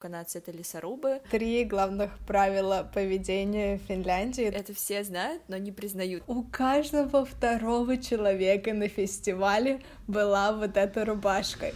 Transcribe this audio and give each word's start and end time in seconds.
Канадцы— 0.00 0.38
это 0.40 0.50
лесорубы. 0.50 1.20
Три 1.30 1.62
главных 1.64 2.18
правила 2.26 2.90
поведения 2.94 3.76
в 3.76 3.82
Финляндии. 3.82 4.44
Это 4.44 4.72
все 4.72 5.04
знают, 5.04 5.42
но 5.48 5.58
не 5.58 5.72
признают. 5.72 6.22
У 6.26 6.42
каждого 6.42 7.26
второго 7.26 7.98
человека 7.98 8.72
на 8.72 8.88
фестивале 8.88 9.82
была 10.06 10.52
вот 10.52 10.78
эта 10.78 11.04
рубашка. 11.04 11.72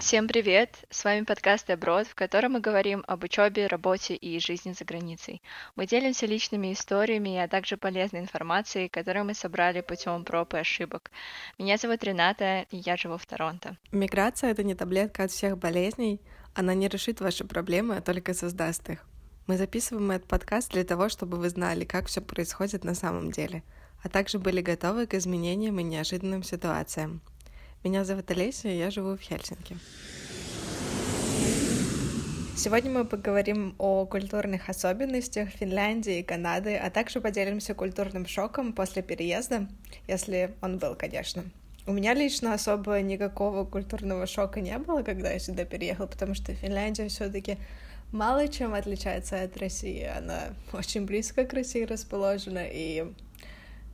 Всем 0.00 0.28
привет! 0.28 0.78
С 0.88 1.04
вами 1.04 1.24
подкаст 1.24 1.68
«Аброд», 1.68 2.06
в 2.06 2.14
котором 2.14 2.52
мы 2.52 2.60
говорим 2.60 3.04
об 3.06 3.22
учебе, 3.22 3.66
работе 3.66 4.14
и 4.14 4.40
жизни 4.40 4.72
за 4.72 4.86
границей. 4.86 5.42
Мы 5.76 5.86
делимся 5.86 6.24
личными 6.24 6.72
историями, 6.72 7.36
а 7.36 7.48
также 7.48 7.76
полезной 7.76 8.20
информацией, 8.20 8.88
которую 8.88 9.26
мы 9.26 9.34
собрали 9.34 9.82
путем 9.82 10.24
проб 10.24 10.54
и 10.54 10.56
ошибок. 10.56 11.10
Меня 11.58 11.76
зовут 11.76 12.02
Рената, 12.02 12.62
и 12.70 12.78
я 12.78 12.96
живу 12.96 13.18
в 13.18 13.26
Торонто. 13.26 13.76
Миграция— 13.92 14.50
это 14.52 14.64
не 14.64 14.74
таблетка 14.74 15.24
от 15.24 15.32
всех 15.32 15.58
болезней. 15.58 16.22
Она 16.54 16.72
не 16.72 16.88
решит 16.88 17.20
ваши 17.20 17.44
проблемы, 17.44 17.96
а 17.96 18.00
только 18.00 18.32
создаст 18.32 18.88
их. 18.88 19.04
Мы 19.46 19.58
записываем 19.58 20.12
этот 20.12 20.28
подкаст 20.28 20.72
для 20.72 20.84
того, 20.84 21.10
чтобы 21.10 21.36
вы 21.36 21.50
знали, 21.50 21.84
как 21.84 22.06
все 22.06 22.22
происходит 22.22 22.84
на 22.84 22.94
самом 22.94 23.30
деле, 23.30 23.62
а 24.02 24.08
также 24.08 24.38
были 24.38 24.62
готовы 24.62 25.06
к 25.06 25.12
изменениям 25.12 25.78
и 25.78 25.82
неожиданным 25.82 26.42
ситуациям. 26.42 27.20
Меня 27.82 28.04
зовут 28.04 28.30
Олеся, 28.30 28.68
и 28.68 28.76
я 28.76 28.90
живу 28.90 29.16
в 29.16 29.20
Хельсинки. 29.22 29.74
Сегодня 32.54 32.90
мы 32.90 33.06
поговорим 33.06 33.74
о 33.78 34.04
культурных 34.04 34.68
особенностях 34.68 35.48
Финляндии 35.48 36.18
и 36.18 36.22
Канады, 36.22 36.76
а 36.76 36.90
также 36.90 37.22
поделимся 37.22 37.72
культурным 37.72 38.26
шоком 38.26 38.74
после 38.74 39.00
переезда, 39.00 39.66
если 40.06 40.54
он 40.60 40.76
был, 40.76 40.94
конечно. 40.94 41.42
У 41.86 41.92
меня 41.92 42.12
лично 42.12 42.52
особо 42.52 43.00
никакого 43.00 43.64
культурного 43.64 44.26
шока 44.26 44.60
не 44.60 44.76
было, 44.76 45.02
когда 45.02 45.30
я 45.30 45.38
сюда 45.38 45.64
переехала, 45.64 46.06
потому 46.06 46.34
что 46.34 46.52
Финляндия 46.52 47.08
все-таки 47.08 47.56
мало 48.12 48.46
чем 48.48 48.74
отличается 48.74 49.42
от 49.42 49.56
России. 49.56 50.04
Она 50.04 50.52
очень 50.74 51.06
близко 51.06 51.46
к 51.46 51.54
России 51.54 51.84
расположена, 51.84 52.66
и, 52.70 53.10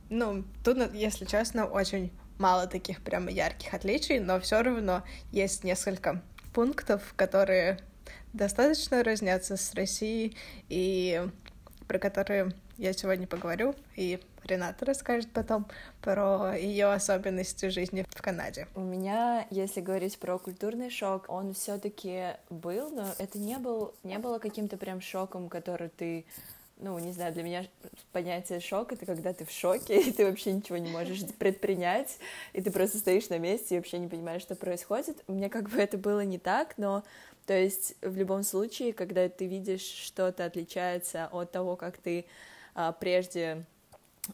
ну, 0.09 0.43
тут, 0.65 0.93
если 0.93 1.23
честно, 1.23 1.65
очень 1.67 2.11
мало 2.39 2.67
таких 2.67 3.01
прямо 3.01 3.31
ярких 3.31 3.73
отличий, 3.73 4.19
но 4.19 4.39
все 4.39 4.61
равно 4.61 5.03
есть 5.31 5.63
несколько 5.63 6.21
пунктов, 6.53 7.13
которые 7.15 7.79
достаточно 8.33 9.03
разнятся 9.03 9.57
с 9.57 9.73
Россией 9.73 10.35
и 10.69 11.27
про 11.87 11.99
которые 11.99 12.51
я 12.77 12.93
сегодня 12.93 13.25
поговорю, 13.25 13.73
и 13.95 14.19
Рената 14.43 14.85
расскажет 14.85 15.31
потом 15.31 15.67
про 16.01 16.55
ее 16.55 16.87
особенности 16.93 17.69
жизни 17.69 18.05
в 18.09 18.21
Канаде. 18.21 18.67
У 18.75 18.81
меня, 18.81 19.45
если 19.49 19.81
говорить 19.81 20.17
про 20.19 20.37
культурный 20.37 20.89
шок, 20.89 21.25
он 21.27 21.53
все-таки 21.53 22.35
был, 22.49 22.89
но 22.91 23.07
это 23.17 23.39
не 23.39 23.57
был 23.57 23.95
не 24.03 24.19
было 24.19 24.39
каким-то 24.39 24.77
прям 24.77 25.01
шоком, 25.01 25.49
который 25.49 25.89
ты 25.89 26.25
ну, 26.79 26.97
не 26.99 27.11
знаю, 27.11 27.33
для 27.33 27.43
меня 27.43 27.65
понятие 28.11 28.59
шок— 28.59 28.91
это 28.93 29.05
когда 29.05 29.33
ты 29.33 29.45
в 29.45 29.51
шоке, 29.51 30.01
и 30.01 30.11
ты 30.11 30.25
вообще 30.25 30.53
ничего 30.53 30.77
не 30.77 30.89
можешь 30.89 31.25
предпринять, 31.39 32.17
и 32.53 32.61
ты 32.61 32.71
просто 32.71 32.97
стоишь 32.97 33.29
на 33.29 33.39
месте 33.39 33.75
и 33.75 33.77
вообще 33.77 33.97
не 33.99 34.07
понимаешь, 34.07 34.41
что 34.41 34.55
происходит. 34.55 35.23
Мне 35.27 35.49
как 35.49 35.69
бы 35.69 35.77
это 35.77 35.97
было 35.97 36.21
не 36.21 36.37
так, 36.37 36.77
но, 36.77 37.03
то 37.45 37.53
есть, 37.53 37.95
в 38.01 38.15
любом 38.17 38.43
случае, 38.43 38.93
когда 38.93 39.27
ты 39.29 39.45
видишь 39.45 39.81
что-то 39.81 40.45
отличается 40.45 41.27
от 41.31 41.51
того, 41.51 41.75
как 41.75 41.97
ты 41.97 42.25
а, 42.75 42.91
прежде 42.91 43.65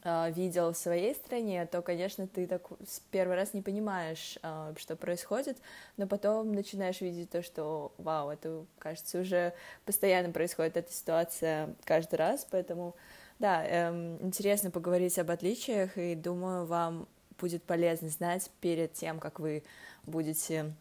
видел 0.03 0.73
в 0.73 0.77
своей 0.77 1.13
стране, 1.15 1.65
то, 1.65 1.81
конечно, 1.81 2.27
ты 2.27 2.47
так 2.47 2.67
первый 3.11 3.35
раз 3.35 3.53
не 3.53 3.61
понимаешь, 3.61 4.37
а, 4.41 4.73
что 4.77 4.95
происходит, 4.95 5.57
но 5.97 6.07
потом 6.07 6.53
начинаешь 6.53 7.01
видеть 7.01 7.29
то, 7.29 7.43
что, 7.43 7.93
вау, 7.97 8.29
это, 8.29 8.65
кажется, 8.79 9.19
уже 9.19 9.53
постоянно 9.85 10.31
происходит 10.31 10.77
эта 10.77 10.91
ситуация 10.91 11.75
каждый 11.85 12.15
раз, 12.15 12.47
поэтому, 12.49 12.95
да, 13.39 13.63
эм, 13.65 14.17
интересно 14.21 14.71
поговорить 14.71 15.17
об 15.19 15.31
отличиях, 15.31 15.97
и 15.97 16.15
думаю, 16.15 16.65
вам 16.65 17.07
будет 17.39 17.63
полезно 17.63 18.09
знать 18.09 18.49
перед 18.61 18.93
тем, 18.93 19.19
как 19.19 19.39
вы 19.39 19.63
будете 20.05 20.73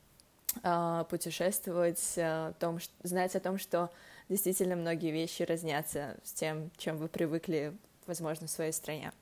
а, 0.62 1.04
путешествовать, 1.04 2.15
о 2.16 2.53
том, 2.59 2.78
знать 3.03 3.34
о 3.36 3.41
том, 3.41 3.59
что 3.59 3.91
действительно 4.28 4.76
многие 4.76 5.10
вещи 5.10 5.42
разнятся 5.42 6.16
с 6.25 6.32
тем, 6.32 6.70
чем 6.76 6.97
вы 6.97 7.09
привыкли 7.09 7.75
возможно, 8.06 8.46
в 8.46 8.50
своей 8.50 8.72
стране. 8.72 9.12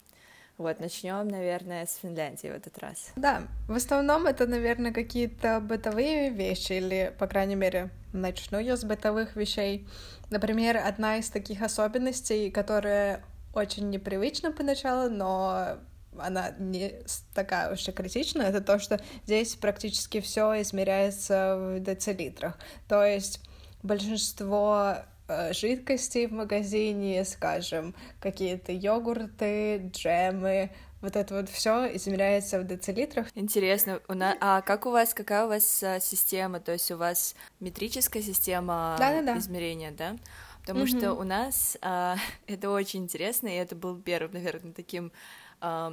Вот, 0.58 0.78
начнем, 0.78 1.26
наверное, 1.26 1.86
с 1.86 1.96
Финляндии 2.02 2.48
в 2.48 2.54
этот 2.54 2.76
раз. 2.78 3.12
Да, 3.16 3.44
в 3.66 3.74
основном 3.74 4.26
это, 4.26 4.46
наверное, 4.46 4.92
какие-то 4.92 5.58
бытовые 5.60 6.28
вещи, 6.28 6.72
или, 6.74 7.14
по 7.18 7.26
крайней 7.26 7.54
мере, 7.54 7.88
начну 8.12 8.58
я 8.58 8.76
с 8.76 8.84
бытовых 8.84 9.36
вещей. 9.36 9.88
Например, 10.28 10.76
одна 10.76 11.16
из 11.16 11.30
таких 11.30 11.62
особенностей, 11.62 12.50
которая 12.50 13.24
очень 13.54 13.88
непривычна 13.88 14.52
поначалу, 14.52 15.08
но 15.08 15.78
она 16.18 16.50
не 16.58 16.92
такая 17.34 17.72
уж 17.72 17.88
и 17.88 17.92
критичная, 17.92 18.50
это 18.50 18.60
то, 18.60 18.78
что 18.78 19.00
здесь 19.24 19.54
практически 19.54 20.20
все 20.20 20.60
измеряется 20.60 21.56
в 21.56 21.80
децилитрах. 21.80 22.58
То 22.86 23.04
есть 23.04 23.40
большинство 23.82 24.96
Э, 25.30 25.52
жидкостей 25.52 26.26
в 26.26 26.32
магазине, 26.32 27.24
скажем, 27.24 27.94
какие-то 28.18 28.72
йогурты, 28.72 29.88
джемы, 29.92 30.72
вот 31.00 31.14
это 31.14 31.36
вот 31.36 31.48
все 31.48 31.94
измеряется 31.94 32.58
в 32.58 32.66
децилитрах. 32.66 33.28
Интересно, 33.36 34.00
у 34.08 34.14
нас, 34.14 34.36
а 34.40 34.60
как 34.60 34.86
у 34.86 34.90
вас, 34.90 35.14
какая 35.14 35.44
у 35.44 35.48
вас 35.48 35.84
а, 35.84 36.00
система? 36.00 36.58
То 36.58 36.72
есть 36.72 36.90
у 36.90 36.96
вас 36.96 37.36
метрическая 37.60 38.22
система 38.22 38.96
Да-да-да. 38.98 39.38
измерения, 39.38 39.92
да? 39.92 40.16
Потому 40.62 40.80
mm-hmm. 40.80 40.98
что 40.98 41.14
у 41.14 41.22
нас 41.22 41.78
а, 41.80 42.16
это 42.48 42.70
очень 42.70 43.04
интересно, 43.04 43.46
и 43.46 43.54
это 43.54 43.76
был 43.76 44.00
первым, 44.00 44.32
наверное, 44.32 44.72
таким 44.72 45.12
а, 45.60 45.92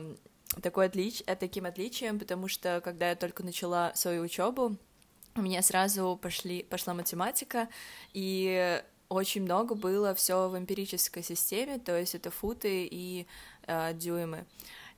такой 0.64 0.88
отлич... 0.88 1.22
таким 1.40 1.66
отличием, 1.66 2.18
потому 2.18 2.48
что 2.48 2.82
когда 2.84 3.10
я 3.10 3.16
только 3.16 3.44
начала 3.44 3.92
свою 3.94 4.24
учебу, 4.24 4.78
у 5.36 5.42
меня 5.42 5.62
сразу 5.62 6.18
пошли, 6.20 6.64
пошла 6.64 6.96
математика, 6.96 7.68
и 8.14 8.82
очень 9.10 9.44
много 9.44 9.76
было 9.76 10.14
все 10.14 10.50
в 10.50 10.58
эмпирической 10.58 11.24
системе, 11.24 11.80
то 11.80 11.98
есть 11.98 12.16
это 12.16 12.32
футы 12.32 12.88
и 12.90 13.28
э, 13.68 13.94
дюймы. 13.94 14.46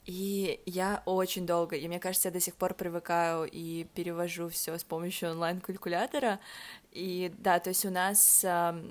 И 0.06 0.60
я 0.66 1.04
очень 1.06 1.46
долго, 1.46 1.76
и 1.76 1.88
мне 1.88 2.00
кажется, 2.00 2.30
я 2.30 2.34
до 2.34 2.40
сих 2.40 2.56
пор 2.56 2.74
привыкаю 2.74 3.48
и 3.52 3.86
перевожу 3.94 4.50
все 4.50 4.78
с 4.78 4.84
помощью 4.84 5.32
онлайн-калькулятора. 5.32 6.40
И 6.92 7.32
да, 7.38 7.60
то 7.60 7.70
есть 7.70 7.86
у 7.86 7.92
нас 7.92 8.44
э, 8.44 8.84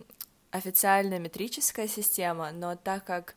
официальная 0.50 1.18
метрическая 1.18 1.88
система, 1.88 2.52
но 2.52 2.76
так 2.76 3.04
как 3.04 3.34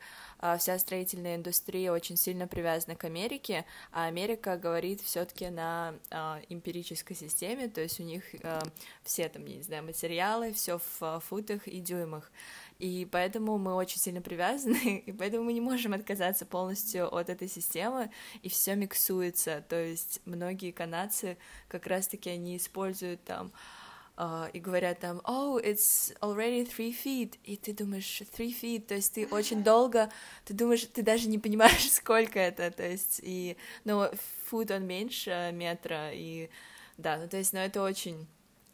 вся 0.58 0.80
строительная 0.80 1.36
индустрия 1.36 1.92
очень 1.92 2.18
сильно 2.18 2.48
привязана 2.48 2.96
к 2.96 3.04
Америке, 3.04 3.66
а 3.92 4.06
Америка 4.06 4.58
говорит 4.58 5.02
все-таки 5.02 5.50
на 5.50 5.96
а, 6.10 6.42
эмпирической 6.50 7.16
системе, 7.16 7.68
то 7.68 7.82
есть 7.82 8.00
у 8.00 8.04
них 8.04 8.24
а, 8.44 8.62
все 9.04 9.30
там, 9.30 9.46
не 9.46 9.62
знаю, 9.62 9.84
материалы, 9.84 10.52
все 10.54 10.80
в 11.00 11.20
футах 11.28 11.68
и 11.68 11.80
дюймах. 11.80 12.32
И 12.80 13.08
поэтому 13.12 13.60
мы 13.60 13.76
очень 13.76 14.00
сильно 14.00 14.22
привязаны, 14.22 14.98
и 15.06 15.12
поэтому 15.12 15.44
мы 15.44 15.54
не 15.54 15.62
можем 15.62 15.94
отказаться 15.94 16.48
полностью 16.48 17.14
от 17.14 17.30
этой 17.30 17.48
системы, 17.48 18.10
и 18.42 18.50
все 18.50 18.76
миксуется. 18.76 19.64
То 19.70 19.76
есть 19.76 20.22
многие 20.26 20.72
канадцы 20.72 21.38
как 21.68 21.86
раз-таки 21.86 22.32
они 22.32 22.58
используют 22.58 23.24
там 23.24 23.52
и 24.54 24.60
говорят 24.60 25.00
там, 25.00 25.22
oh, 25.24 25.60
it's 25.64 26.16
already 26.22 26.64
three 26.66 26.94
feet, 26.94 27.36
и 27.44 27.58
ты 27.58 27.74
думаешь, 27.74 28.22
three 28.38 28.54
feet, 28.54 28.82
то 28.82 28.96
есть 28.96 29.14
ты 29.14 29.28
очень 29.28 29.64
долго, 29.64 30.12
ты 30.46 30.54
думаешь, 30.54 30.86
ты 30.86 31.02
даже 31.02 31.28
не 31.28 31.40
понимаешь, 31.40 31.90
сколько 31.92 32.40
это, 32.40 32.72
то 32.72 32.88
есть, 32.88 33.20
и, 33.24 33.58
ну, 33.84 34.10
фут 34.46 34.72
он 34.72 34.86
меньше 34.86 35.52
метра, 35.54 36.12
и, 36.14 36.50
да, 36.98 37.18
ну, 37.18 37.28
то 37.28 37.38
есть, 37.38 37.54
ну, 37.54 37.60
это 37.60 37.82
очень, 37.82 38.28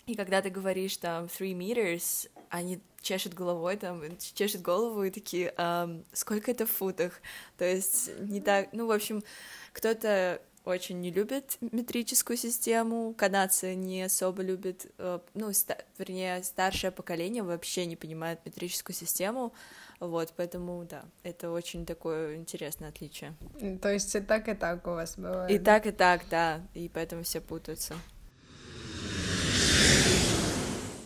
и 0.06 0.16
когда 0.16 0.42
ты 0.42 0.50
говоришь 0.50 0.98
там 0.98 1.26
three 1.26 1.54
meters, 1.54 2.30
они 2.50 2.82
чешут 3.02 3.34
головой, 3.34 3.78
там, 3.78 4.02
чешут 4.18 4.62
голову 4.62 5.04
и 5.04 5.12
такие, 5.12 5.54
um, 5.58 6.04
сколько 6.12 6.52
это 6.52 6.66
в 6.66 6.72
футах, 6.72 7.22
то 7.58 7.64
есть, 7.64 8.10
не 8.20 8.42
так, 8.42 8.70
ну, 8.74 8.88
в 8.88 8.92
общем, 8.92 9.24
кто-то 9.72 10.42
очень 10.68 11.00
не 11.00 11.12
любят 11.12 11.58
метрическую 11.62 12.38
систему, 12.38 13.14
канадцы 13.18 13.74
не 13.76 14.04
особо 14.04 14.44
любят, 14.44 14.86
э, 14.98 15.20
ну, 15.34 15.54
ста- 15.54 15.78
вернее, 15.98 16.44
старшее 16.44 16.92
поколение 16.92 17.42
вообще 17.42 17.86
не 17.86 17.96
понимает 17.96 18.46
метрическую 18.46 18.96
систему, 18.96 19.54
вот, 20.00 20.34
поэтому, 20.36 20.84
да, 20.84 21.06
это 21.24 21.52
очень 21.52 21.86
такое 21.86 22.36
интересное 22.36 22.90
отличие. 22.90 23.34
То 23.82 23.94
есть 23.94 24.14
и 24.16 24.20
так, 24.20 24.50
и 24.50 24.54
так 24.54 24.86
у 24.86 24.92
вас 24.92 25.16
бывает? 25.18 25.50
И 25.50 25.64
так, 25.64 25.88
и 25.88 25.92
так, 25.92 26.24
да, 26.30 26.62
и 26.74 26.90
поэтому 26.90 27.24
все 27.24 27.40
путаются. 27.40 27.96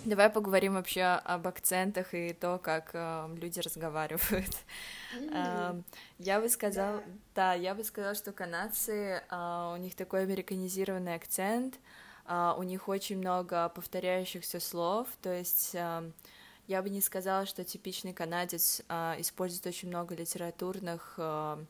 Давай 0.06 0.30
поговорим 0.30 0.74
вообще 0.74 1.04
об 1.04 1.48
акцентах 1.48 2.14
и 2.14 2.34
то, 2.34 2.58
как 2.58 2.90
э, 2.94 3.36
люди 3.40 3.60
разговаривают. 3.60 4.56
Mm-hmm. 5.16 5.32
Э, 5.32 5.82
я 6.18 6.42
бы 6.42 6.50
сказала, 6.50 6.98
yeah. 6.98 7.20
да, 7.36 7.54
я 7.54 7.76
бы 7.76 7.84
сказала, 7.84 8.16
что 8.16 8.32
канадцы, 8.32 9.22
э, 9.30 9.72
у 9.74 9.78
них 9.78 9.96
такой 9.96 10.24
американизированный 10.24 11.16
акцент, 11.16 11.80
Uh, 12.24 12.58
у 12.58 12.64
них 12.64 12.88
очень 12.88 13.18
много 13.18 13.68
повторяющихся 13.70 14.60
слов, 14.60 15.08
то 15.22 15.34
есть 15.34 15.74
uh, 15.74 16.10
я 16.68 16.82
бы 16.82 16.90
не 16.90 17.02
сказала, 17.02 17.48
что 17.48 17.64
типичный 17.64 18.14
канадец 18.14 18.84
uh, 18.88 19.20
использует 19.20 19.66
очень 19.66 19.90
много 19.90 20.16
литературных 20.16 21.16
uh, 21.18 21.66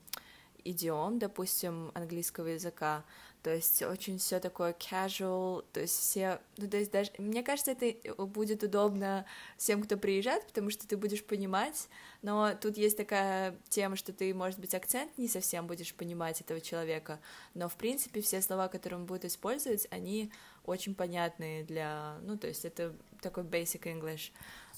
идиом, 0.63 1.19
допустим, 1.19 1.91
английского 1.93 2.47
языка, 2.47 3.03
то 3.43 3.53
есть 3.53 3.81
очень 3.81 4.19
все 4.19 4.39
такое 4.39 4.73
casual, 4.73 5.65
то 5.73 5.79
есть 5.79 5.97
все, 5.97 6.39
ну 6.57 6.69
то 6.69 6.77
есть 6.77 6.91
даже, 6.91 7.11
мне 7.17 7.41
кажется, 7.41 7.71
это 7.71 8.15
будет 8.25 8.63
удобно 8.63 9.25
всем, 9.57 9.81
кто 9.81 9.97
приезжает, 9.97 10.45
потому 10.45 10.69
что 10.69 10.87
ты 10.87 10.95
будешь 10.95 11.23
понимать, 11.23 11.87
но 12.21 12.53
тут 12.53 12.77
есть 12.77 12.97
такая 12.97 13.57
тема, 13.69 13.95
что 13.95 14.13
ты, 14.13 14.33
может 14.35 14.59
быть, 14.59 14.75
акцент 14.75 15.17
не 15.17 15.27
совсем 15.27 15.65
будешь 15.65 15.93
понимать 15.95 16.39
этого 16.41 16.61
человека, 16.61 17.19
но 17.55 17.67
в 17.67 17.75
принципе 17.75 18.21
все 18.21 18.41
слова, 18.41 18.67
которые 18.67 18.99
он 18.99 19.05
будет 19.07 19.25
использовать, 19.25 19.87
они 19.89 20.31
очень 20.63 20.93
понятные 20.93 21.63
для, 21.63 22.19
ну 22.21 22.37
то 22.37 22.47
есть 22.47 22.63
это 22.63 22.93
такой 23.21 23.43
basic 23.43 23.83
English, 23.83 24.31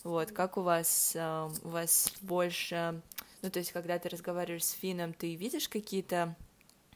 вот, 0.06 0.31
как 0.31 0.57
у 0.57 0.62
вас, 0.62 1.18
у 1.18 1.68
вас 1.68 2.13
больше, 2.21 3.01
ну 3.42 3.50
то 3.50 3.60
есть 3.60 3.74
когда 3.74 4.00
ты 4.00 4.07
разговариваешь 4.07 4.63
с 4.63 4.71
финном, 4.71 5.13
ты 5.13 5.36
видишь 5.36 5.68
какие-то 5.68 6.38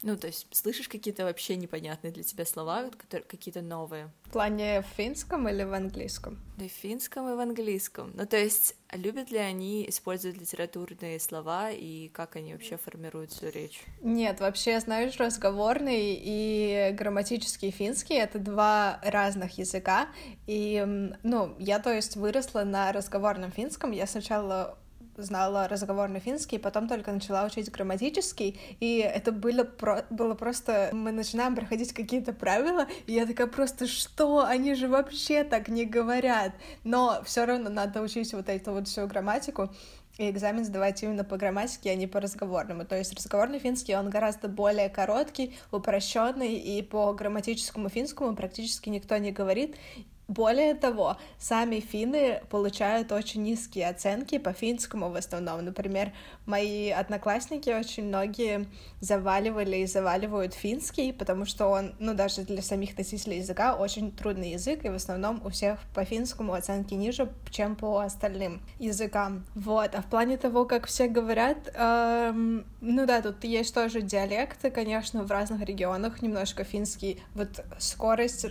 ну, 0.02 0.18
то 0.18 0.28
есть 0.28 0.48
слышишь 0.52 0.88
какие-то 0.88 1.24
вообще 1.24 1.56
непонятные 1.56 2.12
для 2.12 2.24
тебя 2.24 2.46
слова, 2.46 2.90
какие-то 3.10 3.62
новые. 3.62 4.12
В 4.24 4.32
плане 4.32 4.82
в 4.82 4.96
финском 4.96 5.48
или 5.48 5.64
в 5.64 5.74
английском? 5.74 6.40
Да, 6.58 6.66
в 6.66 6.72
финском 6.72 7.30
и 7.30 7.36
в 7.36 7.40
английском. 7.40 8.12
Ну, 8.16 8.26
то 8.26 8.38
есть 8.38 8.76
любят 8.92 9.32
ли 9.32 9.38
они 9.38 9.88
использовать 9.90 10.38
литературные 10.38 11.20
слова 11.20 11.72
и 11.72 12.10
как 12.10 12.36
они 12.36 12.54
вообще 12.54 12.78
формируют 12.78 13.32
свою 13.32 13.54
речь? 13.54 13.84
Нет, 14.02 14.40
вообще, 14.40 14.80
знаешь, 14.80 15.18
разговорный 15.18 16.20
и 16.20 16.92
грамматический 16.94 17.72
финский— 17.72 18.16
это 18.16 18.40
два 18.40 19.00
разных 19.04 19.58
языка. 19.58 20.08
И, 20.46 20.86
ну, 21.24 21.56
я, 21.60 21.80
то 21.80 21.94
есть, 21.94 22.16
выросла 22.16 22.64
на 22.64 22.92
разговорном 22.92 23.52
финском. 23.52 23.92
Я 23.92 24.08
сначала 24.08 24.78
знала 25.18 25.68
разговорный 25.68 26.20
финский, 26.20 26.58
потом 26.58 26.88
только 26.88 27.12
начала 27.12 27.46
учить 27.46 27.72
грамматический, 27.72 28.60
и 28.80 29.00
это 29.00 29.32
было, 29.32 29.64
про... 29.64 30.06
было 30.10 30.36
просто... 30.36 30.90
Мы 30.94 31.12
начинаем 31.12 31.56
проходить 31.56 31.94
какие-то 31.94 32.34
правила, 32.34 32.88
и 33.06 33.14
я 33.14 33.26
такая 33.26 33.48
просто, 33.48 33.88
что? 33.88 34.46
Они 34.46 34.76
же 34.76 34.88
вообще 34.88 35.44
так 35.44 35.68
не 35.68 35.86
говорят. 35.86 36.54
Но 36.84 37.22
все 37.26 37.46
равно 37.46 37.70
надо 37.70 38.02
учить 38.02 38.34
вот 38.34 38.50
эту 38.50 38.72
вот 38.72 38.88
всю 38.88 39.08
грамматику, 39.08 39.70
и 40.18 40.30
экзамен 40.30 40.66
сдавать 40.66 41.02
именно 41.04 41.24
по 41.24 41.38
грамматике, 41.38 41.92
а 41.92 41.96
не 41.96 42.08
по 42.08 42.20
разговорному. 42.20 42.86
То 42.86 42.98
есть 42.98 43.14
разговорный 43.14 43.60
финский, 43.60 43.96
он 43.96 44.10
гораздо 44.10 44.48
более 44.48 44.90
короткий, 44.90 45.56
упрощенный, 45.72 46.56
и 46.56 46.82
по 46.82 47.14
грамматическому 47.14 47.90
финскому 47.90 48.36
практически 48.36 48.90
никто 48.90 49.18
не 49.18 49.32
говорит, 49.32 49.76
более 50.28 50.74
того, 50.76 51.18
сами 51.40 51.80
финны 51.80 52.42
получают 52.50 53.12
очень 53.12 53.44
низкие 53.44 53.88
оценки 53.88 54.38
по 54.38 54.52
финскому 54.52 55.10
в 55.10 55.16
основном. 55.16 55.64
Например, 55.64 56.12
мои 56.46 56.90
одноклассники 56.90 57.70
очень 57.70 58.06
многие 58.06 58.68
заваливали 59.00 59.78
и 59.78 59.86
заваливают 59.86 60.54
финский, 60.54 61.14
потому 61.14 61.46
что 61.46 61.68
он, 61.68 61.96
ну, 62.00 62.14
даже 62.14 62.42
для 62.42 62.62
самих 62.62 62.98
носителей 62.98 63.38
языка 63.38 63.76
очень 63.76 64.12
трудный 64.12 64.52
язык, 64.52 64.84
и 64.84 64.90
в 64.90 64.96
основном 64.96 65.42
у 65.46 65.50
всех 65.50 65.80
по 65.94 66.04
финскому 66.04 66.54
оценки 66.54 66.94
ниже, 66.94 67.32
чем 67.50 67.76
по 67.76 68.00
остальным 68.00 68.62
языкам. 68.80 69.46
Вот, 69.56 69.96
а 69.96 70.02
в 70.02 70.06
плане 70.08 70.38
того, 70.38 70.66
как 70.66 70.88
все 70.88 71.08
говорят, 71.08 71.72
эм, 71.74 72.66
ну 72.82 73.06
да, 73.06 73.22
тут 73.22 73.44
есть 73.46 73.74
тоже 73.74 74.02
диалекты, 74.02 74.72
конечно, 74.72 75.24
в 75.24 75.32
разных 75.32 75.62
регионах 75.62 76.22
немножко 76.22 76.66
финский, 76.66 77.22
вот 77.34 77.64
скорость 77.80 78.48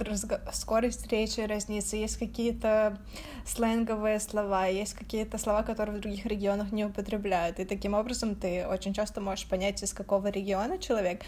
разго... 0.00 0.40
скорость 0.52 1.10
речи 1.10 1.40
разнится, 1.40 1.96
есть 1.96 2.18
какие-то 2.18 2.98
сленговые 3.46 4.20
слова, 4.20 4.66
есть 4.66 4.94
какие-то 4.94 5.38
слова, 5.38 5.62
которые 5.62 5.98
в 5.98 6.00
других 6.00 6.26
регионах 6.26 6.72
не 6.72 6.84
употребляют, 6.84 7.58
и 7.58 7.64
таким 7.64 7.94
образом 7.94 8.34
ты 8.34 8.66
очень 8.66 8.92
часто 8.94 9.20
можешь 9.20 9.46
понять, 9.46 9.82
из 9.82 9.92
какого 9.92 10.28
региона 10.28 10.78
человек. 10.78 11.22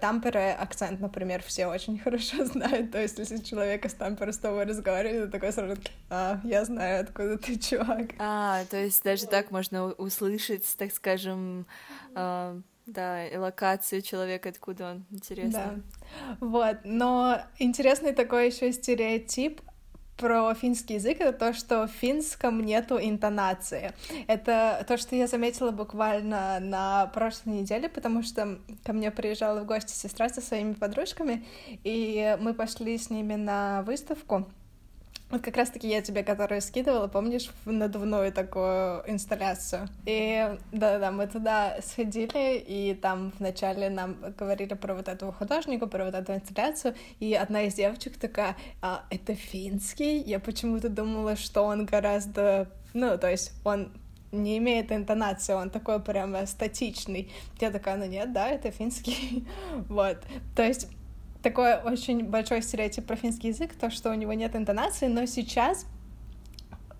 Тампере 0.00 0.52
акцент, 0.52 1.00
например, 1.00 1.42
все 1.42 1.66
очень 1.66 1.98
хорошо 1.98 2.44
знают, 2.44 2.92
то 2.92 3.00
есть 3.00 3.18
если 3.18 3.38
человек 3.38 3.84
из 3.84 3.94
Тампера 3.94 4.32
с 4.32 4.38
тобой 4.38 4.64
разговаривает, 4.64 5.26
ты 5.26 5.30
такой 5.30 5.52
сразу, 5.52 5.80
а, 6.08 6.40
я 6.44 6.64
знаю, 6.64 7.02
откуда 7.02 7.38
ты, 7.38 7.58
чувак. 7.58 8.10
А, 8.18 8.64
то 8.66 8.76
есть 8.76 9.02
даже 9.04 9.26
так 9.26 9.50
можно 9.50 9.86
услышать, 9.86 10.64
так 10.78 10.92
скажем, 10.92 11.66
а, 12.14 12.60
да, 12.92 13.26
и 13.26 13.36
локацию 13.36 14.02
человека, 14.02 14.48
откуда 14.48 14.90
он, 14.90 15.04
интересно. 15.10 15.82
Да. 16.20 16.36
Вот, 16.40 16.78
но 16.84 17.38
интересный 17.58 18.12
такой 18.12 18.46
еще 18.46 18.72
стереотип 18.72 19.60
про 20.16 20.52
финский 20.54 20.94
язык 20.94 21.20
это 21.20 21.32
то, 21.32 21.52
что 21.54 21.86
в 21.86 21.90
финском 21.90 22.60
нету 22.60 22.98
интонации. 23.00 23.92
Это 24.26 24.84
то, 24.86 24.98
что 24.98 25.16
я 25.16 25.26
заметила 25.26 25.70
буквально 25.70 26.60
на 26.60 27.06
прошлой 27.06 27.60
неделе, 27.60 27.88
потому 27.88 28.22
что 28.22 28.58
ко 28.84 28.92
мне 28.92 29.10
приезжала 29.10 29.60
в 29.60 29.66
гости 29.66 29.92
сестра 29.92 30.28
со 30.28 30.42
своими 30.42 30.74
подружками, 30.74 31.46
и 31.84 32.36
мы 32.40 32.52
пошли 32.52 32.98
с 32.98 33.08
ними 33.08 33.36
на 33.36 33.82
выставку 33.82 34.46
вот 35.30 35.42
как 35.42 35.56
раз-таки 35.56 35.88
я 35.88 36.02
тебе, 36.02 36.22
которую 36.22 36.60
скидывала, 36.60 37.06
помнишь, 37.06 37.50
в 37.64 37.70
надувную 37.70 38.32
такую 38.32 39.02
инсталляцию. 39.06 39.88
И 40.06 40.56
да-да, 40.72 41.10
мы 41.10 41.26
туда 41.26 41.76
сходили, 41.82 42.58
и 42.58 42.94
там 42.94 43.32
вначале 43.38 43.90
нам 43.90 44.16
говорили 44.36 44.74
про 44.74 44.94
вот 44.94 45.08
этого 45.08 45.32
художника, 45.32 45.86
про 45.86 46.04
вот 46.06 46.14
эту 46.14 46.34
инсталляцию, 46.34 46.94
и 47.20 47.34
одна 47.34 47.62
из 47.62 47.74
девочек 47.74 48.16
такая, 48.18 48.56
а, 48.82 49.04
это 49.10 49.34
финский? 49.34 50.18
Я 50.18 50.40
почему-то 50.40 50.88
думала, 50.88 51.36
что 51.36 51.62
он 51.62 51.86
гораздо... 51.86 52.68
Ну, 52.92 53.16
то 53.16 53.30
есть 53.30 53.52
он 53.64 53.92
не 54.32 54.58
имеет 54.58 54.92
интонации, 54.92 55.54
он 55.54 55.70
такой 55.70 56.00
прямо 56.00 56.46
статичный. 56.46 57.30
Я 57.60 57.70
такая, 57.70 57.96
ну 57.96 58.06
нет, 58.06 58.32
да, 58.32 58.48
это 58.48 58.70
финский. 58.70 59.46
вот. 59.88 60.18
То 60.54 60.62
есть 60.62 60.88
такой 61.42 61.76
очень 61.76 62.24
большой 62.24 62.62
стереотип 62.62 63.06
про 63.06 63.16
финский 63.16 63.48
язык, 63.48 63.74
то, 63.74 63.90
что 63.90 64.10
у 64.10 64.14
него 64.14 64.32
нет 64.32 64.54
интонации, 64.54 65.06
но 65.06 65.26
сейчас, 65.26 65.86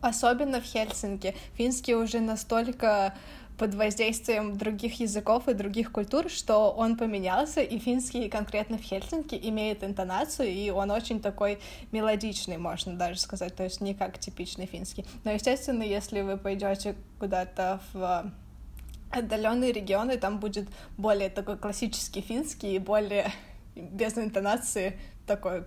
особенно 0.00 0.60
в 0.60 0.64
Хельсинки, 0.64 1.34
финский 1.56 1.94
уже 1.94 2.20
настолько 2.20 3.14
под 3.60 3.75
воздействием 3.75 4.56
других 4.56 5.00
языков 5.00 5.46
и 5.46 5.52
других 5.52 5.92
культур, 5.92 6.31
что 6.31 6.70
он 6.70 6.96
поменялся, 6.96 7.60
и 7.60 7.78
финский 7.78 8.31
конкретно 8.31 8.78
в 8.78 8.81
Хельсинки 8.81 9.34
имеет 9.34 9.84
интонацию, 9.84 10.48
и 10.48 10.70
он 10.70 10.90
очень 10.90 11.20
такой 11.20 11.60
мелодичный, 11.92 12.56
можно 12.56 12.94
даже 12.94 13.20
сказать, 13.20 13.54
то 13.54 13.62
есть 13.62 13.82
не 13.82 13.94
как 13.94 14.18
типичный 14.18 14.64
финский. 14.64 15.04
Но, 15.25 15.32
естественно, 15.32 15.82
если 15.82 16.23
вы 16.23 16.38
пойдете 16.38 16.94
куда-то 17.18 17.82
в 17.92 18.32
отдаленные 19.11 19.73
регионы, 19.73 20.16
там 20.16 20.38
будет 20.38 20.66
более 20.97 21.28
такой 21.28 21.59
классический 21.59 22.23
финский 22.23 22.76
и 22.76 22.78
более 22.78 23.30
без 23.80 24.16
интонации 24.18 24.99
такой 25.26 25.64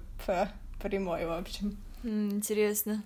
прямой, 0.81 1.25
в 1.25 1.31
общем. 1.31 1.77
Интересно. 2.03 3.03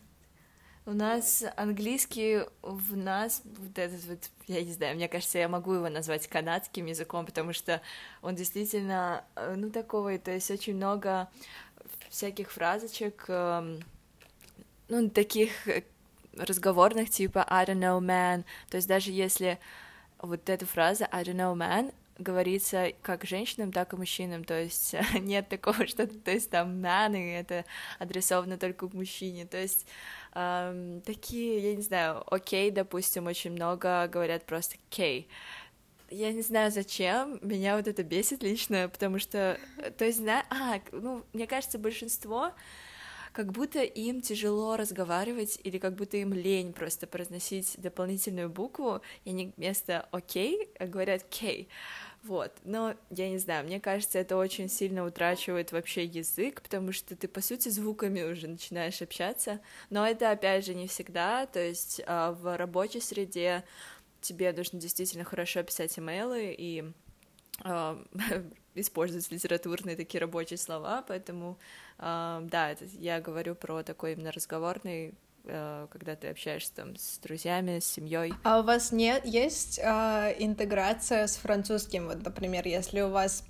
У 0.86 0.94
нас 0.94 1.44
английский 1.58 2.44
в 2.62 2.96
нас 2.96 3.42
вот 3.44 3.78
этот 3.78 4.06
вот, 4.06 4.20
я 4.48 4.64
не 4.64 4.72
знаю, 4.72 4.96
мне 4.96 5.10
кажется, 5.10 5.38
я 5.38 5.50
могу 5.50 5.74
его 5.74 5.90
назвать 5.90 6.28
канадским 6.28 6.86
языком, 6.86 7.26
потому 7.26 7.52
что 7.52 7.82
он 8.22 8.36
действительно, 8.36 9.26
э, 9.36 9.56
ну, 9.58 9.70
такого, 9.70 10.18
то 10.18 10.32
есть 10.32 10.50
очень 10.50 10.76
много 10.76 11.28
всяких 12.10 12.52
фразочек, 12.52 13.26
эм, 13.28 13.82
ну, 14.88 15.10
таких 15.10 15.68
э, 15.68 15.84
разговорных, 16.38 17.10
типа 17.10 17.46
I 17.50 17.66
don't 17.66 17.80
know, 17.80 18.00
man, 18.00 18.46
то 18.70 18.78
есть 18.78 18.88
даже 18.88 19.12
если 19.12 19.60
вот 20.20 20.48
эта 20.48 20.66
фраза 20.66 21.06
I 21.12 21.24
don't 21.24 21.36
know, 21.36 21.54
man, 21.54 21.94
говорится 22.20 22.92
как 23.02 23.26
женщинам, 23.26 23.72
так 23.72 23.94
и 23.94 23.96
мужчинам, 23.98 24.44
то 24.44 24.60
есть 24.60 24.96
нет 25.20 25.50
такого, 25.50 25.88
что 25.88 26.08
то 26.08 26.32
есть 26.32 26.50
там 26.50 26.86
и 26.86 27.32
это 27.32 27.66
адресовано 28.00 28.58
только 28.58 28.88
к 28.88 28.94
мужчине, 28.94 29.46
то 29.46 29.58
есть 29.58 29.88
эм, 30.34 31.02
такие, 31.02 31.60
я 31.72 31.76
не 31.76 31.82
знаю, 31.82 32.24
окей, 32.34 32.72
допустим, 32.72 33.28
очень 33.28 33.52
много 33.52 34.08
говорят 34.08 34.46
просто 34.46 34.78
кей, 34.90 35.28
я 36.10 36.32
не 36.32 36.42
знаю 36.42 36.72
зачем, 36.72 37.40
меня 37.42 37.76
вот 37.76 37.88
это 37.88 38.04
бесит 38.04 38.44
лично, 38.44 38.90
потому 38.90 39.20
что, 39.20 39.60
то 39.98 40.06
есть, 40.06 40.20
знаю, 40.20 40.46
а, 40.50 40.80
ну, 40.92 41.26
мне 41.34 41.48
кажется, 41.48 41.78
большинство 41.78 42.54
как 43.34 43.52
будто 43.52 43.84
им 43.84 44.22
тяжело 44.22 44.78
разговаривать 44.78 45.60
или 45.64 45.78
как 45.78 45.94
будто 45.96 46.18
им 46.18 46.34
лень 46.34 46.74
просто 46.74 47.06
произносить 47.06 47.76
дополнительную 47.78 48.50
букву, 48.50 49.02
и 49.26 49.30
они 49.30 49.54
вместо 49.58 50.08
«окей» 50.12 50.70
говорят 50.80 51.24
«кей». 51.30 51.70
Вот, 52.24 52.52
но 52.64 52.96
я 53.10 53.30
не 53.30 53.38
знаю, 53.38 53.66
мне 53.66 53.80
кажется, 53.80 54.20
это 54.20 54.36
очень 54.36 54.68
сильно 54.68 55.06
утрачивает 55.06 55.72
вообще 55.72 56.04
язык, 56.04 56.62
потому 56.62 56.92
что 56.92 57.16
ты, 57.16 57.28
по 57.28 57.42
сути, 57.42 57.70
звуками 57.70 58.22
уже 58.24 58.48
начинаешь 58.48 59.02
общаться, 59.02 59.62
но 59.90 60.06
это, 60.06 60.32
опять 60.32 60.66
же, 60.66 60.74
не 60.74 60.88
всегда, 60.88 61.46
то 61.46 61.60
есть 61.60 62.02
а, 62.06 62.34
в 62.34 62.58
рабочей 62.58 63.00
среде 63.00 63.64
тебе 64.20 64.52
нужно 64.52 64.80
действительно 64.80 65.24
хорошо 65.24 65.64
писать 65.64 65.98
имейлы, 65.98 66.54
и 66.58 66.92
э, 67.64 67.98
использовать 68.76 69.32
литературные 69.32 69.96
такие 69.96 70.20
рабочие 70.20 70.58
слова, 70.58 71.04
поэтому, 71.08 71.58
э, 72.00 72.40
да, 72.44 72.76
я 73.00 73.22
говорю 73.22 73.56
про 73.56 73.84
такой 73.84 74.14
именно 74.14 74.32
разговорный 74.32 75.14
когда 75.48 76.16
ты 76.16 76.28
общаешься 76.28 76.74
там 76.76 76.96
с 76.96 77.20
друзьями, 77.20 77.80
с 77.80 77.86
семьей. 77.86 78.34
А 78.44 78.60
у 78.60 78.64
вас 78.64 78.92
нет 78.92 79.26
есть 79.26 79.80
э, 79.82 80.36
интеграция 80.40 81.28
с 81.28 81.38
французским, 81.38 82.08
вот, 82.08 82.24
например, 82.24 82.68
если 82.68 83.02
у 83.02 83.10
вас 83.10 83.44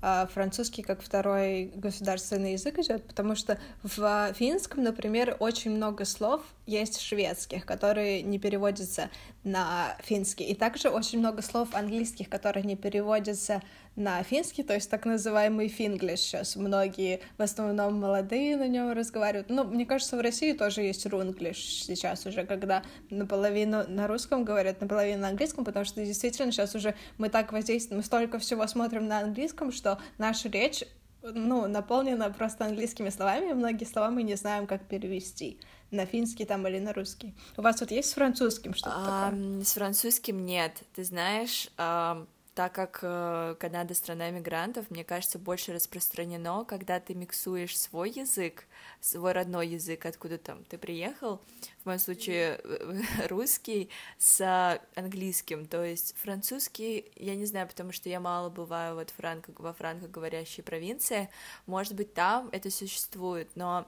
а, 0.00 0.26
французский 0.26 0.82
как 0.82 1.02
второй 1.02 1.72
государственный 1.74 2.52
язык 2.52 2.78
идет, 2.78 3.04
потому 3.06 3.34
что 3.34 3.58
в 3.82 4.32
финском, 4.34 4.82
например, 4.82 5.36
очень 5.40 5.72
много 5.72 6.04
слов 6.04 6.42
есть 6.66 7.00
шведских, 7.00 7.66
которые 7.66 8.22
не 8.22 8.38
переводятся 8.38 9.10
на 9.42 9.96
финский, 10.02 10.44
и 10.44 10.54
также 10.54 10.88
очень 10.88 11.18
много 11.18 11.42
слов 11.42 11.74
английских, 11.74 12.28
которые 12.28 12.64
не 12.64 12.76
переводятся 12.76 13.62
на 13.98 14.22
финский, 14.22 14.62
то 14.62 14.74
есть 14.74 14.88
так 14.88 15.04
называемый 15.04 15.66
финглиш 15.68 16.20
сейчас. 16.20 16.54
Многие, 16.54 17.20
в 17.36 17.42
основном 17.42 18.00
молодые 18.00 18.56
на 18.56 18.68
нем 18.68 18.92
разговаривают. 18.92 19.50
Ну, 19.50 19.64
мне 19.64 19.84
кажется, 19.86 20.16
в 20.16 20.20
России 20.20 20.52
тоже 20.52 20.82
есть 20.82 21.04
рунглиш 21.04 21.58
сейчас 21.84 22.24
уже, 22.24 22.46
когда 22.46 22.84
наполовину 23.10 23.84
на 23.88 24.06
русском 24.06 24.44
говорят, 24.44 24.80
наполовину 24.80 25.22
на 25.22 25.28
английском, 25.28 25.64
потому 25.64 25.84
что 25.84 26.04
действительно 26.04 26.52
сейчас 26.52 26.76
уже 26.76 26.94
мы 27.18 27.28
так 27.28 27.52
воздействуем, 27.52 27.98
мы 27.98 28.04
столько 28.04 28.38
всего 28.38 28.66
смотрим 28.68 29.08
на 29.08 29.18
английском, 29.18 29.72
что 29.72 29.98
наша 30.16 30.48
речь 30.48 30.84
ну, 31.22 31.66
наполнена 31.66 32.30
просто 32.30 32.66
английскими 32.66 33.08
словами, 33.08 33.50
и 33.50 33.54
многие 33.54 33.84
слова 33.84 34.10
мы 34.10 34.22
не 34.22 34.36
знаем, 34.36 34.68
как 34.68 34.86
перевести 34.86 35.58
на 35.90 36.06
финский 36.06 36.44
там 36.44 36.68
или 36.68 36.78
на 36.78 36.92
русский. 36.92 37.34
У 37.56 37.62
вас 37.62 37.80
вот 37.80 37.90
есть 37.90 38.10
с 38.10 38.12
французским 38.12 38.74
что-то 38.74 38.94
а, 38.96 39.30
такое? 39.30 39.64
С 39.64 39.72
французским 39.72 40.46
нет. 40.46 40.84
Ты 40.94 41.02
знаешь, 41.02 41.68
а, 41.76 42.26
так 42.58 42.72
как 42.72 42.98
э, 43.02 43.54
Канада 43.60 43.94
страна 43.94 44.30
мигрантов, 44.30 44.90
мне 44.90 45.04
кажется, 45.04 45.38
больше 45.38 45.72
распространено, 45.72 46.64
когда 46.64 46.98
ты 46.98 47.14
миксуешь 47.14 47.78
свой 47.78 48.10
язык, 48.10 48.64
свой 49.00 49.30
родной 49.30 49.68
язык, 49.68 50.04
откуда 50.04 50.38
там 50.38 50.64
ты 50.64 50.76
приехал, 50.76 51.40
в 51.82 51.86
моем 51.86 52.00
случае 52.00 52.60
русский, 53.28 53.90
с 54.18 54.80
английским, 54.96 55.66
то 55.66 55.84
есть 55.84 56.16
французский, 56.16 57.04
я 57.14 57.36
не 57.36 57.46
знаю, 57.46 57.68
потому 57.68 57.92
что 57.92 58.08
я 58.08 58.18
мало 58.18 58.50
бываю 58.50 58.96
вот 58.96 59.10
франко, 59.10 59.52
во 59.56 59.72
франкоговорящей 59.72 60.64
провинции, 60.64 61.28
может 61.66 61.94
быть, 61.94 62.12
там 62.12 62.48
это 62.50 62.72
существует, 62.72 63.48
но 63.54 63.86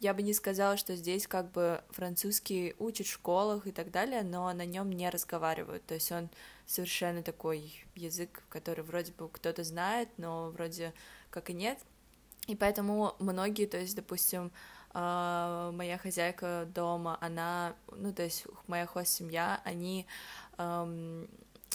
я 0.00 0.14
бы 0.14 0.22
не 0.22 0.32
сказала, 0.32 0.76
что 0.78 0.96
здесь 0.96 1.26
как 1.26 1.50
бы 1.52 1.84
французский 1.90 2.74
учат 2.78 3.06
в 3.06 3.12
школах 3.12 3.66
и 3.66 3.72
так 3.72 3.90
далее, 3.90 4.22
но 4.22 4.50
на 4.52 4.64
нем 4.64 4.90
не 4.90 5.08
разговаривают, 5.10 5.84
то 5.86 5.94
есть 5.94 6.10
он 6.10 6.30
совершенно 6.66 7.22
такой 7.22 7.84
язык, 7.94 8.42
который 8.48 8.82
вроде 8.82 9.12
бы 9.12 9.28
кто-то 9.28 9.62
знает, 9.62 10.08
но 10.16 10.50
вроде 10.50 10.94
как 11.30 11.50
и 11.50 11.52
нет. 11.52 11.78
И 12.46 12.56
поэтому 12.56 13.14
многие, 13.18 13.66
то 13.66 13.78
есть, 13.78 13.94
допустим, 13.94 14.50
а, 14.92 15.70
моя 15.72 15.98
хозяйка 15.98 16.66
дома, 16.74 17.18
она, 17.20 17.74
ну, 17.92 18.12
то 18.12 18.24
есть 18.24 18.46
моя 18.66 18.86
хост-семья, 18.86 19.60
они 19.64 20.06
эм, 20.58 21.28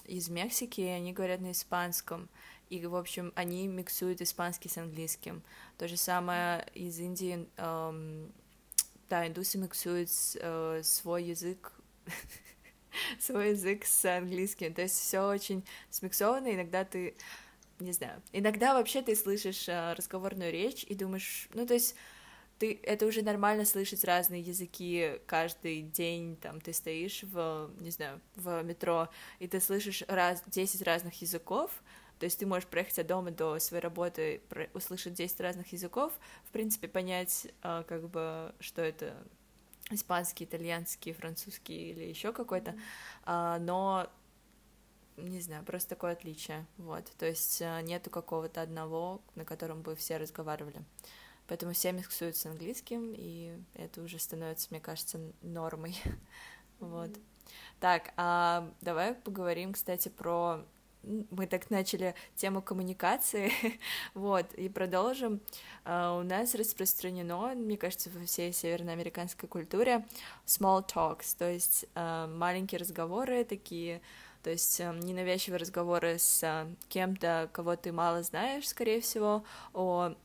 из 0.05 0.29
Мексики, 0.29 0.81
они 0.81 1.13
говорят 1.13 1.39
на 1.41 1.51
испанском, 1.51 2.27
и, 2.69 2.85
в 2.85 2.95
общем, 2.95 3.31
они 3.35 3.67
миксуют 3.67 4.21
испанский 4.21 4.69
с 4.69 4.77
английским. 4.77 5.43
То 5.77 5.87
же 5.87 5.97
самое 5.97 6.67
из 6.73 6.99
Индии, 6.99 7.47
эм, 7.57 8.31
да, 9.09 9.27
индусы 9.27 9.57
миксуют 9.57 10.09
э, 10.35 10.81
свой 10.83 11.23
язык 11.23 11.71
свой 13.19 13.51
язык 13.51 13.85
с 13.85 14.05
английским. 14.05 14.73
То 14.73 14.83
есть 14.83 14.99
все 14.99 15.21
очень 15.27 15.63
смиксовано, 15.89 16.53
иногда 16.53 16.85
ты 16.85 17.15
не 17.79 17.91
знаю, 17.91 18.21
иногда 18.31 18.73
вообще 18.73 19.01
ты 19.01 19.15
слышишь 19.15 19.67
э, 19.67 19.93
разговорную 19.93 20.51
речь 20.51 20.85
и 20.85 20.95
думаешь, 20.95 21.49
ну, 21.53 21.65
то 21.65 21.73
есть 21.73 21.95
ты, 22.57 22.79
это 22.83 23.05
уже 23.05 23.21
нормально 23.21 23.65
слышать 23.65 24.03
разные 24.05 24.41
языки 24.41 25.19
каждый 25.25 25.81
день, 25.81 26.37
там, 26.37 26.61
ты 26.61 26.71
стоишь 26.71 27.23
в, 27.23 27.69
не 27.79 27.91
знаю, 27.91 28.21
в 28.35 28.63
метро, 28.63 29.09
и 29.39 29.47
ты 29.47 29.59
слышишь 29.59 30.03
раз, 30.07 30.41
10 30.47 30.81
разных 30.83 31.21
языков, 31.21 31.83
то 32.19 32.25
есть 32.25 32.39
ты 32.39 32.45
можешь 32.45 32.67
проехать 32.67 32.99
от 32.99 33.07
дома 33.07 33.31
до 33.31 33.59
своей 33.59 33.83
работы, 33.83 34.41
услышать 34.73 35.13
10 35.13 35.39
разных 35.41 35.71
языков, 35.73 36.13
в 36.45 36.51
принципе, 36.51 36.87
понять, 36.87 37.47
э, 37.63 37.83
как 37.87 38.09
бы, 38.09 38.53
что 38.59 38.81
это 38.81 39.15
испанский, 39.91 40.45
итальянский, 40.45 41.13
французский 41.13 41.91
или 41.91 42.03
еще 42.03 42.33
какой-то, 42.33 42.71
mm-hmm. 42.71 42.81
а, 43.25 43.59
но 43.59 44.09
не 45.17 45.39
знаю, 45.39 45.63
просто 45.63 45.89
такое 45.89 46.13
отличие, 46.13 46.65
вот, 46.77 47.05
то 47.17 47.25
есть 47.25 47.61
а, 47.61 47.81
нету 47.81 48.09
какого-то 48.09 48.61
одного, 48.61 49.21
на 49.35 49.45
котором 49.45 49.81
бы 49.81 49.95
все 49.95 50.17
разговаривали, 50.17 50.83
поэтому 51.47 51.73
все 51.73 51.91
миксуют 51.91 52.35
с 52.35 52.45
английским, 52.45 53.13
и 53.15 53.57
это 53.75 54.01
уже 54.01 54.19
становится, 54.19 54.67
мне 54.71 54.79
кажется, 54.79 55.19
нормой, 55.41 55.95
mm-hmm. 56.03 56.17
вот. 56.79 57.11
Так, 57.79 58.11
а 58.17 58.71
давай 58.81 59.13
поговорим, 59.13 59.73
кстати, 59.73 60.09
про 60.09 60.65
мы 61.31 61.47
так 61.47 61.69
начали 61.69 62.15
тему 62.35 62.61
коммуникации, 62.61 63.51
вот, 64.13 64.53
и 64.53 64.69
продолжим. 64.69 65.41
Uh, 65.85 66.19
у 66.19 66.23
нас 66.23 66.55
распространено, 66.55 67.53
мне 67.55 67.77
кажется, 67.77 68.09
во 68.09 68.25
всей 68.25 68.51
северноамериканской 68.51 69.47
культуре 69.47 70.05
small 70.45 70.85
talks, 70.87 71.35
то 71.37 71.49
есть 71.49 71.85
uh, 71.95 72.27
маленькие 72.27 72.79
разговоры 72.79 73.43
такие, 73.43 74.01
то 74.43 74.49
есть 74.49 74.79
uh, 74.79 74.97
ненавязчивые 75.03 75.59
разговоры 75.59 76.17
с 76.17 76.67
кем-то, 76.89 77.49
кого 77.53 77.75
ты 77.75 77.91
мало 77.91 78.23
знаешь, 78.23 78.67
скорее 78.67 79.01
всего, 79.01 79.43
о 79.73 80.15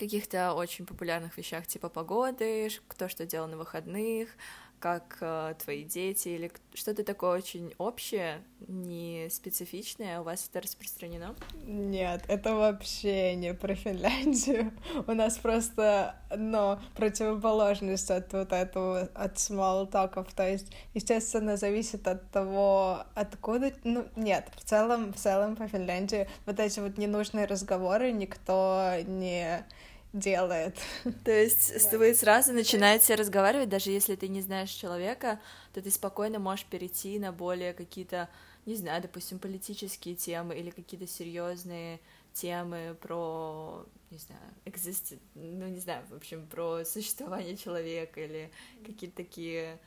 каких-то 0.00 0.54
очень 0.54 0.86
популярных 0.86 1.36
вещах 1.36 1.66
типа 1.66 1.90
погоды, 1.90 2.70
кто 2.88 3.08
что 3.08 3.26
делал 3.26 3.48
на 3.48 3.58
выходных, 3.58 4.30
как 4.80 5.18
э, 5.20 5.54
твои 5.62 5.84
дети 5.84 6.30
или 6.30 6.50
что-то 6.74 7.04
такое 7.04 7.38
очень 7.38 7.74
общее, 7.76 8.42
не 8.66 9.28
специфичное, 9.30 10.20
у 10.20 10.24
вас 10.24 10.48
это 10.48 10.62
распространено? 10.62 11.36
Нет, 11.64 12.24
это 12.28 12.54
вообще 12.54 13.34
не 13.36 13.52
про 13.54 13.74
Финляндию. 13.74 14.72
У 15.06 15.12
нас 15.12 15.36
просто, 15.36 16.16
ну, 16.34 16.78
противоположность 16.96 18.10
от 18.10 18.32
вот 18.32 18.52
этого, 18.52 19.10
от 19.14 19.36
talkов. 19.90 20.32
То 20.32 20.48
есть, 20.48 20.72
естественно, 20.94 21.56
зависит 21.56 22.08
от 22.08 22.30
того, 22.30 23.04
откуда... 23.14 23.72
Ну, 23.84 24.06
нет, 24.16 24.48
в 24.56 24.64
целом, 24.64 25.12
в 25.12 25.16
целом 25.16 25.56
по 25.56 25.68
Финляндии 25.68 26.28
вот 26.46 26.58
эти 26.58 26.80
вот 26.80 26.96
ненужные 26.96 27.44
разговоры 27.44 28.12
никто 28.12 28.92
не 29.06 29.64
делает. 30.12 30.76
То 31.24 31.30
есть 31.30 31.92
вы 31.92 32.14
сразу 32.14 32.52
начинаете 32.52 33.14
разговаривать, 33.14 33.68
даже 33.68 33.90
если 33.90 34.16
ты 34.16 34.28
не 34.28 34.42
знаешь 34.42 34.70
человека, 34.70 35.40
то 35.72 35.80
ты 35.80 35.90
спокойно 35.90 36.38
можешь 36.38 36.66
перейти 36.66 37.18
на 37.18 37.32
более 37.32 37.72
какие-то, 37.72 38.28
не 38.66 38.74
знаю, 38.74 39.02
допустим, 39.02 39.38
политические 39.38 40.14
темы 40.14 40.56
или 40.56 40.70
какие-то 40.70 41.06
серьезные 41.06 42.00
темы 42.32 42.96
про, 43.00 43.86
не 44.10 44.18
знаю, 44.18 44.40
экзист, 44.64 45.14
ну 45.34 45.66
не 45.66 45.80
знаю, 45.80 46.04
в 46.10 46.14
общем, 46.14 46.46
про 46.46 46.84
существование 46.84 47.56
человека 47.56 48.20
или 48.20 48.50
какие-то 48.84 49.16
такие 49.16 49.78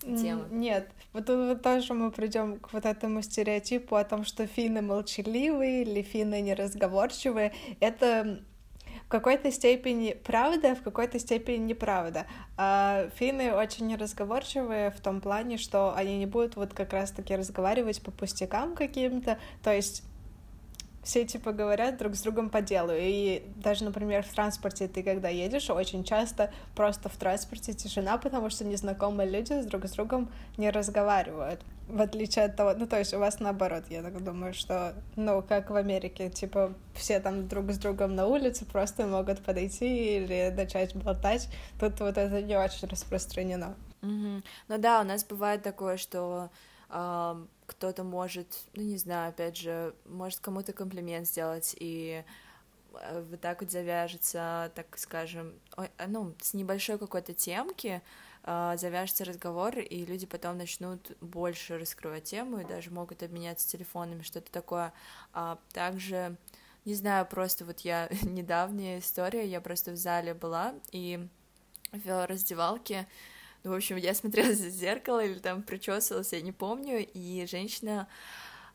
темы. 0.00 0.46
Нет, 0.50 0.90
вот, 1.12 1.28
вот 1.28 1.62
тоже 1.62 1.94
мы 1.94 2.10
придем 2.10 2.58
к 2.58 2.72
вот 2.72 2.84
этому 2.84 3.22
стереотипу 3.22 3.96
о 3.96 4.04
том, 4.04 4.24
что 4.24 4.46
финны 4.46 4.82
молчаливые 4.82 5.82
или 5.82 6.02
финны 6.02 6.40
неразговорчивые. 6.42 7.54
Это 7.80 8.42
в 9.06 9.08
какой-то 9.08 9.52
степени 9.52 10.16
правда, 10.24 10.74
в 10.74 10.82
какой-то 10.82 11.18
степени 11.20 11.58
неправда. 11.58 12.26
А 12.56 13.08
финны 13.14 13.54
очень 13.54 13.94
разговорчивые 13.94 14.90
в 14.90 15.00
том 15.00 15.20
плане, 15.20 15.58
что 15.58 15.94
они 15.94 16.18
не 16.18 16.26
будут 16.26 16.56
вот 16.56 16.74
как 16.74 16.92
раз-таки 16.92 17.36
разговаривать 17.36 18.02
по 18.02 18.10
пустякам 18.10 18.74
каким-то, 18.74 19.38
то 19.62 19.72
есть 19.72 20.02
все 21.04 21.24
типа 21.24 21.52
говорят 21.52 21.98
друг 21.98 22.16
с 22.16 22.22
другом 22.22 22.50
по 22.50 22.60
делу. 22.60 22.90
И 22.92 23.44
даже, 23.54 23.84
например, 23.84 24.24
в 24.24 24.34
транспорте 24.34 24.88
ты 24.88 25.04
когда 25.04 25.28
едешь, 25.28 25.70
очень 25.70 26.02
часто 26.02 26.52
просто 26.74 27.08
в 27.08 27.16
транспорте 27.16 27.74
тишина, 27.74 28.18
потому 28.18 28.50
что 28.50 28.64
незнакомые 28.64 29.30
люди 29.30 29.62
друг 29.62 29.86
с 29.86 29.92
другом 29.92 30.28
не 30.56 30.68
разговаривают. 30.68 31.60
В 31.88 32.00
отличие 32.00 32.46
от 32.46 32.56
того, 32.56 32.74
ну 32.76 32.86
то 32.86 32.98
есть 32.98 33.14
у 33.14 33.18
вас 33.18 33.38
наоборот, 33.38 33.84
я 33.90 34.02
так 34.02 34.22
думаю, 34.22 34.54
что, 34.54 34.94
ну, 35.14 35.40
как 35.40 35.70
в 35.70 35.76
Америке, 35.76 36.30
типа 36.30 36.72
все 36.94 37.20
там 37.20 37.46
друг 37.46 37.70
с 37.70 37.78
другом 37.78 38.16
на 38.16 38.26
улице 38.26 38.64
просто 38.64 39.06
могут 39.06 39.44
подойти 39.44 40.16
или 40.16 40.52
начать 40.56 40.96
болтать. 40.96 41.48
Тут 41.78 42.00
вот 42.00 42.18
это 42.18 42.42
не 42.42 42.58
очень 42.58 42.88
распространено. 42.88 43.76
Mm-hmm. 44.02 44.44
Ну 44.68 44.78
да, 44.78 45.00
у 45.00 45.04
нас 45.04 45.24
бывает 45.24 45.62
такое, 45.62 45.96
что 45.96 46.50
э, 46.90 47.44
кто-то 47.66 48.02
может, 48.02 48.64
ну 48.74 48.82
не 48.82 48.96
знаю, 48.96 49.30
опять 49.30 49.56
же, 49.56 49.94
может 50.06 50.40
кому-то 50.40 50.72
комплимент 50.72 51.28
сделать, 51.28 51.76
и 51.78 52.24
э, 52.94 53.24
вот 53.30 53.40
так 53.40 53.60
вот 53.60 53.70
завяжется, 53.70 54.72
так 54.74 54.98
скажем, 54.98 55.52
ну, 56.08 56.34
с 56.42 56.52
небольшой 56.52 56.98
какой-то 56.98 57.32
темки 57.32 58.02
а, 58.02 58.25
завяжется 58.46 59.24
разговор, 59.24 59.78
и 59.78 60.04
люди 60.04 60.24
потом 60.24 60.56
начнут 60.56 61.16
больше 61.20 61.78
раскрывать 61.78 62.24
тему 62.24 62.60
и 62.60 62.64
даже 62.64 62.90
могут 62.90 63.22
обменяться 63.22 63.68
телефонами, 63.68 64.22
что-то 64.22 64.52
такое. 64.52 64.92
А 65.32 65.58
также, 65.72 66.36
не 66.84 66.94
знаю, 66.94 67.26
просто 67.26 67.64
вот 67.64 67.80
я 67.80 68.08
недавняя 68.22 69.00
история, 69.00 69.46
я 69.46 69.60
просто 69.60 69.92
в 69.92 69.96
зале 69.96 70.32
была, 70.32 70.74
и 70.92 71.26
в 71.92 72.26
раздевалке 72.26 73.08
ну, 73.66 73.72
в 73.72 73.74
общем, 73.74 73.96
я 73.96 74.14
смотрела 74.14 74.52
за 74.54 74.70
зеркало 74.70 75.24
или 75.24 75.40
там 75.40 75.60
причесывалась, 75.60 76.32
я 76.32 76.40
не 76.40 76.52
помню, 76.52 77.04
и 77.04 77.46
женщина 77.46 78.06
а, 78.06 78.08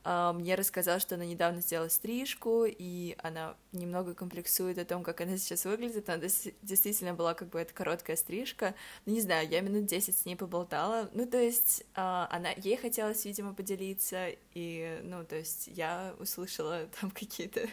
мне 0.03 0.55
рассказала, 0.55 0.99
что 0.99 1.15
она 1.15 1.25
недавно 1.25 1.61
сделала 1.61 1.89
стрижку, 1.89 2.65
и 2.65 3.15
она 3.19 3.55
немного 3.71 4.15
комплексует 4.15 4.77
о 4.79 4.85
том, 4.85 5.03
как 5.03 5.21
она 5.21 5.37
сейчас 5.37 5.65
выглядит. 5.65 6.09
Она 6.09 6.23
действительно 6.61 7.13
была 7.13 7.33
как 7.35 7.49
бы 7.49 7.59
эта 7.59 7.73
короткая 7.73 8.15
стрижка. 8.15 8.73
Ну, 9.05 9.13
не 9.13 9.21
знаю, 9.21 9.47
я 9.47 9.61
минут 9.61 9.85
10 9.85 10.17
с 10.17 10.25
ней 10.25 10.35
поболтала. 10.35 11.09
Ну, 11.13 11.27
то 11.27 11.39
есть 11.39 11.83
а, 11.93 12.27
она, 12.31 12.49
ей 12.57 12.77
хотелось, 12.77 13.25
видимо, 13.25 13.53
поделиться, 13.53 14.29
и, 14.53 14.99
ну, 15.03 15.23
то 15.23 15.35
есть 15.35 15.67
я 15.67 16.15
услышала 16.19 16.87
там 16.99 17.11
какие-то, 17.11 17.67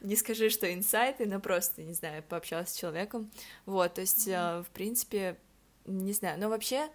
не 0.00 0.14
скажи, 0.14 0.50
что 0.50 0.72
инсайты, 0.72 1.26
но 1.26 1.40
просто, 1.40 1.82
не 1.82 1.94
знаю, 1.94 2.22
пообщалась 2.22 2.70
с 2.70 2.76
человеком. 2.76 3.30
Вот, 3.66 3.94
то 3.94 4.00
есть, 4.00 4.28
mm-hmm. 4.28 4.64
в 4.64 4.70
принципе, 4.70 5.36
не 5.86 6.12
знаю, 6.12 6.38
но 6.38 6.48
вообще, 6.48 6.88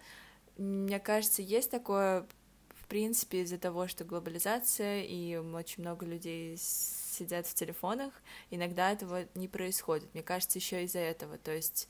мне 0.56 1.00
кажется, 1.00 1.42
есть 1.42 1.70
такое 1.70 2.26
в 2.84 2.86
принципе, 2.86 3.40
из-за 3.40 3.56
того, 3.56 3.88
что 3.88 4.04
глобализация 4.04 5.02
и 5.04 5.36
очень 5.36 5.82
много 5.82 6.04
людей 6.04 6.54
сидят 6.58 7.46
в 7.46 7.54
телефонах, 7.54 8.12
иногда 8.50 8.92
этого 8.92 9.24
не 9.34 9.48
происходит. 9.48 10.12
Мне 10.12 10.22
кажется, 10.22 10.58
еще 10.58 10.84
из-за 10.84 10.98
этого. 10.98 11.38
То 11.38 11.50
есть 11.50 11.88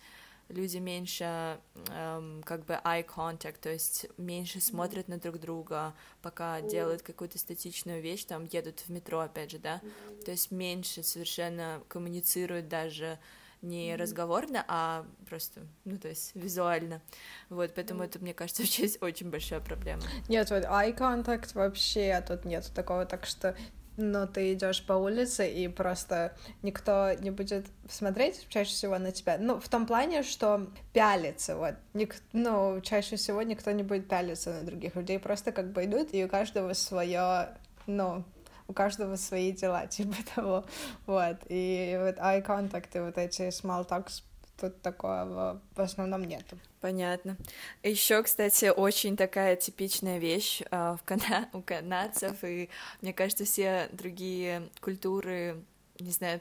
люди 0.49 0.77
меньше 0.77 1.59
эм, 1.89 2.45
как 2.45 2.65
бы 2.65 2.75
eye 2.85 3.05
contact, 3.05 3.57
то 3.61 3.71
есть 3.71 4.07
меньше 4.19 4.61
смотрят 4.61 5.09
на 5.09 5.19
друг 5.19 5.41
друга, 5.41 5.95
пока 6.23 6.61
делают 6.61 7.03
какую-то 7.03 7.41
статичную 7.41 8.01
вещь, 8.01 8.25
там 8.25 8.45
едут 8.45 8.79
в 8.87 8.91
метро, 8.91 9.19
опять 9.19 9.51
же, 9.51 9.59
да, 9.59 9.81
то 10.25 10.31
есть 10.31 10.53
меньше 10.53 11.03
совершенно 11.03 11.83
коммуницируют 11.89 12.69
даже 12.69 13.19
не 13.65 13.91
mm-hmm. 13.91 13.97
разговорно, 13.97 14.65
а 14.69 15.07
просто, 15.29 15.63
ну, 15.85 15.97
то 15.97 16.09
есть 16.09 16.33
визуально. 16.35 17.01
Вот, 17.49 17.73
поэтому 17.75 18.03
mm-hmm. 18.03 18.07
это, 18.07 18.19
мне 18.21 18.35
кажется, 18.35 18.63
очень, 18.65 18.97
очень 19.01 19.31
большая 19.31 19.61
проблема. 19.61 20.03
Нет, 20.29 20.51
вот 20.51 20.65
eye 20.65 20.97
contact 20.97 21.55
вообще 21.55 22.13
а 22.13 22.23
тут 22.23 22.45
нет 22.45 22.71
такого, 22.75 23.07
так 23.07 23.27
что 23.27 23.57
но 23.97 24.27
ты 24.27 24.53
идешь 24.55 24.85
по 24.85 24.95
улице, 24.95 25.49
и 25.49 25.69
просто 25.69 26.37
никто 26.63 27.13
не 27.21 27.31
будет 27.31 27.67
смотреть 27.89 28.47
чаще 28.49 28.71
всего 28.71 28.99
на 28.99 29.13
тебя. 29.13 29.37
Ну, 29.39 29.61
в 29.61 29.69
том 29.69 29.87
плане, 29.87 30.23
что 30.23 30.67
пялиться, 30.93 31.57
вот. 31.57 31.75
Ник... 31.93 32.17
Ну, 32.33 32.81
чаще 32.81 33.17
всего 33.17 33.43
никто 33.43 33.71
не 33.71 33.83
будет 33.83 34.09
пялиться 34.09 34.53
на 34.53 34.63
других 34.63 34.97
людей, 34.97 35.19
просто 35.19 35.53
как 35.53 35.73
бы 35.73 35.85
идут, 35.85 36.13
и 36.13 36.25
у 36.25 36.29
каждого 36.29 36.73
свое, 36.73 37.51
ну, 37.87 38.25
у 38.69 38.73
каждого 38.73 39.17
свои 39.17 39.53
дела, 39.53 39.87
типа 39.89 40.17
того, 40.35 40.65
вот, 41.07 41.37
и 41.49 41.97
вот 42.01 42.17
eye 42.17 42.45
contact 42.45 42.97
и 42.97 43.01
вот 43.01 43.19
эти 43.19 43.49
small 43.49 43.89
talks 43.89 44.23
тут 44.61 44.81
такого 44.83 45.61
в 45.75 45.81
основном 45.81 46.25
нету. 46.25 46.59
Понятно. 46.81 47.37
Еще, 47.83 48.23
кстати, 48.23 48.67
очень 48.67 49.17
такая 49.17 49.57
типичная 49.57 50.19
вещь 50.19 50.63
uh, 50.71 50.97
в 50.97 51.03
кана... 51.03 51.49
у 51.53 51.61
канадцев, 51.61 52.45
и 52.45 52.69
мне 53.01 53.13
кажется, 53.13 53.45
все 53.45 53.89
другие 53.93 54.69
культуры, 54.81 55.63
не 55.99 56.11
знаю, 56.11 56.41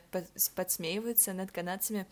подсмеиваются 0.55 1.33
над 1.33 1.51
канадцами, 1.51 2.05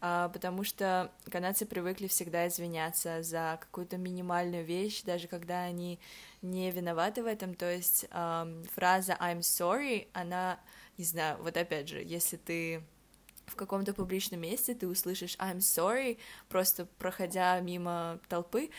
uh, 0.00 0.32
потому 0.32 0.64
что 0.64 1.12
канадцы 1.30 1.66
привыкли 1.66 2.08
всегда 2.08 2.48
извиняться 2.48 3.22
за 3.22 3.58
какую-то 3.60 3.96
минимальную 3.96 4.64
вещь, 4.64 5.02
даже 5.02 5.28
когда 5.28 5.62
они 5.62 6.00
не 6.44 6.70
виноваты 6.70 7.22
в 7.22 7.26
этом, 7.26 7.54
то 7.54 7.70
есть 7.70 8.06
эм, 8.10 8.64
фраза 8.74 9.16
I'm 9.20 9.40
sorry, 9.40 10.08
она, 10.12 10.60
не 10.98 11.04
знаю, 11.04 11.42
вот 11.42 11.56
опять 11.56 11.88
же, 11.88 12.02
если 12.02 12.36
ты 12.36 12.82
в 13.46 13.56
каком-то 13.56 13.92
публичном 13.92 14.40
месте 14.40 14.74
ты 14.74 14.86
услышишь 14.86 15.36
I'm 15.36 15.58
sorry, 15.58 16.18
просто 16.48 16.86
проходя 16.98 17.58
мимо 17.60 18.20
толпы 18.28 18.70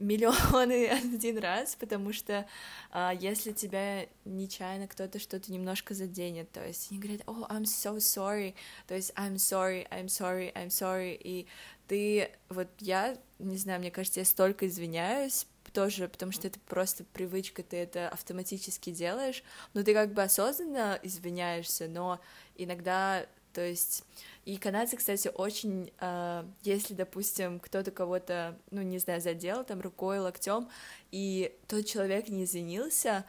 миллионы 0.00 0.88
один 1.14 1.38
раз, 1.38 1.76
потому 1.76 2.12
что 2.12 2.46
а, 2.90 3.12
если 3.12 3.52
тебя 3.52 4.06
нечаянно 4.24 4.88
кто-то 4.88 5.18
что-то 5.18 5.52
немножко 5.52 5.94
заденет, 5.94 6.50
то 6.52 6.64
есть 6.64 6.90
они 6.90 7.00
говорят, 7.00 7.22
oh, 7.26 7.48
I'm 7.48 7.64
so 7.64 7.96
sorry, 7.96 8.54
то 8.86 8.94
есть 8.94 9.12
I'm 9.16 9.34
sorry, 9.34 9.88
I'm 9.90 10.06
sorry, 10.06 10.52
I'm 10.54 10.68
sorry, 10.68 11.18
и 11.20 11.46
ты, 11.86 12.30
вот 12.48 12.68
я, 12.80 13.16
не 13.38 13.56
знаю, 13.56 13.80
мне 13.80 13.90
кажется, 13.90 14.20
я 14.20 14.26
столько 14.26 14.66
извиняюсь, 14.66 15.46
тоже, 15.72 16.08
потому 16.08 16.32
что 16.32 16.46
это 16.46 16.58
просто 16.60 17.04
привычка, 17.04 17.62
ты 17.62 17.76
это 17.76 18.08
автоматически 18.08 18.90
делаешь, 18.90 19.42
но 19.74 19.82
ты 19.82 19.94
как 19.94 20.12
бы 20.12 20.22
осознанно 20.22 20.98
извиняешься, 21.02 21.88
но 21.88 22.20
иногда, 22.56 23.26
то 23.52 23.60
есть, 23.60 24.04
и 24.44 24.56
канадцы, 24.56 24.96
кстати, 24.96 25.30
очень, 25.34 25.92
э, 26.00 26.44
если, 26.62 26.94
допустим, 26.94 27.60
кто-то 27.60 27.90
кого-то, 27.90 28.58
ну, 28.70 28.82
не 28.82 28.98
знаю, 28.98 29.20
задел 29.20 29.64
там 29.64 29.80
рукой, 29.80 30.18
локтем, 30.18 30.68
и 31.10 31.56
тот 31.66 31.86
человек 31.86 32.28
не 32.28 32.44
извинился, 32.44 33.24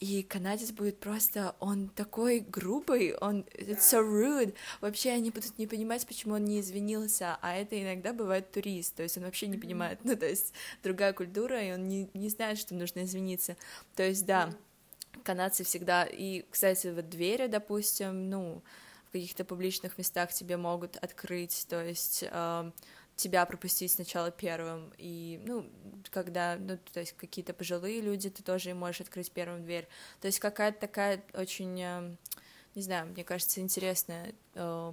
и 0.00 0.22
канадец 0.22 0.70
будет 0.70 1.00
просто, 1.00 1.56
он 1.60 1.88
такой 1.88 2.40
грубый, 2.40 3.14
он, 3.16 3.44
it's 3.54 3.78
so 3.78 4.00
rude, 4.00 4.54
вообще 4.80 5.10
они 5.10 5.30
будут 5.30 5.58
не 5.58 5.66
понимать, 5.66 6.06
почему 6.06 6.34
он 6.34 6.44
не 6.44 6.60
извинился, 6.60 7.38
а 7.42 7.56
это 7.56 7.80
иногда 7.80 8.12
бывает 8.12 8.50
турист, 8.52 8.94
то 8.94 9.02
есть 9.02 9.16
он 9.18 9.24
вообще 9.24 9.48
не 9.48 9.58
понимает, 9.58 10.00
ну, 10.04 10.16
то 10.16 10.26
есть 10.26 10.52
другая 10.82 11.12
культура, 11.12 11.62
и 11.62 11.72
он 11.72 11.88
не, 11.88 12.08
не 12.14 12.28
знает, 12.28 12.58
что 12.58 12.74
нужно 12.74 13.04
извиниться, 13.04 13.56
то 13.96 14.02
есть, 14.02 14.24
да, 14.24 14.54
канадцы 15.24 15.64
всегда, 15.64 16.04
и, 16.04 16.44
кстати, 16.50 16.88
вот 16.88 17.08
двери, 17.08 17.46
допустим, 17.46 18.30
ну, 18.30 18.62
в 19.08 19.12
каких-то 19.12 19.44
публичных 19.44 19.96
местах 19.98 20.32
тебе 20.32 20.56
могут 20.56 20.96
открыть, 20.96 21.66
то 21.68 21.82
есть 21.82 22.24
э, 22.30 22.70
тебя 23.18 23.44
пропустить 23.46 23.90
сначала 23.92 24.30
первым, 24.30 24.92
и, 24.96 25.42
ну, 25.44 25.68
когда, 26.10 26.56
ну, 26.56 26.78
то 26.92 27.00
есть 27.00 27.12
какие-то 27.12 27.52
пожилые 27.52 28.00
люди, 28.00 28.30
ты 28.30 28.44
тоже 28.44 28.70
им 28.70 28.78
можешь 28.78 29.00
открыть 29.00 29.32
первым 29.32 29.64
дверь. 29.64 29.88
То 30.20 30.26
есть 30.28 30.38
какая-то 30.38 30.78
такая 30.78 31.24
очень, 31.34 31.80
э, 31.82 32.16
не 32.76 32.82
знаю, 32.82 33.08
мне 33.08 33.24
кажется, 33.24 33.60
интересная, 33.60 34.34
э, 34.54 34.92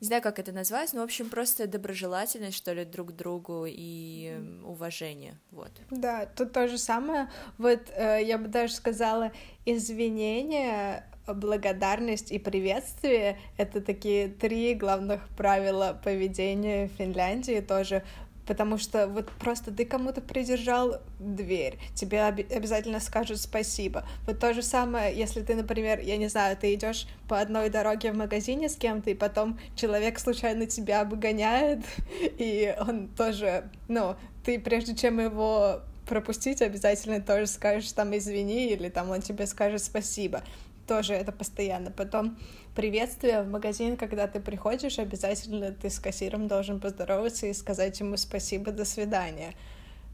не 0.00 0.06
знаю, 0.06 0.22
как 0.22 0.38
это 0.38 0.52
назвать, 0.52 0.92
но, 0.92 1.00
в 1.00 1.04
общем, 1.04 1.28
просто 1.28 1.66
доброжелательность, 1.66 2.56
что 2.56 2.72
ли, 2.72 2.84
друг 2.84 3.10
к 3.10 3.12
другу 3.12 3.64
и 3.66 4.38
уважение, 4.64 5.38
вот. 5.50 5.70
Да, 5.90 6.26
тут 6.26 6.52
то 6.52 6.68
же 6.68 6.78
самое, 6.78 7.28
вот 7.58 7.80
э, 7.94 8.20
я 8.22 8.38
бы 8.38 8.48
даже 8.48 8.74
сказала, 8.74 9.32
извинения 9.64 11.04
благодарность 11.34 12.32
и 12.32 12.38
приветствие— 12.38 13.38
это 13.56 13.80
такие 13.80 14.28
три 14.28 14.74
главных 14.74 15.28
правила 15.36 15.98
поведения 16.02 16.88
в 16.88 16.92
Финляндии 16.92 17.60
тоже, 17.60 18.04
потому 18.48 18.78
что 18.78 19.06
вот 19.06 19.30
просто 19.38 19.70
ты 19.70 19.84
кому-то 19.84 20.22
придержал 20.22 21.02
дверь, 21.20 21.78
тебе 21.94 22.22
об- 22.22 22.40
обязательно 22.40 22.98
скажут 22.98 23.38
спасибо. 23.38 24.04
Вот 24.26 24.40
то 24.40 24.54
же 24.54 24.62
самое, 24.62 25.14
если 25.14 25.42
ты, 25.42 25.54
например, 25.54 26.00
я 26.00 26.16
не 26.16 26.28
знаю, 26.28 26.56
ты 26.56 26.72
идешь 26.74 27.06
по 27.28 27.38
одной 27.38 27.68
дороге 27.68 28.10
в 28.10 28.16
магазине 28.16 28.70
с 28.70 28.76
кем-то, 28.76 29.10
и 29.10 29.14
потом 29.14 29.60
человек 29.76 30.18
случайно 30.18 30.66
тебя 30.66 31.02
обгоняет, 31.02 31.80
и 32.38 32.74
он 32.80 33.08
тоже, 33.08 33.70
ну, 33.86 34.16
ты 34.44 34.58
прежде 34.58 34.96
чем 34.96 35.20
его 35.20 35.82
пропустить, 36.06 36.62
обязательно 36.62 37.20
тоже 37.20 37.46
скажешь 37.46 37.92
там 37.92 38.16
извини, 38.16 38.68
или 38.68 38.88
там 38.88 39.10
он 39.10 39.20
тебе 39.20 39.46
скажет 39.46 39.84
спасибо 39.84 40.42
тоже 40.88 41.12
это 41.14 41.30
постоянно. 41.30 41.92
Потом 41.92 42.38
приветствие 42.74 43.42
в 43.42 43.48
магазин, 43.48 43.96
когда 43.96 44.26
ты 44.26 44.40
приходишь, 44.40 44.98
обязательно 44.98 45.70
ты 45.70 45.90
с 45.90 46.00
кассиром 46.00 46.48
должен 46.48 46.80
поздороваться 46.80 47.46
и 47.46 47.52
сказать 47.52 48.00
ему 48.00 48.16
спасибо, 48.16 48.72
до 48.72 48.84
свидания. 48.84 49.54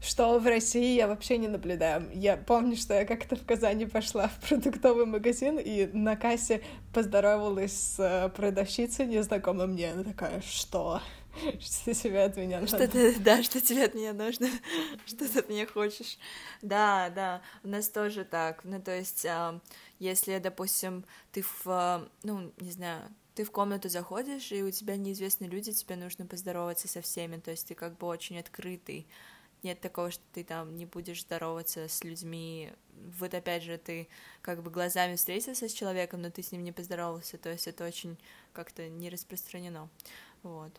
Что 0.01 0.37
в 0.37 0.45
России 0.45 0.95
я 0.95 1.07
вообще 1.07 1.37
не 1.37 1.47
наблюдаю. 1.47 2.07
Я 2.13 2.35
помню, 2.37 2.75
что 2.75 2.93
я 2.93 3.05
как-то 3.05 3.37
в 3.37 3.45
Казани 3.45 3.85
пошла 3.85 4.27
в 4.27 4.47
продуктовый 4.47 5.05
магазин 5.05 5.57
и 5.57 5.87
на 5.93 6.15
кассе 6.17 6.61
поздоровалась 6.93 7.73
с 7.73 7.99
э, 7.99 8.29
продавщицей 8.29 9.07
незнакомой 9.07 9.67
мне. 9.67 9.93
Она 9.93 10.03
такая, 10.03 10.41
что? 10.41 11.01
Что 11.59 11.93
тебе 11.93 12.23
от 12.23 12.37
меня 12.37 12.61
нужно? 12.61 12.77
Что 12.77 12.87
ты, 12.87 13.19
да, 13.19 13.43
что 13.43 13.61
тебе 13.61 13.85
от 13.85 13.93
меня 13.93 14.13
нужно? 14.13 14.47
Что 15.05 15.31
ты 15.31 15.39
от 15.39 15.49
меня 15.49 15.67
хочешь? 15.67 16.17
Да, 16.61 17.09
да, 17.09 17.41
у 17.63 17.67
нас 17.67 17.89
тоже 17.89 18.25
так. 18.25 18.63
Ну, 18.63 18.81
то 18.81 18.95
есть, 18.95 19.25
если, 19.99 20.39
допустим, 20.39 21.05
ты 21.31 21.43
в, 21.43 22.07
ну, 22.23 22.53
не 22.59 22.71
знаю, 22.71 23.09
ты 23.35 23.43
в 23.43 23.51
комнату 23.51 23.89
заходишь, 23.89 24.51
и 24.51 24.63
у 24.63 24.71
тебя 24.71 24.95
неизвестные 24.95 25.49
люди, 25.49 25.73
тебе 25.73 25.97
нужно 25.97 26.25
поздороваться 26.25 26.87
со 26.87 27.01
всеми, 27.01 27.37
то 27.37 27.51
есть 27.51 27.67
ты 27.67 27.75
как 27.75 27.97
бы 27.97 28.07
очень 28.07 28.39
открытый, 28.39 29.05
нет 29.61 29.81
такого, 29.81 30.11
что 30.11 30.23
ты 30.31 30.43
там 30.43 30.75
не 30.77 30.85
будешь 30.85 31.23
здороваться 31.23 31.87
с 31.87 32.03
людьми. 32.03 32.71
Вот 33.19 33.33
опять 33.33 33.63
же, 33.63 33.77
ты 33.77 34.07
как 34.41 34.61
бы 34.61 34.71
глазами 34.71 35.15
встретился 35.15 35.67
с 35.67 35.73
человеком, 35.73 36.21
но 36.21 36.29
ты 36.29 36.43
с 36.43 36.51
ним 36.51 36.63
не 36.63 36.71
поздоровался, 36.71 37.37
то 37.37 37.49
есть 37.49 37.67
это 37.67 37.85
очень 37.85 38.17
как-то 38.53 38.87
не 38.87 39.09
распространено. 39.09 39.89
Вот. 40.43 40.71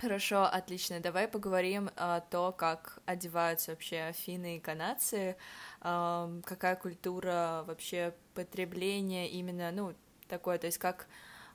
Хорошо, 0.00 0.44
отлично. 0.44 1.00
Давай 1.00 1.26
поговорим 1.26 1.90
о 1.96 2.20
том, 2.20 2.52
как 2.52 3.00
одеваются 3.04 3.72
вообще 3.72 4.02
афины 4.02 4.56
и 4.56 4.60
канадцы, 4.60 5.36
какая 5.80 6.76
культура 6.76 7.64
вообще 7.66 8.14
потребления 8.34 9.28
именно, 9.28 9.72
ну, 9.72 9.94
такое, 10.28 10.58
то 10.58 10.66
есть 10.66 10.78
как 10.78 11.08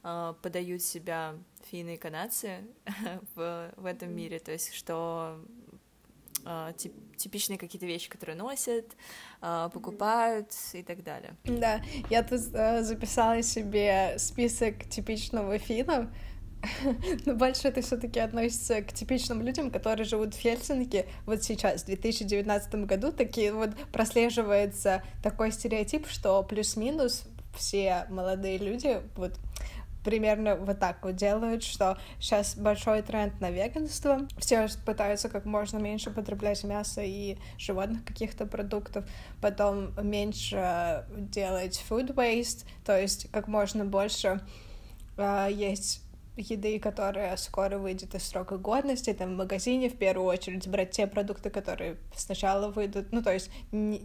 э, 0.03 0.33
подают 0.41 0.81
себя 0.81 1.35
финны 1.69 1.93
и 1.93 1.97
канадцы 1.97 2.65
в, 3.35 3.71
в 3.77 3.85
этом 3.85 4.13
мире, 4.13 4.39
то 4.39 4.51
есть 4.51 4.73
что 4.73 5.39
тип, 6.75 6.93
типичные 7.15 7.57
какие-то 7.57 7.85
вещи, 7.85 8.09
которые 8.09 8.35
носят, 8.35 8.97
э, 9.41 9.69
покупают 9.73 10.51
и 10.73 10.83
так 10.83 11.03
далее. 11.03 11.35
Да, 11.45 11.81
я 12.09 12.23
тут 12.23 12.39
записала 12.39 13.41
себе 13.41 14.15
список 14.17 14.89
типичного 14.89 15.57
финна, 15.57 16.13
но 17.25 17.35
больше 17.35 17.67
это 17.67 17.81
все-таки 17.81 18.19
относится 18.19 18.81
к 18.81 18.93
типичным 18.93 19.41
людям, 19.41 19.71
которые 19.71 20.05
живут 20.05 20.33
в 20.33 20.39
Хельсинки 20.39 21.05
вот 21.25 21.43
сейчас, 21.43 21.83
в 21.83 21.85
2019 21.87 22.75
году, 22.85 23.11
такие 23.11 23.53
вот 23.53 23.71
прослеживается 23.91 25.03
такой 25.21 25.51
стереотип, 25.51 26.07
что 26.07 26.41
плюс-минус 26.43 27.23
все 27.55 28.05
молодые 28.09 28.57
люди 28.57 29.01
вот 29.15 29.33
примерно 30.03 30.55
вот 30.55 30.79
так 30.79 30.97
вот 31.03 31.15
делают, 31.15 31.63
что 31.63 31.97
сейчас 32.19 32.55
большой 32.55 33.01
тренд 33.01 33.39
на 33.39 33.49
веганство, 33.51 34.27
все 34.37 34.67
пытаются 34.85 35.29
как 35.29 35.45
можно 35.45 35.77
меньше 35.77 36.11
потреблять 36.11 36.63
мясо 36.63 37.01
и 37.01 37.37
животных 37.57 38.03
каких-то 38.03 38.45
продуктов, 38.45 39.05
потом 39.41 39.93
меньше 40.01 41.05
делать 41.15 41.81
food 41.89 42.13
waste, 42.15 42.65
то 42.85 42.99
есть 42.99 43.31
как 43.31 43.47
можно 43.47 43.85
больше 43.85 44.41
э, 45.17 45.47
есть 45.51 46.02
еды, 46.35 46.79
которая 46.79 47.35
скоро 47.37 47.77
выйдет 47.77 48.15
из 48.15 48.23
срока 48.23 48.57
годности, 48.57 49.13
там 49.13 49.33
в 49.33 49.37
магазине 49.37 49.89
в 49.89 49.97
первую 49.97 50.27
очередь 50.27 50.67
брать 50.67 50.91
те 50.91 51.07
продукты, 51.07 51.49
которые 51.49 51.97
сначала 52.15 52.69
выйдут, 52.69 53.11
ну 53.11 53.21
то 53.21 53.31
есть 53.33 53.51
не, 53.71 54.01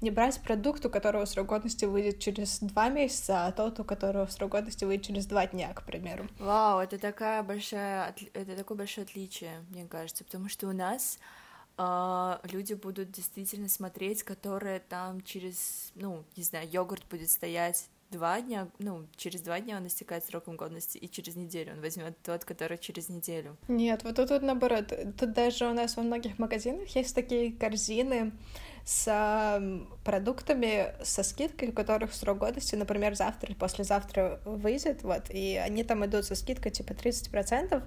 не 0.00 0.10
брать 0.10 0.40
продукт, 0.40 0.84
у 0.86 0.90
которого 0.90 1.24
срок 1.24 1.48
годности 1.48 1.84
выйдет 1.84 2.20
через 2.20 2.60
два 2.60 2.88
месяца, 2.88 3.46
а 3.46 3.52
тот, 3.52 3.80
у 3.80 3.84
которого 3.84 4.26
срок 4.26 4.52
годности 4.52 4.84
выйдет 4.84 5.06
через 5.06 5.26
два 5.26 5.46
дня, 5.46 5.72
к 5.74 5.84
примеру. 5.84 6.28
Вау, 6.38 6.80
это 6.80 6.98
такая 6.98 7.42
большая, 7.42 8.14
это 8.32 8.56
такое 8.56 8.78
большое 8.78 9.04
отличие, 9.04 9.64
мне 9.70 9.86
кажется, 9.86 10.24
потому 10.24 10.48
что 10.48 10.68
у 10.68 10.72
нас 10.72 11.18
Uh, 11.76 12.38
люди 12.52 12.74
будут 12.74 13.10
действительно 13.10 13.68
смотреть, 13.68 14.22
которые 14.22 14.78
там 14.78 15.20
через, 15.22 15.90
ну, 15.96 16.22
не 16.36 16.44
знаю, 16.44 16.68
йогурт 16.70 17.04
будет 17.10 17.28
стоять 17.28 17.88
два 18.14 18.40
дня, 18.40 18.68
ну, 18.78 19.06
через 19.16 19.40
два 19.40 19.60
дня 19.60 19.76
он 19.76 19.86
истекает 19.86 20.24
сроком 20.24 20.56
годности, 20.56 20.98
и 20.98 21.10
через 21.10 21.34
неделю 21.34 21.72
он 21.72 21.80
возьмет 21.80 22.16
тот, 22.22 22.44
который 22.44 22.78
через 22.78 23.08
неделю. 23.08 23.56
Нет, 23.68 24.04
вот 24.04 24.16
тут, 24.16 24.28
тут 24.28 24.42
наоборот. 24.42 24.92
Тут 25.18 25.32
даже 25.32 25.66
у 25.66 25.74
нас 25.74 25.96
во 25.96 26.02
многих 26.02 26.38
магазинах 26.38 26.88
есть 26.96 27.14
такие 27.14 27.52
корзины, 27.52 28.32
с 28.84 29.62
продуктами 30.04 30.94
со 31.02 31.22
скидкой, 31.22 31.70
у 31.70 31.72
которых 31.72 32.12
срок 32.12 32.38
годности, 32.38 32.74
например, 32.74 33.14
завтра 33.14 33.48
или 33.48 33.56
послезавтра 33.56 34.40
выйдет, 34.44 35.02
вот, 35.02 35.30
и 35.30 35.56
они 35.56 35.84
там 35.84 36.04
идут 36.04 36.26
со 36.26 36.34
скидкой 36.34 36.70
типа 36.70 36.92
30%. 36.92 37.82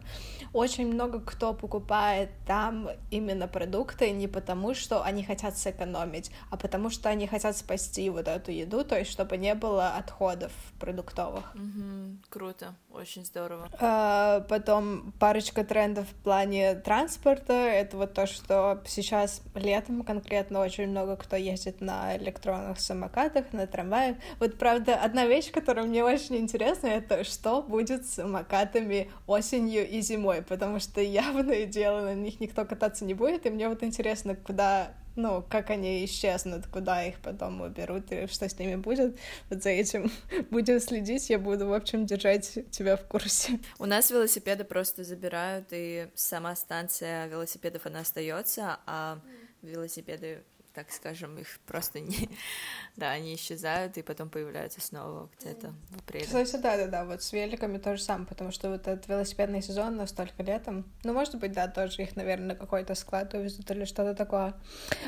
Очень 0.53 0.87
много 0.91 1.19
кто 1.19 1.53
покупает 1.53 2.29
там 2.47 2.89
именно 3.11 3.47
продукты 3.47 4.09
не 4.09 4.27
потому, 4.27 4.73
что 4.73 5.03
они 5.03 5.23
хотят 5.23 5.57
сэкономить, 5.57 6.31
а 6.49 6.57
потому 6.57 6.89
что 6.89 7.09
они 7.09 7.27
хотят 7.27 7.55
спасти 7.55 8.09
вот 8.09 8.27
эту 8.27 8.51
еду, 8.51 8.83
то 8.83 8.97
есть 8.97 9.11
чтобы 9.11 9.37
не 9.37 9.53
было 9.53 9.89
отходов 9.89 10.51
продуктовых. 10.79 11.55
Mm-hmm. 11.55 12.17
Круто, 12.29 12.75
очень 12.91 13.23
здорово. 13.23 13.69
А, 13.79 14.41
потом 14.49 15.13
парочка 15.19 15.63
трендов 15.63 16.07
в 16.07 16.23
плане 16.23 16.73
транспорта, 16.75 17.53
это 17.53 17.97
вот 17.97 18.15
то, 18.15 18.25
что 18.25 18.81
сейчас 18.87 19.43
летом 19.53 20.03
конкретно 20.03 20.59
очень 20.61 20.86
очень 20.87 20.91
много 20.91 21.17
кто 21.17 21.35
ездит 21.35 21.81
на 21.81 22.15
электронных 22.17 22.79
самокатах, 22.79 23.53
на 23.53 23.67
трамваях. 23.67 24.17
Вот, 24.39 24.57
правда, 24.57 24.95
одна 24.95 25.25
вещь, 25.25 25.51
которая 25.51 25.85
мне 25.85 26.03
очень 26.03 26.37
интересна, 26.37 26.87
это 26.87 27.23
что 27.23 27.61
будет 27.61 28.05
с 28.05 28.15
самокатами 28.15 29.09
осенью 29.27 29.87
и 29.87 30.01
зимой, 30.01 30.41
потому 30.41 30.79
что 30.79 31.01
явное 31.01 31.65
дело, 31.77 32.01
на 32.01 32.15
них 32.15 32.39
никто 32.39 32.65
кататься 32.65 33.05
не 33.05 33.13
будет, 33.13 33.45
и 33.45 33.49
мне 33.49 33.67
вот 33.67 33.83
интересно, 33.83 34.35
куда 34.35 34.93
ну, 35.19 35.43
как 35.49 35.71
они 35.71 36.05
исчезнут, 36.05 36.67
куда 36.67 37.03
их 37.03 37.19
потом 37.21 37.61
уберут, 37.61 38.11
и 38.11 38.27
что 38.27 38.47
с 38.47 38.59
ними 38.59 38.75
будет. 38.75 39.17
Вот 39.49 39.63
за 39.63 39.69
этим 39.69 40.11
будем 40.51 40.79
следить, 40.79 41.31
я 41.31 41.39
буду, 41.39 41.67
в 41.67 41.73
общем, 41.73 42.05
держать 42.05 42.59
тебя 42.69 42.95
в 42.95 43.03
курсе. 43.07 43.59
У 43.79 43.85
нас 43.85 44.11
велосипеды 44.11 44.63
просто 44.63 45.03
забирают, 45.03 45.69
и 45.71 46.07
сама 46.13 46.55
станция 46.55 47.25
велосипедов, 47.25 47.87
она 47.87 48.01
остается, 48.01 48.77
а 48.85 49.17
велосипеды 49.61 50.43
так 50.77 50.91
скажем, 50.91 51.39
их 51.39 51.59
просто 51.65 51.99
не... 51.99 52.29
да, 52.97 53.09
они 53.09 53.33
исчезают 53.33 53.97
и 53.97 54.03
потом 54.03 54.29
появляются 54.29 54.79
снова 54.79 55.27
где-то 55.39 55.73
в 55.89 55.97
апреле. 55.97 56.25
Кстати, 56.25 56.55
да-да-да, 56.57 57.03
вот 57.03 57.23
с 57.23 57.33
великами 57.33 57.79
то 57.79 57.97
же 57.97 58.03
самое, 58.03 58.27
потому 58.27 58.51
что 58.51 58.69
вот 58.69 58.81
этот 58.81 59.07
велосипедный 59.07 59.63
сезон 59.63 59.95
настолько 59.95 60.43
летом, 60.43 60.85
ну, 61.03 61.13
может 61.13 61.33
быть, 61.39 61.53
да, 61.53 61.67
тоже 61.67 62.03
их, 62.03 62.15
наверное, 62.15 62.49
на 62.49 62.55
какой-то 62.55 62.93
склад 62.93 63.33
увезут 63.33 63.71
или 63.71 63.85
что-то 63.85 64.13
такое. 64.13 64.53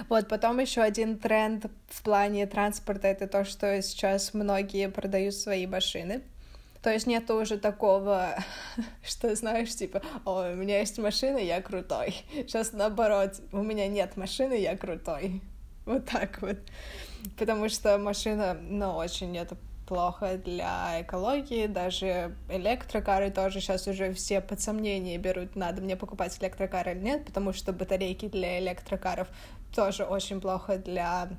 Вот, 0.07 0.27
потом 0.27 0.57
еще 0.57 0.81
один 0.81 1.19
тренд 1.19 1.67
в 1.87 2.01
плане 2.01 2.47
транспорта— 2.47 3.07
это 3.09 3.27
то, 3.27 3.45
что 3.45 3.79
сейчас 3.83 4.33
многие 4.33 4.89
продают 4.89 5.35
свои 5.35 5.67
машины, 5.67 6.23
то 6.81 6.91
есть 6.91 7.07
нет 7.07 7.29
уже 7.29 7.57
такого, 7.57 8.35
что 9.03 9.35
знаешь, 9.35 9.75
типа, 9.75 10.01
о, 10.25 10.51
у 10.51 10.55
меня 10.55 10.79
есть 10.79 10.97
машина, 10.97 11.37
я 11.37 11.61
крутой. 11.61 12.15
Сейчас 12.33 12.71
наоборот, 12.71 13.33
у 13.51 13.61
меня 13.61 13.87
нет 13.87 14.15
машины, 14.15 14.53
я 14.53 14.77
крутой. 14.77 15.41
Вот 15.89 16.05
так 16.05 16.39
вот. 16.43 16.57
Потому 17.35 17.67
что 17.67 17.97
машина, 17.97 18.55
ну, 18.61 18.95
очень 18.95 19.35
это 19.35 19.57
плохо 19.87 20.37
для 20.37 21.01
экологии, 21.01 21.65
даже 21.65 22.35
электрокары 22.47 23.31
тоже 23.31 23.59
сейчас 23.59 23.87
уже 23.87 24.13
все 24.13 24.39
под 24.39 24.61
сомнение 24.61 25.17
берут, 25.17 25.55
надо 25.55 25.81
мне 25.81 25.95
покупать 25.95 26.37
электрокар 26.39 26.89
или 26.89 26.99
нет, 26.99 27.25
потому 27.25 27.53
что 27.53 27.73
батарейки 27.73 28.27
для 28.27 28.59
электрокаров 28.59 29.29
тоже 29.75 30.03
очень 30.03 30.39
плохо 30.39 30.77
для 30.77 31.29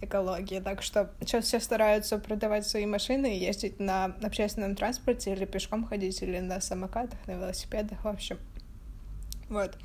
экологии. 0.00 0.60
Так 0.60 0.80
что 0.80 1.10
сейчас 1.20 1.44
все 1.44 1.60
стараются 1.60 2.16
продавать 2.16 2.66
свои 2.66 2.86
машины 2.86 3.36
и 3.36 3.40
ездить 3.40 3.78
на 3.78 4.06
общественном 4.22 4.74
транспорте 4.74 5.34
или 5.34 5.44
пешком 5.44 5.84
ходить, 5.84 6.22
или 6.22 6.38
на 6.38 6.62
самокатах, 6.62 7.18
на 7.26 7.32
велосипедах, 7.32 8.02
в 8.04 8.08
общем. 8.08 8.38
Вот. 9.50 9.76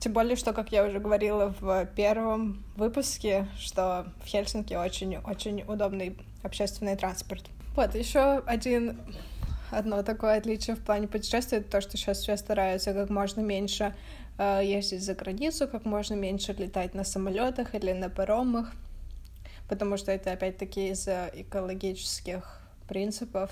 Тем 0.00 0.14
более, 0.14 0.34
что, 0.34 0.54
как 0.54 0.72
я 0.72 0.84
уже 0.84 0.98
говорила 0.98 1.54
в 1.60 1.86
первом 1.94 2.64
выпуске, 2.74 3.46
что 3.58 4.06
в 4.24 4.26
Хельсинки 4.26 4.72
очень-очень 4.72 5.62
удобный 5.68 6.16
общественный 6.42 6.96
транспорт. 6.96 7.44
Вот, 7.76 7.94
еще 7.94 8.38
один 8.46 8.98
одно 9.70 10.02
такое 10.02 10.38
отличие 10.38 10.74
в 10.74 10.80
плане 10.80 11.06
путешествий, 11.06 11.58
это 11.58 11.70
то, 11.70 11.80
что 11.82 11.98
сейчас 11.98 12.20
все 12.20 12.38
стараются 12.38 12.94
как 12.94 13.10
можно 13.10 13.40
меньше 13.40 13.94
э, 14.38 14.62
ездить 14.64 15.04
за 15.04 15.14
границу, 15.14 15.68
как 15.68 15.84
можно 15.84 16.14
меньше 16.14 16.54
летать 16.54 16.94
на 16.94 17.04
самолетах 17.04 17.74
или 17.74 17.92
на 17.92 18.08
паромах, 18.08 18.72
потому 19.68 19.98
что 19.98 20.12
это 20.12 20.32
опять-таки 20.32 20.88
из-за 20.88 21.30
экологических 21.34 22.60
принципов 22.88 23.50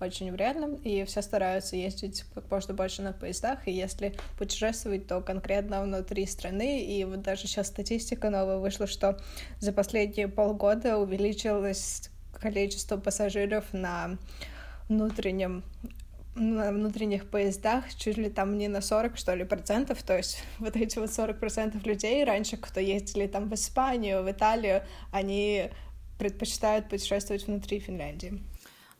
очень 0.00 0.32
вредным, 0.32 0.74
и 0.76 1.04
все 1.04 1.22
стараются 1.22 1.76
ездить 1.76 2.24
как 2.34 2.50
можно 2.50 2.74
больше 2.74 3.02
на 3.02 3.12
поездах, 3.12 3.66
и 3.66 3.72
если 3.72 4.14
путешествовать, 4.38 5.06
то 5.06 5.20
конкретно 5.20 5.82
внутри 5.82 6.26
страны, 6.26 6.84
и 6.84 7.04
вот 7.04 7.22
даже 7.22 7.46
сейчас 7.46 7.68
статистика 7.68 8.30
новая 8.30 8.58
вышла, 8.58 8.86
что 8.86 9.18
за 9.60 9.72
последние 9.72 10.28
полгода 10.28 10.98
увеличилось 10.98 12.10
количество 12.32 12.96
пассажиров 12.96 13.72
на 13.72 14.18
внутреннем 14.88 15.62
на 16.36 16.72
внутренних 16.72 17.28
поездах 17.28 17.94
чуть 17.94 18.16
ли 18.16 18.28
там 18.28 18.58
не 18.58 18.66
на 18.66 18.80
40, 18.80 19.16
что 19.16 19.34
ли, 19.34 19.44
процентов, 19.44 20.02
то 20.02 20.16
есть 20.16 20.42
вот 20.58 20.76
эти 20.76 20.98
вот 20.98 21.12
40 21.12 21.38
процентов 21.38 21.86
людей 21.86 22.24
раньше, 22.24 22.56
кто 22.56 22.80
ездили 22.80 23.26
там 23.26 23.48
в 23.48 23.54
Испанию, 23.54 24.22
в 24.24 24.30
Италию, 24.30 24.82
они 25.12 25.70
предпочитают 26.18 26.88
путешествовать 26.88 27.46
внутри 27.46 27.78
Финляндии. 27.78 28.42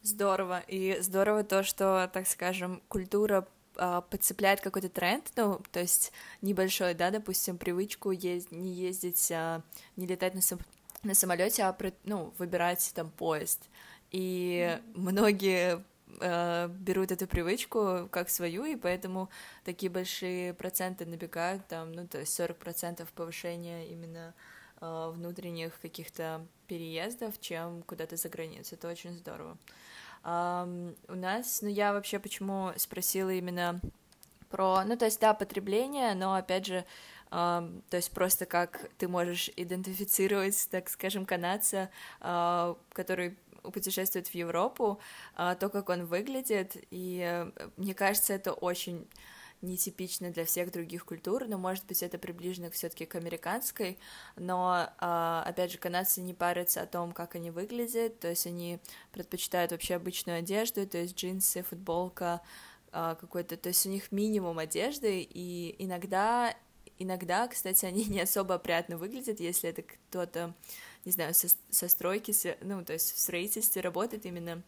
Здорово. 0.05 0.61
И 0.69 0.99
здорово 1.01 1.45
то, 1.45 1.62
что, 1.62 2.11
так 2.12 2.29
скажем, 2.29 2.83
культура 2.88 3.49
э, 3.77 4.03
подцепляет 4.11 4.61
какой-то 4.61 4.90
тренд, 4.90 5.33
ну, 5.35 5.62
то 5.73 5.81
есть 5.81 6.12
небольшой, 6.43 6.93
да, 6.93 7.11
допустим, 7.11 7.57
привычку 7.57 8.11
ез- 8.11 8.51
не 8.51 8.71
ездить, 8.71 9.31
э, 9.31 9.62
не 9.97 10.07
летать 10.07 10.35
на, 10.35 10.43
сам- 10.43 10.61
на 11.05 11.14
самолете, 11.14 11.62
а, 11.62 11.75
ну, 12.05 12.35
выбирать 12.37 12.93
там 12.95 13.09
поезд. 13.09 13.62
И 14.11 14.79
mm-hmm. 14.79 14.83
многие 14.95 15.83
э, 16.21 16.69
берут 16.69 17.11
эту 17.11 17.27
привычку 17.27 18.07
как 18.11 18.29
свою, 18.29 18.67
и 18.67 18.77
поэтому 18.77 19.31
такие 19.64 19.88
большие 19.88 20.53
проценты 20.53 21.07
набегают, 21.07 21.67
там, 21.67 21.93
ну, 21.93 22.07
то 22.07 22.21
есть 22.21 22.38
40% 22.38 23.09
повышения 23.14 23.87
именно 23.87 24.35
э, 24.83 25.12
внутренних 25.14 25.81
каких-то 25.81 26.47
переездов, 26.67 27.40
чем 27.40 27.83
куда-то 27.85 28.17
за 28.17 28.29
границу. 28.29 28.75
Это 28.75 28.88
очень 28.88 29.17
здорово. 29.17 29.57
У 30.25 31.15
нас, 31.15 31.61
ну, 31.61 31.69
я 31.69 31.93
вообще 31.93 32.19
почему 32.19 32.73
спросила 32.77 33.31
именно 33.31 33.81
про, 34.49 34.83
ну, 34.85 34.97
то 34.97 35.05
есть, 35.05 35.21
да, 35.21 35.35
потребление, 35.35 36.15
но, 36.15 36.35
опять 36.35 36.67
же, 36.67 36.85
Uh, 37.31 37.83
то 37.91 37.97
есть 37.97 38.13
просто 38.13 38.47
как 38.47 38.89
ты 38.97 39.09
можешь 39.09 39.51
идентифицировать, 39.57 40.69
так 40.71 40.89
скажем, 40.89 41.27
канадца, 41.27 41.91
uh, 42.21 42.79
который 42.93 43.37
путешествует 43.73 44.29
в 44.29 44.35
Европу, 44.37 45.01
uh, 45.37 45.57
то, 45.57 45.69
как 45.69 45.89
он 45.89 46.05
выглядит, 46.05 46.77
и 46.93 47.21
э, 47.25 47.71
мне 47.77 47.93
кажется, 47.93 48.35
это 48.35 48.53
очень 48.53 49.09
нетипично 49.64 50.31
для 50.31 50.44
всех 50.44 50.70
других 50.70 51.05
культур, 51.05 51.46
но, 51.48 51.59
может 51.59 51.85
быть, 51.87 52.03
это 52.03 52.18
приближено 52.18 52.70
все-таки 52.70 53.07
к 53.07 53.14
американской, 53.14 53.98
но, 54.37 54.88
опять 54.98 55.72
же, 55.72 55.79
канадцы 55.79 56.20
не 56.20 56.35
парятся 56.35 56.83
о 56.83 56.87
том, 56.87 57.12
как 57.12 57.35
они 57.35 57.50
выглядят, 57.50 58.20
то 58.20 58.29
есть 58.29 58.46
они 58.46 58.79
предпочитают 59.12 59.72
вообще 59.72 59.94
обычную 59.94 60.38
одежду, 60.38 60.87
то 60.87 60.98
есть 60.98 61.16
джинсы, 61.16 61.62
футболка, 61.62 62.40
какой-то, 62.90 63.57
то 63.57 63.70
есть 63.70 63.87
у 63.87 63.90
них 63.90 64.12
минимум 64.12 64.59
одежды, 64.59 65.20
и 65.29 65.74
иногда 65.79 66.55
иногда, 66.98 67.48
кстати, 67.48 67.85
они 67.87 68.05
не 68.05 68.20
особо 68.20 68.55
опрятно 68.55 68.96
выглядят, 68.96 69.40
если 69.40 69.70
это 69.70 69.83
кто-то, 69.83 70.55
не 71.05 71.12
знаю, 71.12 71.35
со, 71.35 71.48
со 71.70 71.88
стройки, 71.88 72.33
ну, 72.62 72.85
то 72.85 72.92
есть 72.92 73.14
в 73.14 73.18
строительстве 73.18 73.83
работает 73.83 74.27
именно 74.27 74.62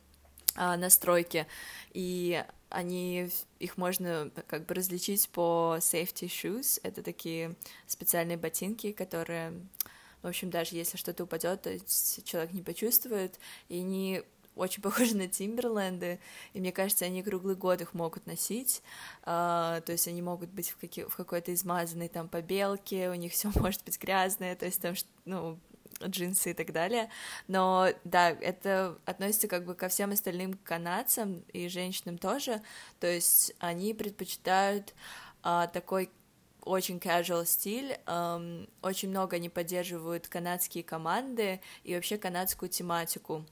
а, 0.57 0.77
на 0.77 0.91
стройке, 0.91 1.47
и 1.93 2.45
они, 2.69 3.31
их 3.59 3.77
можно 3.77 4.31
как 4.49 4.67
бы 4.67 4.75
различить 4.75 5.29
по 5.29 5.77
safety 5.79 6.27
shoes, 6.27 6.81
это 6.83 7.03
такие 7.03 7.55
специальные 7.87 8.37
ботинки, 8.37 8.93
которые, 8.93 9.53
в 10.23 10.27
общем, 10.27 10.51
даже 10.51 10.77
если 10.77 10.97
что-то 10.97 11.25
упадет, 11.25 11.63
то 11.63 11.79
человек 12.25 12.53
не 12.53 12.63
почувствует, 12.63 13.39
и 13.69 13.79
они 13.79 14.23
очень 14.57 14.83
похожи 14.83 15.17
на 15.17 15.29
Тимберленды, 15.29 16.19
и 16.55 16.61
мне 16.61 16.73
кажется, 16.73 17.05
они 17.05 17.23
круглый 17.23 17.55
год 17.55 17.81
их 17.83 17.95
могут 17.95 18.27
носить, 18.27 18.83
uh, 19.23 19.81
то 19.83 19.93
есть 19.93 20.09
они 20.09 20.23
могут 20.23 20.51
быть 20.51 20.71
в, 20.71 20.79
каки- 20.79 21.05
в 21.05 21.15
какой-то 21.15 21.55
измазанной 21.55 22.09
там 22.09 22.29
побелке, 22.29 23.11
у 23.11 23.15
них 23.15 23.33
все 23.33 23.51
может 23.55 23.85
быть 23.85 24.01
грязное, 24.01 24.57
то 24.57 24.67
есть 24.67 24.81
там, 24.81 24.95
ну, 25.25 25.59
джинсы 26.05 26.51
и 26.51 26.55
так 26.55 26.73
далее, 26.73 27.09
но 27.49 27.89
да, 28.05 28.31
это 28.31 28.99
относится 29.05 29.49
как 29.49 29.65
бы 29.65 29.75
ко 29.75 29.89
всем 29.89 30.13
остальным 30.13 30.55
канадцам 30.55 31.45
и 31.53 31.69
женщинам 31.69 32.19
тоже, 32.19 32.63
то 33.01 33.07
есть 33.07 33.55
они 33.59 33.95
предпочитают 33.95 34.95
uh, 35.43 35.71
такой 35.73 36.11
очень 36.63 36.99
casual 36.99 37.47
стиль, 37.47 37.97
um, 38.07 38.69
очень 38.83 39.09
много 39.09 39.37
они 39.37 39.49
поддерживают 39.49 40.29
канадские 40.29 40.85
команды 40.85 41.61
и 41.85 41.95
вообще 41.95 42.19
канадскую 42.19 42.69
тематику, 42.69 43.45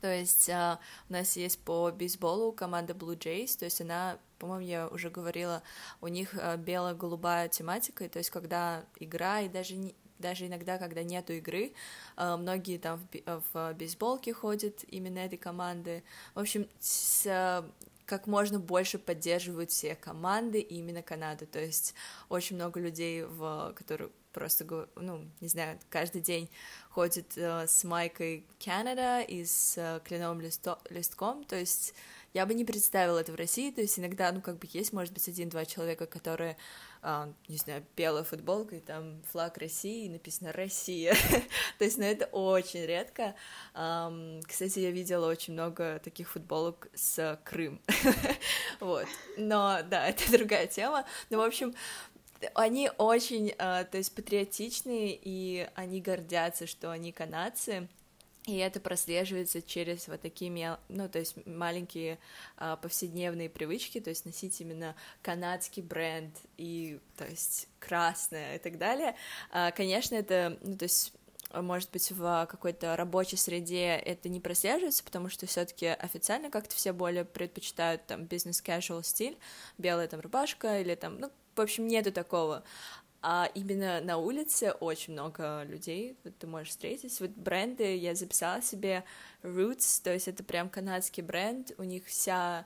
то 0.00 0.12
есть 0.12 0.48
uh, 0.48 0.78
у 1.08 1.12
нас 1.12 1.36
есть 1.36 1.60
по 1.60 1.90
бейсболу 1.90 2.52
команда 2.52 2.94
Blue 2.94 3.16
Jays, 3.16 3.58
то 3.58 3.64
есть 3.64 3.80
она, 3.80 4.18
по-моему, 4.38 4.66
я 4.66 4.88
уже 4.88 5.10
говорила, 5.10 5.62
у 6.00 6.08
них 6.08 6.34
uh, 6.34 6.56
бело-голубая 6.56 7.48
тематика, 7.48 8.04
и 8.04 8.08
то 8.08 8.18
есть 8.18 8.30
когда 8.30 8.84
игра, 8.98 9.40
и 9.40 9.48
даже 9.48 9.74
не, 9.76 9.94
даже 10.18 10.46
иногда, 10.46 10.78
когда 10.78 11.02
нету 11.02 11.32
игры, 11.32 11.72
uh, 12.16 12.36
многие 12.36 12.78
там 12.78 13.06
в, 13.26 13.74
бейсболке 13.74 14.32
ходят 14.32 14.84
именно 14.88 15.18
этой 15.18 15.38
команды. 15.38 16.02
В 16.34 16.40
общем, 16.40 16.68
с, 16.80 17.64
как 18.06 18.26
можно 18.26 18.58
больше 18.58 18.98
поддерживают 18.98 19.70
все 19.70 19.94
команды 19.94 20.60
именно 20.60 21.02
Канаду. 21.02 21.46
То 21.46 21.60
есть 21.60 21.94
очень 22.28 22.56
много 22.56 22.80
людей, 22.80 23.24
в, 23.24 23.72
которые 23.76 24.10
просто, 24.32 24.88
ну, 24.96 25.26
не 25.40 25.48
знаю, 25.48 25.78
каждый 25.88 26.20
день 26.20 26.50
ходит 26.90 27.36
э, 27.36 27.66
с 27.66 27.84
майкой 27.84 28.46
Canada 28.60 29.24
и 29.24 29.46
с 29.46 29.78
э, 29.78 30.00
кленовым 30.04 30.42
листо 30.42 30.78
листком, 30.90 31.42
то 31.44 31.56
есть 31.56 31.94
я 32.34 32.44
бы 32.44 32.52
не 32.52 32.66
представила 32.66 33.18
это 33.18 33.32
в 33.32 33.36
России, 33.36 33.70
то 33.70 33.80
есть 33.80 33.98
иногда, 33.98 34.30
ну, 34.30 34.42
как 34.42 34.58
бы 34.58 34.68
есть, 34.70 34.92
может 34.92 35.14
быть, 35.14 35.26
один-два 35.26 35.64
человека, 35.64 36.04
которые, 36.04 36.58
э, 37.06 37.32
не 37.48 37.56
знаю, 37.56 37.84
белая 37.96 38.24
футболка, 38.24 38.76
и 38.76 38.80
там 38.80 39.22
флаг 39.30 39.58
России, 39.58 40.06
и 40.06 40.08
написано 40.08 40.52
«Россия», 40.52 41.14
то 41.78 41.84
есть, 41.84 41.98
ну, 41.98 42.04
это 42.04 42.26
очень 42.26 42.84
редко. 42.84 43.34
Um, 43.74 44.42
кстати, 44.46 44.80
я 44.80 44.90
видела 44.90 45.30
очень 45.30 45.52
много 45.52 46.00
таких 46.02 46.30
футболок 46.30 46.88
с 46.94 47.40
Крым, 47.44 47.80
вот, 48.80 49.06
но, 49.36 49.80
да, 49.88 50.06
это 50.08 50.30
другая 50.32 50.66
тема, 50.66 51.04
но, 51.30 51.38
в 51.38 51.42
общем, 51.42 51.74
они 52.54 52.90
очень, 52.98 53.50
э, 53.50 53.84
то 53.90 53.96
есть, 53.96 54.14
патриотичные, 54.14 55.18
и 55.20 55.68
они 55.74 56.00
гордятся, 56.00 56.66
что 56.66 56.90
они 56.90 57.12
канадцы, 57.12 57.88
и 58.46 58.56
это 58.58 58.78
прослеживается 58.78 59.60
через 59.60 60.06
вот 60.06 60.20
такие, 60.20 60.78
ну, 60.88 61.08
то 61.08 61.18
есть 61.18 61.36
маленькие 61.46 62.18
а, 62.56 62.76
повседневные 62.76 63.50
привычки, 63.50 64.00
то 64.00 64.10
есть 64.10 64.24
носить 64.24 64.60
именно 64.60 64.94
канадский 65.20 65.82
бренд 65.82 66.32
и, 66.56 67.00
то 67.16 67.26
есть, 67.26 67.68
красное 67.80 68.54
и 68.56 68.58
так 68.58 68.78
далее. 68.78 69.16
А, 69.50 69.72
конечно, 69.72 70.14
это, 70.14 70.56
ну, 70.62 70.76
то 70.76 70.84
есть 70.84 71.12
может 71.52 71.90
быть, 71.92 72.10
в 72.10 72.46
какой-то 72.46 72.96
рабочей 72.96 73.36
среде 73.36 73.94
это 73.94 74.28
не 74.28 74.40
прослеживается, 74.40 75.04
потому 75.04 75.28
что 75.28 75.46
все-таки 75.46 75.86
официально 75.86 76.50
как-то 76.50 76.74
все 76.74 76.92
более 76.92 77.24
предпочитают 77.24 78.06
там 78.06 78.24
бизнес-casual 78.24 79.04
стиль, 79.04 79.38
белая 79.78 80.08
там 80.08 80.20
рубашка 80.20 80.80
или 80.80 80.94
там, 80.94 81.18
ну, 81.18 81.30
в 81.54 81.60
общем, 81.60 81.86
нету 81.86 82.12
такого. 82.12 82.64
А 83.28 83.50
именно 83.54 84.00
на 84.00 84.18
улице 84.18 84.70
очень 84.70 85.14
много 85.14 85.64
людей, 85.64 86.16
вот 86.22 86.38
ты 86.38 86.46
можешь 86.46 86.68
встретить. 86.68 87.20
Вот 87.20 87.30
бренды 87.30 87.96
я 87.96 88.14
записала 88.14 88.62
себе 88.62 89.02
Roots, 89.42 90.00
то 90.00 90.12
есть 90.12 90.28
это 90.28 90.44
прям 90.44 90.70
канадский 90.70 91.24
бренд, 91.24 91.72
у 91.76 91.82
них 91.82 92.06
вся 92.06 92.64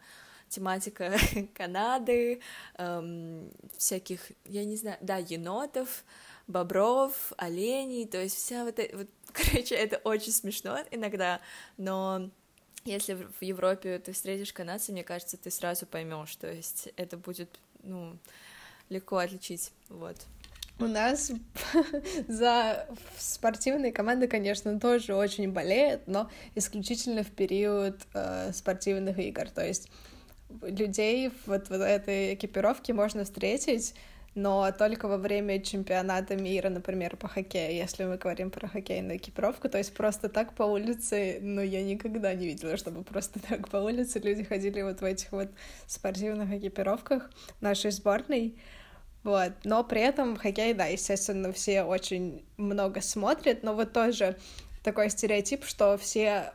тематика 0.50 1.16
Канады, 1.54 2.42
эм, 2.76 3.50
всяких, 3.78 4.20
я 4.44 4.66
не 4.66 4.76
знаю, 4.76 4.98
да, 5.00 5.16
енотов, 5.16 6.04
бобров, 6.46 7.32
оленей, 7.38 8.06
то 8.06 8.22
есть 8.22 8.36
вся 8.36 8.64
вот, 8.64 8.78
это, 8.78 8.98
вот 8.98 9.08
короче, 9.32 9.76
это 9.76 9.96
очень 10.04 10.32
смешно 10.32 10.76
иногда, 10.90 11.40
но 11.78 12.28
если 12.84 13.14
в 13.14 13.42
Европе 13.42 13.98
ты 13.98 14.12
встретишь 14.12 14.52
канадцев, 14.52 14.90
мне 14.90 15.04
кажется, 15.04 15.38
ты 15.38 15.50
сразу 15.50 15.86
поймешь, 15.86 16.36
то 16.36 16.52
есть 16.52 16.90
это 16.96 17.16
будет, 17.16 17.58
ну, 17.82 18.18
легко 18.90 19.16
отличить, 19.16 19.72
вот. 19.88 20.18
У 20.80 20.86
нас 20.86 21.30
за 22.28 22.86
спортивные 23.18 23.92
команды, 23.92 24.28
конечно, 24.28 24.80
тоже 24.80 25.14
очень 25.14 25.52
болеют, 25.52 26.02
но 26.06 26.30
исключительно 26.54 27.22
в 27.22 27.30
период 27.30 27.96
э, 28.14 28.52
спортивных 28.52 29.18
игр. 29.18 29.48
То 29.50 29.66
есть 29.66 29.90
людей 30.62 31.30
вот 31.46 31.68
в 31.68 31.72
этой 31.72 32.34
экипировке 32.34 32.94
можно 32.94 33.24
встретить, 33.24 33.94
но 34.34 34.70
только 34.72 35.08
во 35.08 35.18
время 35.18 35.60
чемпионата 35.60 36.36
мира, 36.36 36.68
например, 36.68 37.16
по 37.16 37.28
хоккею, 37.28 37.74
если 37.74 38.04
мы 38.04 38.16
говорим 38.16 38.50
про 38.50 38.68
хоккейную 38.68 39.18
экипировку, 39.18 39.68
то 39.68 39.78
есть 39.78 39.92
просто 39.92 40.28
так 40.28 40.54
по 40.54 40.62
улице, 40.62 41.38
ну, 41.42 41.60
я 41.60 41.82
никогда 41.82 42.32
не 42.32 42.46
видела, 42.46 42.76
чтобы 42.76 43.02
просто 43.02 43.40
так 43.48 43.68
по 43.68 43.78
улице 43.78 44.18
люди 44.20 44.44
ходили 44.44 44.82
вот 44.82 45.00
в 45.00 45.04
этих 45.04 45.32
вот 45.32 45.50
спортивных 45.86 46.52
экипировках 46.52 47.30
нашей 47.60 47.90
сборной, 47.90 48.56
вот. 49.22 49.52
Но 49.64 49.84
при 49.84 50.00
этом 50.00 50.36
хоккей, 50.36 50.74
да, 50.74 50.86
естественно, 50.86 51.52
все 51.52 51.82
очень 51.82 52.44
много 52.56 53.00
смотрят, 53.00 53.62
но 53.62 53.74
вот 53.74 53.92
тоже 53.92 54.38
такой 54.82 55.10
стереотип, 55.10 55.64
что 55.64 55.98
все 55.98 56.52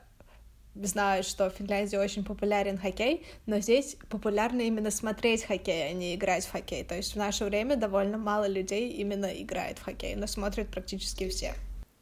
знают, 0.76 1.26
что 1.26 1.50
в 1.50 1.54
Финляндии 1.54 1.96
очень 1.96 2.26
популярен 2.26 2.78
хоккей, 2.78 3.26
но 3.46 3.60
здесь 3.60 3.96
популярно 4.10 4.62
именно 4.62 4.92
смотреть 4.92 5.46
хоккей, 5.46 5.90
а 5.90 5.94
не 5.94 6.16
играть 6.16 6.46
в 6.46 6.52
хоккей. 6.52 6.84
То 6.84 6.96
есть 6.96 7.14
в 7.14 7.18
наше 7.18 7.46
время 7.46 7.78
довольно 7.78 8.18
мало 8.18 8.48
людей 8.48 8.90
именно 8.90 9.28
играет 9.28 9.80
в 9.80 9.84
хоккей, 9.84 10.16
но 10.16 10.28
смотрят 10.28 10.68
практически 10.70 11.30
все. 11.30 11.54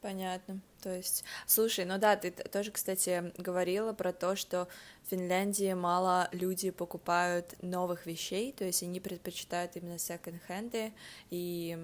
Понятно. 0.02 0.60
То 0.84 0.93
есть, 0.93 1.24
слушай, 1.48 1.86
ну 1.86 1.98
да, 1.98 2.17
ты 2.17 2.32
тоже, 2.32 2.72
кстати, 2.72 3.32
говорила 3.38 3.93
про 3.93 4.12
то, 4.12 4.36
что 4.36 4.67
в 5.04 5.12
Финляндии 5.12 5.72
мало 5.74 6.28
люди 6.34 6.72
покупают 6.72 7.56
новых 7.62 8.06
вещей, 8.06 8.52
то 8.52 8.65
есть 8.65 8.84
они 8.84 9.00
предпочитают 9.00 9.78
именно 9.78 9.98
секонд-хенды, 9.98 10.91
и, 11.30 11.78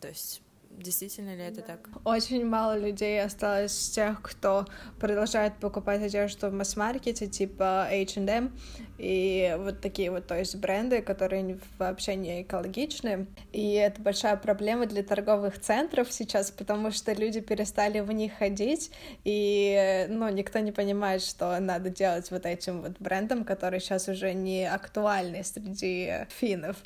то 0.00 0.08
есть, 0.08 0.40
действительно 0.70 1.34
ли 1.36 1.42
это 1.42 1.62
так? 1.62 1.88
Очень 2.04 2.46
мало 2.46 2.78
людей 2.78 3.22
осталось 3.22 3.72
с 3.72 3.90
тех, 3.90 4.22
кто 4.22 4.66
продолжает 4.98 5.54
покупать 5.56 6.02
одежду 6.02 6.48
в 6.48 6.52
масс-маркете, 6.52 7.26
типа 7.26 7.88
H&M, 7.90 8.52
и 8.98 9.56
вот 9.58 9.80
такие 9.80 10.10
вот, 10.10 10.26
то 10.26 10.38
есть 10.38 10.56
бренды, 10.56 11.02
которые 11.02 11.58
вообще 11.78 12.14
не 12.14 12.42
экологичны. 12.42 13.26
И 13.52 13.72
это 13.74 14.00
большая 14.00 14.36
проблема 14.36 14.86
для 14.86 15.02
торговых 15.02 15.60
центров 15.60 16.12
сейчас, 16.12 16.50
потому 16.50 16.90
что 16.90 17.12
люди 17.12 17.40
перестали 17.40 18.00
в 18.00 18.10
них 18.12 18.34
ходить, 18.34 18.90
и, 19.24 20.06
ну, 20.08 20.28
никто 20.28 20.58
не 20.60 20.72
понимает, 20.72 21.22
что 21.22 21.58
надо 21.60 21.90
делать 21.90 22.30
вот 22.30 22.46
этим 22.46 22.82
вот 22.82 22.92
брендом, 22.98 23.44
который 23.44 23.80
сейчас 23.80 24.08
уже 24.08 24.32
не 24.32 24.66
актуальный 24.66 25.44
среди 25.44 26.26
финнов, 26.28 26.76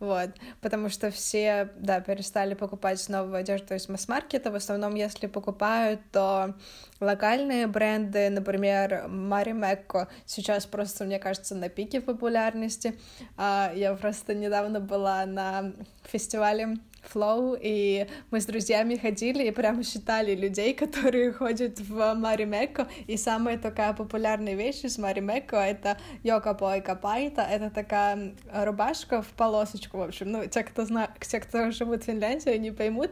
вот, 0.00 0.30
потому 0.60 0.88
что 0.88 1.10
все, 1.10 1.70
да, 1.78 2.00
перестали 2.00 2.54
покупать 2.54 3.00
новую 3.28 3.40
одежду 3.40 3.74
из 3.74 3.88
масс-маркета, 3.90 4.50
в 4.50 4.54
основном, 4.54 4.94
если 4.94 5.26
покупают, 5.26 6.00
то 6.12 6.54
локальные 6.98 7.66
бренды, 7.66 8.30
например, 8.30 9.06
Мари 9.08 9.52
Мекко, 9.52 10.08
сейчас 10.24 10.64
просто, 10.64 11.04
мне 11.04 11.18
кажется, 11.18 11.54
на 11.54 11.68
пике 11.68 12.00
популярности. 12.00 12.98
А, 13.36 13.70
я 13.74 13.94
просто 13.94 14.34
недавно 14.34 14.80
была 14.80 15.26
на 15.26 15.74
фестивале 16.04 16.76
Flow, 17.12 17.58
и 17.60 18.06
мы 18.30 18.40
с 18.40 18.46
друзьями 18.46 18.96
ходили 18.96 19.44
и 19.44 19.50
прямо 19.50 19.82
считали 19.82 20.34
людей, 20.34 20.74
которые 20.84 21.32
ходят 21.32 21.80
в 21.80 22.14
Мари 22.14 22.44
Мекко, 22.44 22.88
и 23.06 23.16
самая 23.16 23.58
такая 23.58 23.92
популярная 23.92 24.54
вещь 24.54 24.84
из 24.84 24.98
Мари 24.98 25.20
Мекко— 25.20 25.56
это 25.56 25.98
Йока 26.22 26.54
Бойка 26.54 26.94
Пайта, 26.94 27.42
это 27.42 27.70
такая 27.70 28.34
рубашка 28.52 29.22
в 29.22 29.28
полосочку, 29.28 29.98
в 29.98 30.02
общем, 30.02 30.32
ну, 30.32 30.46
те, 30.46 30.62
кто 30.62 30.84
знает, 30.84 31.10
те, 31.20 31.40
кто 31.40 31.70
живут 31.70 32.02
в 32.02 32.06
Финляндии, 32.06 32.50
они 32.50 32.70
поймут, 32.70 33.10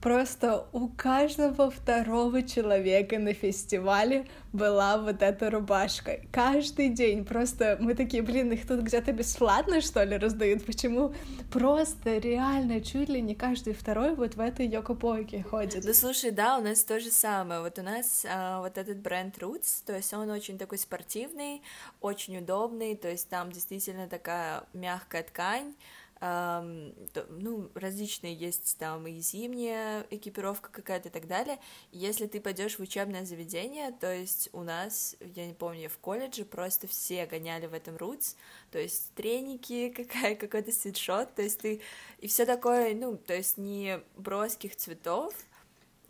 Просто 0.00 0.66
у 0.72 0.88
каждого 0.88 1.70
второго 1.70 2.42
человека 2.42 3.18
на 3.18 3.34
фестивале 3.34 4.26
была 4.52 4.96
вот 4.96 5.22
эта 5.22 5.50
рубашка. 5.50 6.20
Каждый 6.32 6.88
день. 6.88 7.24
Просто 7.24 7.76
мы 7.80 7.94
такие, 7.94 8.22
блин, 8.22 8.50
их 8.52 8.66
тут 8.66 8.80
где-то 8.80 9.12
бесплатно, 9.12 9.80
что 9.82 10.02
ли, 10.02 10.16
раздают? 10.16 10.64
Почему? 10.64 11.12
Просто 11.52 12.16
реально 12.16 12.80
чуть 12.80 13.10
ли 13.10 13.20
не 13.20 13.34
каждый 13.34 13.74
второй 13.74 14.14
вот 14.14 14.36
в 14.36 14.40
этой 14.40 14.66
йокопойке 14.66 15.42
ходит. 15.42 15.84
Да 15.84 15.92
слушай, 15.92 16.30
да, 16.30 16.58
у 16.58 16.62
нас 16.62 16.82
то 16.82 16.98
же 16.98 17.10
самое. 17.10 17.60
Вот 17.60 17.78
у 17.78 17.82
нас 17.82 18.26
а, 18.28 18.60
вот 18.60 18.78
этот 18.78 18.98
бренд 18.98 19.36
Roots, 19.38 19.82
то 19.84 19.94
есть 19.94 20.12
он 20.14 20.30
очень 20.30 20.56
такой 20.56 20.78
спортивный, 20.78 21.62
очень 22.00 22.38
удобный, 22.38 22.96
то 22.96 23.08
есть 23.08 23.28
там 23.28 23.52
действительно 23.52 24.08
такая 24.08 24.64
мягкая 24.72 25.22
ткань, 25.22 25.74
ну, 26.20 27.70
различные 27.74 28.34
есть 28.34 28.76
там 28.78 29.06
и 29.06 29.20
зимняя 29.20 30.06
экипировка 30.10 30.70
какая-то 30.70 31.08
и 31.08 31.10
так 31.10 31.26
далее. 31.26 31.58
Если 31.92 32.26
ты 32.26 32.40
пойдешь 32.40 32.78
в 32.78 32.82
учебное 32.82 33.24
заведение, 33.24 33.90
то 33.92 34.12
есть 34.12 34.50
у 34.52 34.62
нас, 34.62 35.16
я 35.34 35.46
не 35.46 35.54
помню, 35.54 35.88
в 35.88 35.98
колледже 35.98 36.44
просто 36.44 36.86
все 36.86 37.24
гоняли 37.24 37.66
в 37.66 37.72
этом 37.72 37.96
рутс, 37.96 38.36
то 38.70 38.78
есть 38.78 39.14
треники, 39.14 39.88
какая, 39.96 40.34
какой-то 40.34 40.72
свитшот, 40.72 41.34
то 41.34 41.42
есть 41.42 41.60
ты, 41.60 41.80
и 42.18 42.28
все 42.28 42.44
такое, 42.44 42.94
ну, 42.94 43.16
то 43.16 43.34
есть 43.34 43.56
не 43.56 44.00
броских 44.16 44.76
цветов, 44.76 45.34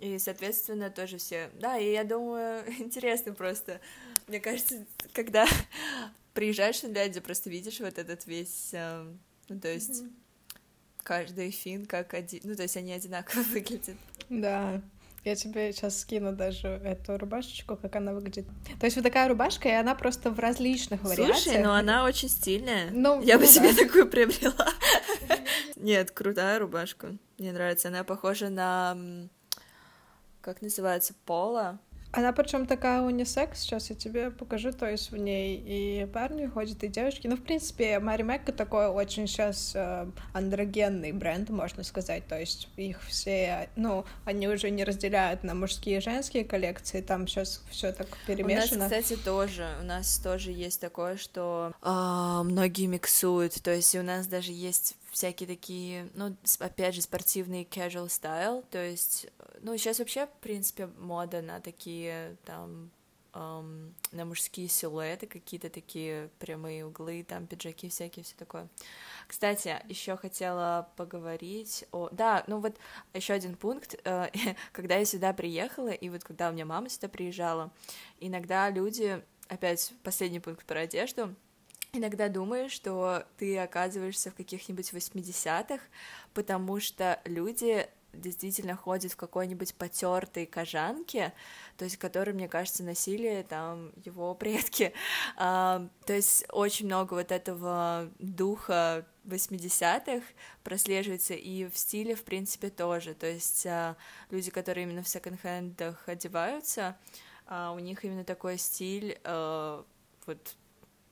и, 0.00 0.18
соответственно, 0.18 0.90
тоже 0.90 1.18
все, 1.18 1.50
да, 1.60 1.78
и 1.78 1.92
я 1.92 2.02
думаю, 2.02 2.64
интересно 2.80 3.32
просто, 3.32 3.80
мне 4.26 4.40
кажется, 4.40 4.84
когда 5.12 5.46
приезжаешь 6.34 6.78
в 6.78 6.80
Финляндию, 6.80 7.22
просто 7.22 7.48
видишь 7.48 7.78
вот 7.78 7.96
этот 7.96 8.26
весь 8.26 8.74
ну, 9.50 9.60
то 9.60 9.68
есть 9.68 10.02
mm-hmm. 10.02 10.56
каждый 11.02 11.50
фин 11.50 11.86
как 11.86 12.14
один, 12.14 12.40
ну, 12.44 12.54
то 12.54 12.62
есть 12.62 12.76
они 12.76 12.92
одинаково 12.92 13.42
выглядят. 13.52 13.96
Да. 14.28 14.80
Я 15.24 15.34
тебе 15.34 15.70
сейчас 15.72 16.00
скину 16.00 16.32
даже 16.32 16.68
эту 16.68 17.18
рубашечку, 17.18 17.76
как 17.76 17.94
она 17.96 18.14
выглядит. 18.14 18.46
То 18.78 18.86
есть 18.86 18.96
вот 18.96 19.02
такая 19.02 19.28
рубашка, 19.28 19.68
и 19.68 19.72
она 19.72 19.94
просто 19.94 20.30
в 20.30 20.38
различных 20.38 21.00
Слушай, 21.00 21.18
вариациях. 21.18 21.42
Слушай, 21.42 21.62
ну 21.62 21.72
она 21.72 22.04
очень 22.04 22.30
стильная. 22.30 22.90
Ну, 22.90 23.20
Я 23.20 23.34
ну, 23.34 23.40
бы 23.40 23.46
да. 23.46 23.52
себе 23.52 23.74
такую 23.74 24.08
приобрела. 24.08 24.68
Нет, 25.76 26.10
крутая 26.12 26.58
рубашка. 26.58 27.16
Мне 27.38 27.52
нравится. 27.52 27.88
Она 27.88 28.02
похожа 28.02 28.48
на... 28.48 28.96
Как 30.40 30.62
называется? 30.62 31.12
Пола. 31.26 31.78
Она 32.12 32.32
причем 32.32 32.66
такая 32.66 33.02
унисекс, 33.02 33.60
сейчас 33.60 33.90
я 33.90 33.96
тебе 33.96 34.30
покажу, 34.32 34.72
то 34.72 34.90
есть 34.90 35.12
в 35.12 35.16
ней 35.16 35.56
и 35.56 36.06
парни 36.06 36.46
ходят, 36.46 36.82
и 36.82 36.88
девушки. 36.88 37.28
Ну, 37.28 37.36
в 37.36 37.42
принципе, 37.42 38.00
Мари 38.00 38.22
Мэкко 38.22 38.52
такой 38.52 38.88
очень 38.88 39.28
сейчас 39.28 39.72
э, 39.76 40.06
андрогенный 40.32 41.12
бренд, 41.12 41.50
можно 41.50 41.84
сказать, 41.84 42.26
то 42.26 42.38
есть 42.38 42.68
их 42.76 43.00
все, 43.04 43.68
ну, 43.76 44.04
они 44.24 44.48
уже 44.48 44.70
не 44.70 44.82
разделяют 44.82 45.44
на 45.44 45.54
мужские 45.54 45.98
и 45.98 46.00
женские 46.00 46.44
коллекции, 46.44 47.00
там 47.00 47.28
сейчас 47.28 47.62
все 47.70 47.92
так 47.92 48.08
перемешано. 48.26 48.86
У 48.86 48.88
нас, 48.88 48.92
кстати, 48.92 49.20
тоже, 49.20 49.68
у 49.80 49.84
нас 49.84 50.18
тоже 50.18 50.50
есть 50.50 50.80
такое, 50.80 51.16
что 51.16 51.72
э, 51.80 52.42
многие 52.42 52.86
миксуют, 52.86 53.62
то 53.62 53.72
есть 53.72 53.94
у 53.94 54.02
нас 54.02 54.26
даже 54.26 54.50
есть 54.50 54.96
всякие 55.10 55.46
такие, 55.46 56.08
ну, 56.14 56.36
опять 56.58 56.94
же, 56.94 57.02
спортивный 57.02 57.64
casual 57.64 58.06
style, 58.06 58.64
то 58.70 58.82
есть, 58.82 59.26
ну, 59.60 59.76
сейчас 59.76 59.98
вообще, 59.98 60.26
в 60.26 60.32
принципе, 60.40 60.86
мода 60.86 61.42
на 61.42 61.60
такие, 61.60 62.36
там, 62.44 62.90
эм, 63.34 63.94
на 64.12 64.24
мужские 64.24 64.68
силуэты, 64.68 65.26
какие-то 65.26 65.70
такие 65.70 66.30
прямые 66.38 66.86
углы, 66.86 67.24
там, 67.24 67.46
пиджаки 67.46 67.88
всякие, 67.88 68.24
все 68.24 68.34
такое. 68.36 68.68
Кстати, 69.26 69.80
еще 69.88 70.16
хотела 70.16 70.88
поговорить 70.96 71.84
о... 71.92 72.08
Да, 72.10 72.44
ну 72.46 72.60
вот 72.60 72.76
еще 73.14 73.34
один 73.34 73.56
пункт, 73.56 73.96
э, 74.04 74.28
когда 74.72 74.96
я 74.96 75.04
сюда 75.04 75.32
приехала, 75.32 75.90
и 75.90 76.08
вот 76.08 76.24
когда 76.24 76.50
у 76.50 76.52
меня 76.52 76.64
мама 76.64 76.88
сюда 76.88 77.08
приезжала, 77.08 77.72
иногда 78.18 78.70
люди, 78.70 79.22
опять 79.48 79.92
последний 80.02 80.40
пункт 80.40 80.64
про 80.66 80.80
одежду, 80.80 81.34
иногда 81.92 82.28
думаешь, 82.28 82.72
что 82.72 83.24
ты 83.36 83.58
оказываешься 83.58 84.30
в 84.30 84.34
каких-нибудь 84.34 84.92
80-х, 84.92 85.80
потому 86.34 86.80
что 86.80 87.20
люди 87.24 87.88
действительно 88.12 88.76
ходят 88.76 89.12
в 89.12 89.16
какой-нибудь 89.16 89.74
потертой 89.74 90.46
кожанке, 90.46 91.32
то 91.76 91.84
есть 91.84 91.96
который, 91.96 92.34
мне 92.34 92.48
кажется, 92.48 92.82
носили 92.82 93.46
там 93.48 93.92
его 94.04 94.34
предки. 94.34 94.92
А, 95.36 95.88
то 96.06 96.12
есть 96.12 96.44
очень 96.50 96.86
много 96.86 97.14
вот 97.14 97.32
этого 97.32 98.10
духа 98.18 99.06
80-х 99.24 100.22
прослеживается 100.62 101.34
и 101.34 101.66
в 101.66 101.78
стиле, 101.78 102.14
в 102.14 102.24
принципе, 102.24 102.68
тоже. 102.68 103.14
То 103.14 103.26
есть 103.26 103.64
а, 103.66 103.96
люди, 104.30 104.50
которые 104.50 104.84
именно 104.84 105.02
в 105.02 105.08
секонд-хендах 105.08 106.08
одеваются, 106.08 106.96
а, 107.46 107.72
у 107.72 107.78
них 107.78 108.04
именно 108.04 108.24
такой 108.24 108.58
стиль 108.58 109.18
а, 109.24 109.84
вот 110.26 110.56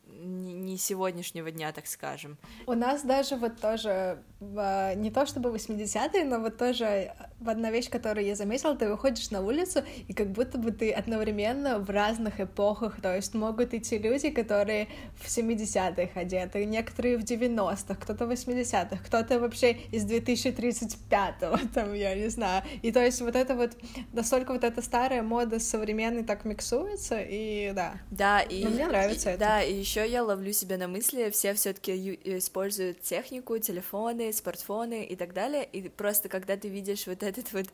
не 0.08 0.76
сегодняшнего 0.76 1.50
дня, 1.50 1.72
так 1.72 1.86
скажем. 1.86 2.38
У 2.66 2.72
нас 2.72 3.02
даже 3.02 3.36
вот 3.36 3.60
тоже, 3.60 4.22
не 4.40 5.10
то 5.10 5.26
чтобы 5.26 5.50
80-е, 5.50 6.24
но 6.24 6.40
вот 6.40 6.56
тоже 6.56 7.12
одна 7.44 7.70
вещь, 7.70 7.88
которую 7.88 8.26
я 8.26 8.34
заметила, 8.34 8.76
ты 8.76 8.88
выходишь 8.88 9.30
на 9.30 9.40
улицу, 9.40 9.82
и 10.08 10.12
как 10.12 10.30
будто 10.30 10.58
бы 10.58 10.72
ты 10.72 10.90
одновременно 10.90 11.78
в 11.78 11.90
разных 11.90 12.40
эпохах, 12.40 13.00
то 13.00 13.14
есть 13.14 13.34
могут 13.34 13.74
идти 13.74 13.98
люди, 13.98 14.30
которые 14.30 14.88
в 15.16 15.26
70-х 15.26 16.18
одеты, 16.18 16.64
некоторые 16.64 17.16
в 17.16 17.22
90-х, 17.22 17.94
кто-то 17.94 18.26
в 18.26 18.30
80-х, 18.30 18.98
кто-то 19.04 19.38
вообще 19.38 19.72
из 19.92 20.04
2035-го, 20.04 21.68
там, 21.74 21.94
я 21.94 22.14
не 22.14 22.28
знаю. 22.28 22.62
И 22.82 22.92
то 22.92 23.04
есть 23.04 23.20
вот 23.20 23.36
это 23.36 23.54
вот, 23.54 23.76
настолько 24.12 24.52
вот 24.52 24.64
эта 24.64 24.82
старая 24.82 25.22
мода 25.22 25.58
с 25.58 25.68
современной 25.68 26.24
так 26.24 26.44
миксуется, 26.44 27.20
и 27.20 27.72
да. 27.72 27.94
Да, 28.10 28.40
и... 28.40 28.64
Но 28.64 28.70
мне 28.70 28.86
нравится 28.86 29.30
и, 29.30 29.32
это. 29.34 29.40
Да, 29.40 29.62
и 29.62 29.74
еще 29.74 29.97
я 30.04 30.22
ловлю 30.22 30.52
себя 30.52 30.76
на 30.76 30.88
мысли, 30.88 31.30
все 31.30 31.54
все-таки 31.54 32.18
используют 32.24 33.02
технику, 33.02 33.58
телефоны, 33.58 34.32
смартфоны 34.32 35.04
и 35.04 35.16
так 35.16 35.32
далее, 35.34 35.64
и 35.64 35.88
просто 35.88 36.28
когда 36.28 36.56
ты 36.56 36.68
видишь 36.68 37.06
вот 37.06 37.22
этот 37.22 37.52
вот 37.52 37.66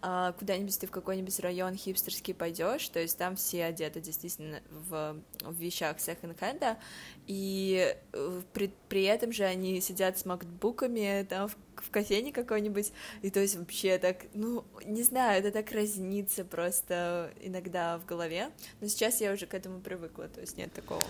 а, 0.00 0.32
куда-нибудь 0.32 0.78
ты 0.78 0.86
в 0.86 0.90
какой-нибудь 0.90 1.38
район 1.40 1.76
хипстерский 1.76 2.34
пойдешь, 2.34 2.88
то 2.88 2.98
есть 2.98 3.16
там 3.16 3.36
все 3.36 3.64
одеты 3.66 4.00
действительно 4.00 4.60
в, 4.70 5.16
в 5.42 5.54
вещах 5.54 6.00
секонд-хенда, 6.00 6.78
и 7.26 7.96
э, 8.12 8.42
при, 8.52 8.72
при 8.88 9.04
этом 9.04 9.32
же 9.32 9.44
они 9.44 9.80
сидят 9.80 10.18
с 10.18 10.24
макбуками 10.24 11.26
там 11.28 11.48
в, 11.48 11.56
в 11.84 11.90
кофейне 11.90 12.32
какой-нибудь, 12.32 12.92
и 13.22 13.30
то 13.30 13.40
есть 13.40 13.56
вообще 13.56 13.98
так, 13.98 14.16
ну, 14.34 14.64
не 14.84 15.02
знаю, 15.02 15.40
это 15.40 15.50
так 15.50 15.72
разнится 15.72 16.44
просто 16.44 17.32
иногда 17.40 17.98
в 17.98 18.06
голове, 18.06 18.50
но 18.80 18.88
сейчас 18.88 19.20
я 19.20 19.32
уже 19.32 19.46
к 19.46 19.54
этому 19.54 19.80
привыкла, 19.80 20.28
то 20.28 20.40
есть 20.40 20.56
нет 20.56 20.72
такого. 20.72 21.02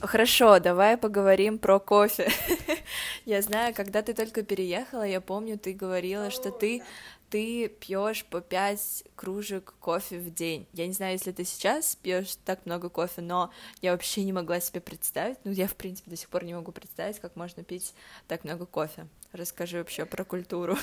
Хорошо, 0.00 0.60
давай 0.60 0.96
поговорим 0.96 1.58
про 1.58 1.80
кофе. 1.80 2.30
я 3.24 3.42
знаю, 3.42 3.74
когда 3.74 4.00
ты 4.02 4.14
только 4.14 4.42
переехала, 4.44 5.02
я 5.02 5.20
помню, 5.20 5.58
ты 5.58 5.72
говорила, 5.72 6.30
что 6.30 6.52
ты 6.52 6.82
ты 7.30 7.68
пьешь 7.68 8.24
по 8.24 8.40
пять 8.40 9.04
кружек 9.16 9.74
кофе 9.80 10.18
в 10.18 10.32
день. 10.32 10.66
Я 10.72 10.86
не 10.86 10.92
знаю, 10.92 11.12
если 11.12 11.32
ты 11.32 11.44
сейчас 11.44 11.96
пьешь 11.96 12.36
так 12.44 12.64
много 12.66 12.88
кофе, 12.88 13.20
но 13.20 13.52
я 13.82 13.92
вообще 13.92 14.24
не 14.24 14.32
могла 14.32 14.60
себе 14.60 14.80
представить. 14.80 15.38
Ну, 15.44 15.52
я, 15.52 15.66
в 15.66 15.74
принципе, 15.74 16.10
до 16.10 16.16
сих 16.16 16.28
пор 16.28 16.44
не 16.44 16.54
могу 16.54 16.72
представить, 16.72 17.18
как 17.18 17.36
можно 17.36 17.62
пить 17.64 17.94
так 18.26 18.44
много 18.44 18.66
кофе. 18.66 19.06
Расскажи 19.32 19.78
вообще 19.78 20.06
про 20.06 20.24
культуру. 20.24 20.76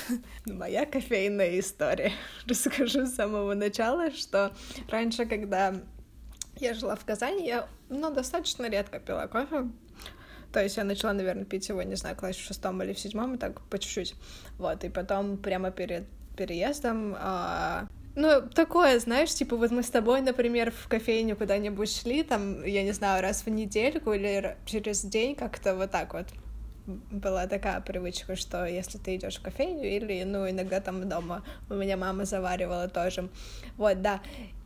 Моя 0.46 0.86
кофейная 0.86 1.58
история. 1.58 2.12
Расскажу 2.46 3.06
с 3.06 3.14
самого 3.14 3.54
начала, 3.54 4.12
что 4.12 4.54
раньше, 4.88 5.26
когда 5.26 5.74
я 6.58 6.74
жила 6.74 6.96
в 6.96 7.04
Казани, 7.04 7.46
я, 7.46 7.68
ну, 7.88 8.12
достаточно 8.12 8.68
редко 8.68 9.00
пила 9.00 9.26
кофе. 9.26 9.68
То 10.52 10.62
есть 10.62 10.76
я 10.76 10.84
начала, 10.84 11.12
наверное, 11.12 11.44
пить 11.44 11.68
его, 11.68 11.82
не 11.82 11.96
знаю, 11.96 12.16
классе 12.16 12.40
в 12.40 12.44
шестом 12.44 12.82
или 12.82 12.92
в 12.92 12.98
седьмом, 12.98 13.34
и 13.34 13.38
так 13.38 13.60
по 13.68 13.78
чуть-чуть. 13.78 14.14
Вот, 14.58 14.84
и 14.84 14.88
потом 14.88 15.36
прямо 15.36 15.70
перед 15.70 16.04
переездом 16.36 17.16
а... 17.18 17.86
Ну, 18.14 18.40
такое, 18.54 18.98
знаешь, 18.98 19.34
типа 19.34 19.56
вот 19.56 19.70
мы 19.70 19.82
с 19.82 19.90
тобой, 19.90 20.22
например, 20.22 20.70
в 20.70 20.88
кофейню 20.88 21.36
куда-нибудь 21.36 21.90
шли, 21.90 22.22
там, 22.22 22.64
я 22.64 22.82
не 22.82 22.92
знаю, 22.92 23.22
раз 23.22 23.44
в 23.44 23.50
недельку 23.50 24.14
или 24.14 24.56
через 24.64 25.04
день 25.04 25.34
как-то 25.34 25.74
вот 25.74 25.90
так 25.90 26.14
вот. 26.14 26.26
Была 26.86 27.46
такая 27.46 27.80
привычка, 27.80 28.36
что 28.36 28.64
если 28.64 28.96
ты 28.96 29.16
идешь 29.16 29.36
в 29.36 29.42
кофейню 29.42 29.84
или, 29.84 30.22
ну, 30.24 30.48
иногда 30.48 30.80
там 30.80 31.06
дома, 31.06 31.42
у 31.68 31.74
меня 31.74 31.98
мама 31.98 32.24
заваривала 32.24 32.88
тоже, 32.88 33.28
вот, 33.76 34.00
да, 34.00 34.22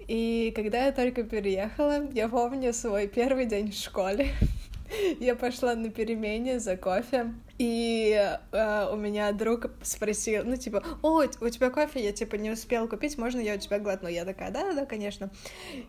и 0.07 0.53
когда 0.55 0.87
я 0.87 0.93
только 0.93 1.25
переехала, 1.25 2.09
я 2.13 2.29
помню 2.29 2.73
свой 2.73 3.09
первый 3.09 3.47
день 3.47 3.71
в 3.71 3.75
школе. 3.75 4.31
я 5.21 5.35
пошла 5.35 5.75
на 5.75 5.91
перемене 5.91 6.59
за 6.59 6.77
кофе, 6.77 7.33
и 7.61 8.39
э, 8.53 8.89
у 8.91 8.97
меня 8.97 9.33
друг 9.33 9.67
спросил, 9.83 10.45
ну, 10.47 10.57
типа, 10.57 10.83
о, 11.03 11.25
у 11.25 11.49
тебя 11.51 11.69
кофе, 11.69 12.03
я, 12.03 12.11
типа, 12.11 12.37
не 12.37 12.51
успел 12.51 12.89
купить, 12.89 13.19
можно 13.19 13.39
я 13.39 13.57
у 13.57 13.59
тебя 13.59 13.79
глотну? 13.79 14.09
Я 14.09 14.25
такая, 14.25 14.51
да-да-да, 14.51 14.87
конечно. 14.87 15.29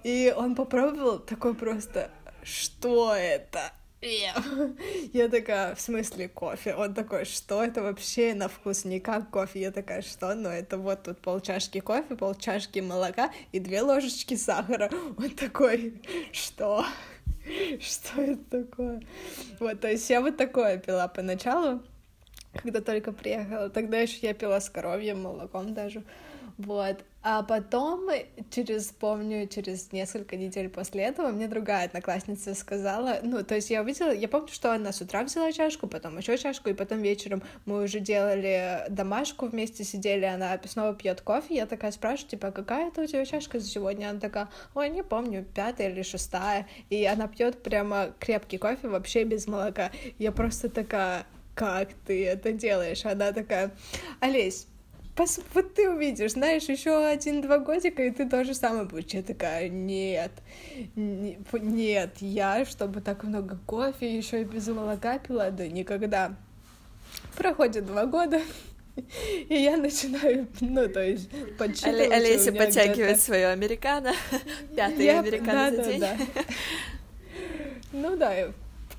И 0.04 0.34
он 0.36 0.56
попробовал 0.56 1.20
такой 1.20 1.56
просто, 1.56 2.12
что 2.44 3.16
это? 3.16 3.72
Я 4.02 5.30
такая, 5.32 5.74
в 5.74 5.80
смысле 5.80 6.28
кофе? 6.28 6.76
Он 6.76 6.94
такой, 6.94 7.24
что 7.24 7.64
это 7.64 7.82
вообще 7.82 8.34
на 8.34 8.50
вкус 8.50 8.84
не 8.84 9.00
как 9.00 9.30
кофе? 9.30 9.62
Я 9.62 9.72
такая, 9.72 10.02
что? 10.02 10.34
Ну, 10.34 10.50
это 10.50 10.78
вот 10.78 11.04
тут 11.04 11.20
полчашки 11.20 11.80
кофе, 11.80 12.18
полчашки 12.18 12.80
молока 12.80 13.32
и 13.54 13.60
две 13.60 13.82
ложечки 13.82 14.36
сахара. 14.36 14.92
Он 15.18 15.30
такой, 15.30 16.02
что? 16.34 16.84
Что 17.80 18.22
это 18.22 18.64
такое? 18.64 19.02
Вот, 19.60 19.80
то 19.80 19.90
есть 19.90 20.10
я 20.10 20.22
вот 20.22 20.38
такое 20.38 20.78
пила 20.78 21.08
поначалу, 21.08 21.82
когда 22.54 22.82
только 22.82 23.12
приехала. 23.12 23.70
Тогда 23.70 24.00
еще 24.00 24.18
я 24.22 24.34
пила 24.34 24.60
с 24.60 24.70
коровьим 24.70 25.22
молоком 25.24 25.74
даже. 25.74 26.04
Вот. 26.66 27.04
А 27.24 27.44
потом, 27.44 28.10
через, 28.50 28.88
помню, 28.88 29.48
через 29.48 29.92
несколько 29.92 30.36
недель 30.36 30.70
после 30.70 31.04
этого, 31.04 31.30
мне 31.30 31.48
другая 31.48 31.86
одноклассница 31.86 32.56
сказала, 32.56 33.20
ну, 33.22 33.44
то 33.44 33.54
есть 33.56 33.70
я 33.70 33.82
увидела, 33.82 34.12
я 34.12 34.28
помню, 34.28 34.48
что 34.48 34.74
она 34.74 34.92
с 34.92 35.02
утра 35.02 35.24
взяла 35.24 35.52
чашку, 35.52 35.88
потом 35.88 36.18
еще 36.18 36.36
чашку, 36.38 36.70
и 36.70 36.74
потом 36.74 37.00
вечером 37.02 37.44
мы 37.66 37.84
уже 37.84 38.00
делали 38.00 38.86
домашку 38.90 39.46
вместе, 39.46 39.84
сидели, 39.84 40.26
она 40.26 40.60
снова 40.66 40.96
пьет 40.96 41.22
кофе, 41.22 41.56
я 41.56 41.68
такая 41.68 41.92
спрашиваю, 41.92 42.32
типа, 42.32 42.48
«А 42.48 42.52
какая 42.52 42.88
это 42.88 43.02
у 43.02 43.06
тебя 43.06 43.24
чашка 43.26 43.60
за 43.60 43.68
сегодня? 43.68 44.10
Она 44.10 44.20
такая, 44.20 44.50
ой, 44.74 44.90
не 44.90 45.04
помню, 45.04 45.46
пятая 45.46 45.92
или 45.92 46.02
шестая, 46.02 46.68
и 46.90 47.06
она 47.06 47.28
пьет 47.28 47.62
прямо 47.62 48.14
крепкий 48.20 48.58
кофе, 48.58 48.88
вообще 48.88 49.26
без 49.26 49.46
молока. 49.46 49.92
Я 50.18 50.32
просто 50.32 50.70
такая, 50.70 51.28
как 51.54 51.90
ты 52.08 52.26
это 52.26 52.52
делаешь? 52.52 53.06
Она 53.06 53.32
такая, 53.32 53.72
Олесь, 54.20 54.68
Пос... 55.16 55.40
Вот 55.54 55.74
ты 55.74 55.90
увидишь, 55.90 56.32
знаешь, 56.32 56.64
еще 56.64 57.06
один-два 57.06 57.58
годика, 57.60 58.04
и 58.04 58.12
ты 58.12 58.30
то 58.30 58.44
же 58.44 58.54
самое 58.54 58.86
будешь. 58.86 59.14
Я 59.14 59.24
такая, 59.24 59.68
нет, 59.68 60.32
нет, 60.96 62.16
я, 62.20 62.66
чтобы 62.66 63.02
так 63.02 63.24
много 63.24 63.60
кофе, 63.66 64.16
еще 64.16 64.42
и 64.42 64.46
без 64.46 64.68
молока 64.68 65.20
пила, 65.20 65.50
да 65.50 65.68
никогда. 65.68 66.34
Проходит 67.36 67.86
два 67.86 68.06
года, 68.06 68.42
и 69.50 69.56
я 69.56 69.78
начинаю, 69.78 70.48
ну, 70.62 70.88
то 70.88 71.04
есть, 71.04 71.30
подсчитывать. 71.58 72.12
Олеся 72.12 72.54
подтягивает 72.54 73.20
свое 73.20 73.48
американо, 73.48 74.14
пятый 74.76 75.10
американо 75.10 75.76
за 75.76 75.94
день. 75.94 76.04
Ну 77.94 78.16
да, 78.16 78.34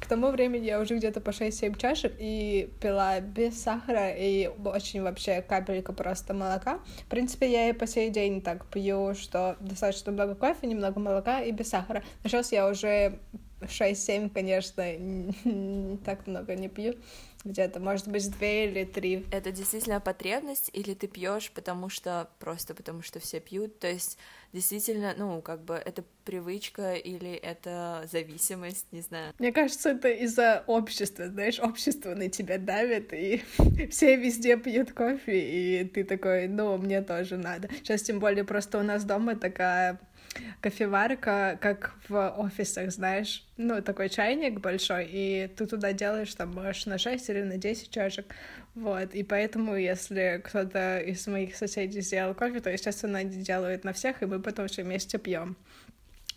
к 0.03 0.07
тому 0.07 0.31
времени 0.31 0.67
я 0.67 0.81
уже 0.81 0.97
где-то 0.97 1.21
по 1.21 1.31
6-7 1.31 1.79
чашек 1.79 2.13
и 2.19 2.69
пила 2.81 3.21
без 3.21 3.63
сахара 3.63 4.11
и 4.11 4.49
очень 4.65 5.01
вообще 5.01 5.43
капелька 5.43 5.93
просто 5.93 6.35
молока. 6.35 6.81
В 7.07 7.09
принципе, 7.09 7.51
я 7.51 7.69
и 7.69 7.73
по 7.73 7.87
сей 7.87 8.11
день 8.11 8.43
так 8.43 8.67
пью, 8.67 9.15
что 9.15 9.57
достаточно 9.61 10.11
много 10.11 10.35
кофе, 10.35 10.67
немного 10.67 10.99
молока 10.99 11.41
и 11.41 11.53
без 11.53 11.69
сахара. 11.69 12.03
Но 12.25 12.29
сейчас 12.29 12.51
я 12.51 12.69
уже 12.69 13.21
6-7, 13.61 14.31
конечно, 14.31 15.99
так 16.05 16.27
много 16.27 16.57
не 16.57 16.69
пью. 16.69 16.95
Где-то, 17.45 17.79
может 17.79 18.09
быть, 18.09 18.29
две 18.39 18.69
или 18.69 18.85
три. 18.85 19.25
Это 19.31 19.53
действительно 19.53 20.01
потребность, 20.01 20.69
или 20.73 20.95
ты 20.95 21.07
пьешь, 21.07 21.53
потому 21.53 21.89
что 21.89 22.29
просто 22.41 22.75
потому 22.75 23.03
что 23.03 23.21
все 23.21 23.39
пьют? 23.39 23.79
То 23.79 23.87
есть 23.87 24.19
действительно, 24.53 25.15
ну, 25.17 25.41
как 25.43 25.65
бы 25.65 25.75
это 25.75 26.05
привычка 26.25 26.95
или 26.95 27.33
это 27.33 28.07
зависимость, 28.11 28.87
не 28.93 29.01
знаю. 29.01 29.33
Мне 29.39 29.53
кажется, 29.53 29.91
это 29.91 30.09
из-за 30.09 30.63
общества, 30.67 31.29
знаешь, 31.29 31.59
общество 31.59 32.15
на 32.15 32.29
тебя 32.29 32.59
давит, 32.59 33.13
и 33.13 33.43
все 33.91 34.17
везде 34.17 34.57
пьют 34.57 34.93
кофе, 34.93 35.81
и 35.81 35.85
ты 35.85 36.05
такой, 36.05 36.49
ну, 36.49 36.77
мне 36.79 37.03
тоже 37.03 37.37
надо. 37.37 37.69
Сейчас 37.79 38.03
тем 38.03 38.21
более 38.21 38.45
просто 38.45 38.79
у 38.79 38.83
нас 38.83 39.05
дома 39.05 39.37
такая 39.37 39.99
кофеварка, 40.61 41.59
как 41.61 41.95
в 42.09 42.35
офисах, 42.39 42.91
знаешь, 42.91 43.45
ну, 43.57 43.83
такой 43.83 44.09
чайник 44.09 44.61
большой, 44.61 45.09
и 45.11 45.51
ты 45.57 45.67
туда 45.67 45.93
делаешь 45.93 46.35
там, 46.35 46.53
можешь 46.53 46.87
на 46.87 46.99
6 46.99 47.29
или 47.31 47.43
на 47.43 47.57
10 47.59 47.91
чашек, 47.91 48.27
вот, 48.75 49.15
и 49.15 49.23
поэтому, 49.23 49.77
если 49.77 50.41
кто-то 50.43 50.99
из 50.99 51.27
моих 51.27 51.57
соседей 51.57 52.01
сделал 52.01 52.35
кофе, 52.35 52.61
то, 52.61 52.71
естественно, 52.71 53.19
они 53.19 53.43
делают 53.43 53.85
на 53.85 53.93
всех, 53.93 54.23
и 54.23 54.27
мы 54.27 54.41
потом 54.41 54.69
все 54.69 54.83
вместе 54.83 55.19
пьем. 55.19 55.57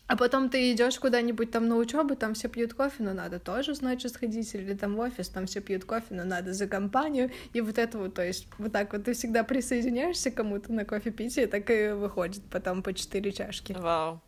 А 0.07 0.15
потом 0.17 0.49
ты 0.49 0.71
идешь 0.71 0.99
куда-нибудь 0.99 1.49
там 1.49 1.67
на 1.67 1.77
учебу, 1.77 2.15
там 2.15 2.35
все 2.35 2.47
пьют 2.47 2.75
кофе, 2.75 3.01
но 3.01 3.13
надо 3.13 3.39
тоже, 3.39 3.73
значит, 3.73 4.11
сходить, 4.11 4.53
или 4.53 4.75
там 4.75 4.95
в 4.95 4.99
офис, 4.99 5.29
там 5.29 5.47
все 5.47 5.61
пьют 5.61 5.85
кофе, 5.85 6.07
но 6.11 6.25
надо 6.25 6.53
за 6.53 6.67
компанию, 6.67 7.31
и 7.53 7.61
вот 7.61 7.79
это 7.79 7.97
вот, 7.97 8.13
то 8.13 8.23
есть 8.23 8.47
вот 8.59 8.71
так 8.71 8.93
вот 8.93 9.05
ты 9.05 9.13
всегда 9.13 9.43
присоединяешься 9.43 10.29
кому-то 10.29 10.71
на 10.73 10.85
кофе 10.85 11.09
пить, 11.09 11.37
и 11.37 11.47
так 11.47 11.69
и 11.71 11.89
выходит 11.89 12.43
потом 12.51 12.83
по 12.83 12.93
четыре 12.93 13.31
чашки. 13.31 13.73
Вау. 13.73 14.21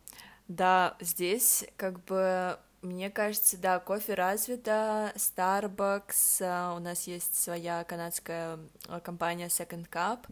Да, 0.48 0.96
здесь 1.00 1.66
как 1.76 2.02
бы 2.06 2.58
мне 2.88 3.10
кажется, 3.10 3.56
да, 3.58 3.78
кофе 3.78 4.14
развито, 4.14 5.12
Starbucks, 5.14 6.42
а, 6.42 6.74
у 6.74 6.78
нас 6.78 7.06
есть 7.06 7.34
своя 7.34 7.84
канадская 7.84 8.58
а, 8.88 9.00
компания 9.00 9.48
Second 9.48 9.88
Cup, 9.88 10.26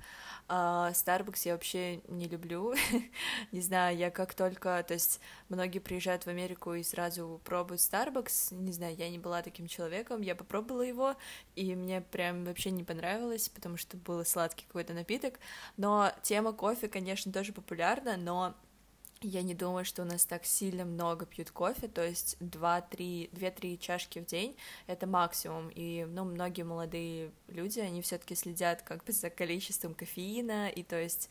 Uh, 0.49 0.93
Starbucks 0.93 1.41
я 1.45 1.55
вообще 1.55 2.01
не 2.07 2.29
люблю, 2.29 2.73
не 3.53 3.61
знаю, 3.61 3.97
я 3.97 4.13
как 4.13 4.33
только, 4.33 4.85
то 4.87 4.95
есть 4.95 5.21
многие 5.49 5.81
приезжают 5.81 6.23
в 6.23 6.29
Америку 6.29 6.73
и 6.75 6.85
сразу 6.85 7.41
пробуют 7.45 7.81
Starbucks, 7.81 8.55
не 8.55 8.71
знаю, 8.71 8.95
я 8.95 9.11
не 9.11 9.19
была 9.19 9.43
таким 9.43 9.67
человеком, 9.67 10.21
я 10.21 10.37
попробовала 10.37 10.83
его, 10.83 11.17
и 11.57 11.75
мне 11.75 12.01
прям 12.01 12.45
вообще 12.45 12.71
не 12.71 12.85
понравилось, 12.85 13.49
потому 13.49 13.77
что 13.77 13.97
был 13.97 14.25
сладкий 14.25 14.67
какой-то 14.67 14.95
напиток, 14.95 15.41
но 15.77 16.13
тема 16.23 16.53
кофе, 16.53 16.87
конечно, 16.87 17.33
тоже 17.33 17.53
популярна, 17.53 18.17
но 18.17 18.55
я 19.23 19.43
не 19.43 19.55
думаю, 19.55 19.85
что 19.85 20.03
у 20.03 20.05
нас 20.05 20.25
так 20.25 20.45
сильно 20.45 20.85
много 20.85 21.27
пьют 21.27 21.51
кофе, 21.51 21.89
то 21.89 22.05
есть 22.07 22.37
2-3, 22.41 23.31
2-3 23.31 23.79
чашки 23.79 24.19
в 24.19 24.27
день— 24.27 24.57
это 24.87 25.07
максимум, 25.07 25.71
и, 25.75 26.05
ну, 26.09 26.25
многие 26.25 26.63
молодые 26.63 27.33
люди, 27.49 27.81
они 27.81 28.03
все 28.03 28.19
таки 28.19 28.35
следят 28.35 28.83
как 28.83 29.05
бы 29.05 29.13
за 29.13 29.31
количеством 29.31 29.95
кофеина, 29.95 30.69
и 30.69 30.83
то 30.83 31.01
есть 31.01 31.31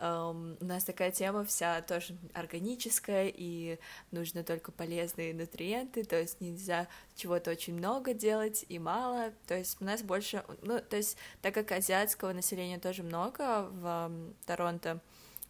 Um, 0.00 0.56
у 0.60 0.64
нас 0.64 0.84
такая 0.84 1.10
тема 1.10 1.44
вся 1.44 1.82
тоже 1.82 2.16
органическая, 2.32 3.32
и 3.34 3.80
нужно 4.12 4.44
только 4.44 4.70
полезные 4.70 5.34
нутриенты, 5.34 6.04
то 6.04 6.14
есть 6.14 6.40
нельзя 6.40 6.86
чего-то 7.16 7.50
очень 7.50 7.74
много 7.74 8.14
делать 8.14 8.64
и 8.68 8.78
мало, 8.78 9.32
то 9.48 9.56
есть 9.56 9.76
у 9.80 9.84
нас 9.84 10.02
больше, 10.02 10.44
ну, 10.62 10.78
то 10.78 10.96
есть 10.96 11.16
так 11.42 11.52
как 11.52 11.72
азиатского 11.72 12.32
населения 12.32 12.78
тоже 12.78 13.02
много 13.02 13.68
в 13.72 13.84
um, 13.84 14.34
Торонто, 14.46 15.00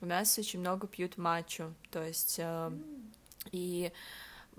у 0.01 0.07
нас 0.07 0.39
очень 0.39 0.61
много 0.61 0.87
пьют 0.87 1.17
матчу, 1.17 1.75
то 1.91 2.03
есть 2.03 2.37
э, 2.39 2.71
и, 3.53 3.93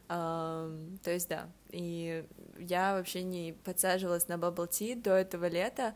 Эм, 0.10 1.00
то 1.04 1.12
есть 1.12 1.28
да, 1.28 1.50
и 1.72 2.26
я 2.60 2.94
вообще 2.94 3.24
не 3.24 3.54
подсаживалась 3.64 4.30
на 4.30 4.34
Bubble 4.34 4.70
Tea 4.70 5.02
до 5.02 5.12
этого 5.12 5.48
лета, 5.48 5.94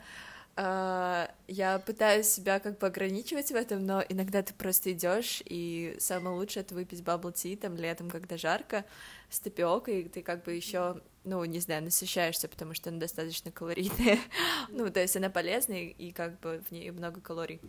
я 0.58 1.82
пытаюсь 1.86 2.28
себя 2.28 2.60
как 2.60 2.78
бы 2.78 2.88
ограничивать 2.88 3.52
в 3.52 3.56
этом, 3.56 3.86
но 3.86 4.04
иногда 4.08 4.42
ты 4.42 4.54
просто 4.54 4.92
идешь, 4.92 5.42
и 5.46 5.96
самое 6.00 6.36
лучшее 6.36 6.62
это 6.62 6.76
выпить 6.76 7.04
бабл 7.04 7.32
ти 7.32 7.56
там 7.56 7.76
летом, 7.78 8.10
когда 8.10 8.38
жарко, 8.38 8.86
с 9.30 9.40
тапиокой, 9.40 10.04
ты 10.04 10.22
как 10.22 10.44
бы 10.44 10.52
еще, 10.52 11.02
ну, 11.24 11.44
не 11.46 11.60
знаю, 11.60 11.84
насыщаешься, 11.84 12.50
потому 12.50 12.74
что 12.74 12.90
она 12.90 13.00
достаточно 13.00 13.50
калорийная. 13.50 14.20
ну, 14.70 14.90
то 14.90 15.00
есть 15.00 15.16
она 15.16 15.30
полезная, 15.30 15.84
и 15.84 16.12
как 16.12 16.40
бы 16.42 16.62
в 16.68 16.72
ней 16.72 16.92
много 16.92 17.22
калорий. 17.22 17.62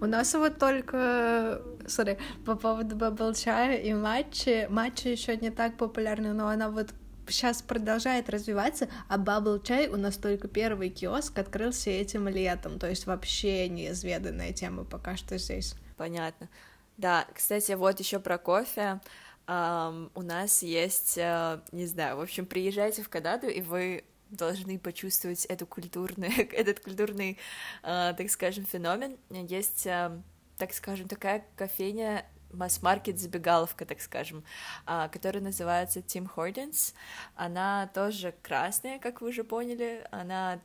У 0.00 0.06
нас 0.06 0.32
вот 0.32 0.58
только, 0.58 1.60
sorry, 1.84 2.18
по 2.46 2.56
поводу 2.56 2.96
бабл 2.96 3.34
чая 3.34 3.76
и 3.76 3.92
матчи, 3.92 4.66
матча 4.70 5.10
еще 5.10 5.36
не 5.36 5.50
так 5.50 5.76
популярна, 5.76 6.32
но 6.32 6.48
она 6.48 6.70
вот 6.70 6.94
сейчас 7.30 7.62
продолжает 7.62 8.28
развиваться, 8.28 8.88
а 9.08 9.18
Bubble 9.18 9.62
чай 9.62 9.88
у 9.88 9.96
нас 9.96 10.16
только 10.16 10.48
первый 10.48 10.90
киоск 10.90 11.38
открылся 11.38 11.90
этим 11.90 12.28
летом, 12.28 12.78
то 12.78 12.88
есть 12.88 13.06
вообще 13.06 13.68
неизведанная 13.68 14.52
тема 14.52 14.84
пока 14.84 15.16
что 15.16 15.38
здесь. 15.38 15.74
Понятно. 15.96 16.48
Да, 16.96 17.26
кстати, 17.34 17.72
вот 17.72 17.98
еще 18.00 18.18
про 18.18 18.38
кофе. 18.38 19.00
Um, 19.46 20.10
у 20.14 20.22
нас 20.22 20.62
есть, 20.62 21.18
uh, 21.18 21.60
не 21.72 21.86
знаю, 21.86 22.18
в 22.18 22.20
общем, 22.20 22.46
приезжайте 22.46 23.02
в 23.02 23.08
Канаду, 23.08 23.48
и 23.48 23.62
вы 23.62 24.04
должны 24.30 24.78
почувствовать 24.78 25.44
эту 25.46 25.66
культурный, 25.66 26.28
этот 26.52 26.80
культурный, 26.80 27.36
uh, 27.82 28.14
так 28.14 28.30
скажем, 28.30 28.64
феномен. 28.64 29.16
Есть, 29.30 29.86
uh, 29.86 30.22
так 30.56 30.72
скажем, 30.72 31.08
такая 31.08 31.44
кофейня 31.56 32.24
масс-маркет 32.52 33.18
забегаловка, 33.18 33.84
так 33.84 34.00
скажем, 34.00 34.44
а, 34.86 35.08
которая 35.08 35.42
называется 35.42 36.00
Tim 36.00 36.28
Hortons. 36.34 36.94
Она 37.34 37.88
тоже 37.94 38.34
красная, 38.42 38.98
как 38.98 39.20
вы 39.20 39.28
уже 39.28 39.44
поняли. 39.44 40.06
Она 40.10 40.60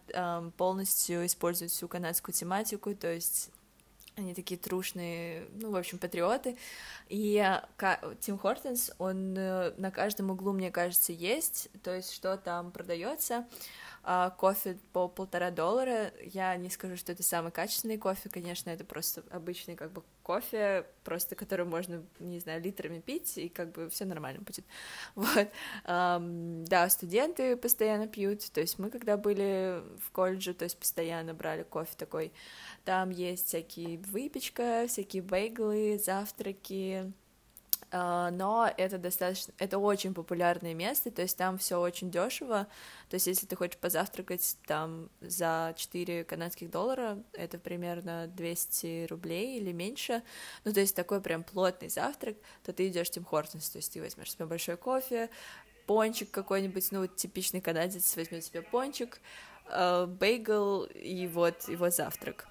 полностью 0.57 1.25
использует 1.25 1.71
всю 1.71 1.87
канадскую 1.87 2.33
тематику, 2.33 2.93
то 2.95 3.11
есть 3.11 3.51
они 4.17 4.33
такие 4.33 4.59
трушные, 4.59 5.47
ну, 5.53 5.71
в 5.71 5.75
общем, 5.75 5.97
патриоты. 5.97 6.57
И 7.09 7.43
Тим 8.21 8.37
Хортонс, 8.37 8.91
он 8.97 9.37
э, 9.37 9.73
на 9.77 9.91
каждом 9.91 10.31
углу, 10.31 10.53
мне 10.53 10.71
кажется, 10.71 11.11
есть, 11.11 11.69
то 11.83 11.93
есть 11.93 12.13
что 12.13 12.37
там 12.37 12.71
продается 12.71 13.45
а, 14.07 14.29
кофе 14.29 14.77
по 14.93 15.07
полтора 15.07 15.49
доллара. 15.49 16.13
Я 16.21 16.55
не 16.57 16.69
скажу, 16.69 16.95
что 16.95 17.11
это 17.11 17.23
самый 17.23 17.51
качественный 17.51 17.97
кофе, 17.97 18.29
конечно, 18.29 18.69
это 18.69 18.83
просто 18.85 19.23
обычный 19.31 19.75
как 19.75 19.91
бы 19.91 20.03
кофе, 20.21 20.85
просто 21.03 21.35
который 21.35 21.65
можно, 21.65 22.03
не 22.19 22.39
знаю, 22.39 22.61
литрами 22.61 22.99
пить, 22.99 23.35
и 23.39 23.49
как 23.49 23.71
бы 23.71 23.89
все 23.89 24.05
нормально 24.05 24.41
будет. 24.41 24.63
Вот. 25.15 25.47
Um, 25.85 26.65
да, 26.67 26.87
студенты 26.89 27.57
постоянно 27.57 28.07
пьют, 28.07 28.41
то 28.51 28.61
есть 28.61 28.77
мы 28.77 28.91
когда 28.91 29.17
были 29.17 29.81
в 29.99 30.11
колледже, 30.11 30.53
то 30.53 30.65
есть 30.65 30.77
постоянно 30.77 31.33
брали 31.33 31.63
кофе 31.63 31.95
такой. 31.97 32.31
Там 32.83 33.09
есть 33.09 33.47
всякие 33.47 33.97
выпечка, 33.97 34.85
всякие 34.87 35.23
бейглы, 35.23 35.99
завтраки, 36.03 37.11
но 37.91 38.71
это 38.77 38.97
достаточно, 38.97 39.53
это 39.57 39.77
очень 39.77 40.13
популярное 40.13 40.73
место, 40.73 41.11
то 41.11 41.21
есть 41.21 41.37
там 41.37 41.57
все 41.57 41.79
очень 41.79 42.11
дешево, 42.11 42.67
то 43.09 43.13
есть 43.15 43.27
если 43.27 43.45
ты 43.45 43.55
хочешь 43.55 43.77
позавтракать 43.77 44.57
там 44.65 45.09
за 45.21 45.73
4 45.77 46.23
канадских 46.25 46.69
доллара, 46.69 47.23
это 47.33 47.57
примерно 47.57 48.27
200 48.27 49.07
рублей 49.07 49.59
или 49.59 49.71
меньше, 49.71 50.23
ну 50.63 50.73
то 50.73 50.79
есть 50.79 50.95
такой 50.95 51.21
прям 51.21 51.43
плотный 51.43 51.89
завтрак, 51.89 52.35
то 52.63 52.73
ты 52.73 52.87
идешь 52.87 53.09
Тим 53.09 53.23
Хортонс, 53.23 53.69
то 53.69 53.77
есть 53.77 53.93
ты 53.93 54.01
возьмешь 54.01 54.31
себе 54.31 54.45
большой 54.45 54.77
кофе, 54.77 55.29
пончик 55.85 56.31
какой-нибудь, 56.31 56.91
ну 56.91 57.07
типичный 57.07 57.61
канадец 57.61 58.15
возьмет 58.15 58.43
себе 58.43 58.61
пончик, 58.61 59.19
э, 59.69 60.05
бейгл 60.07 60.83
и 60.83 61.27
вот 61.27 61.67
его 61.69 61.89
завтрак. 61.89 62.47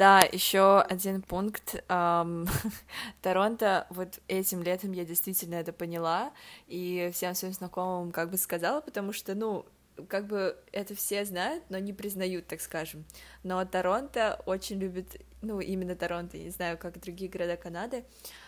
Да, 0.00 0.20
еще 0.32 0.80
один 0.80 1.20
пункт. 1.20 1.84
Эм, 1.90 2.46
Торонто, 3.20 3.86
вот 3.90 4.18
этим 4.28 4.62
летом 4.62 4.92
я 4.92 5.04
действительно 5.04 5.56
это 5.56 5.74
поняла, 5.74 6.32
и 6.68 7.10
всем 7.12 7.34
своим 7.34 7.52
знакомым 7.52 8.10
как 8.10 8.30
бы 8.30 8.38
сказала, 8.38 8.80
потому 8.80 9.12
что, 9.12 9.34
ну, 9.34 9.66
как 10.08 10.26
бы 10.26 10.56
это 10.72 10.94
все 10.94 11.26
знают, 11.26 11.64
но 11.68 11.76
не 11.76 11.92
признают, 11.92 12.46
так 12.46 12.62
скажем. 12.62 13.04
Но 13.42 13.62
Торонто 13.66 14.42
очень 14.46 14.78
любит, 14.78 15.20
ну, 15.42 15.60
именно 15.60 15.94
Торонто, 15.94 16.38
не 16.38 16.48
знаю, 16.48 16.78
как 16.78 16.98
другие 16.98 17.30
города 17.30 17.58
Канады, 17.58 18.06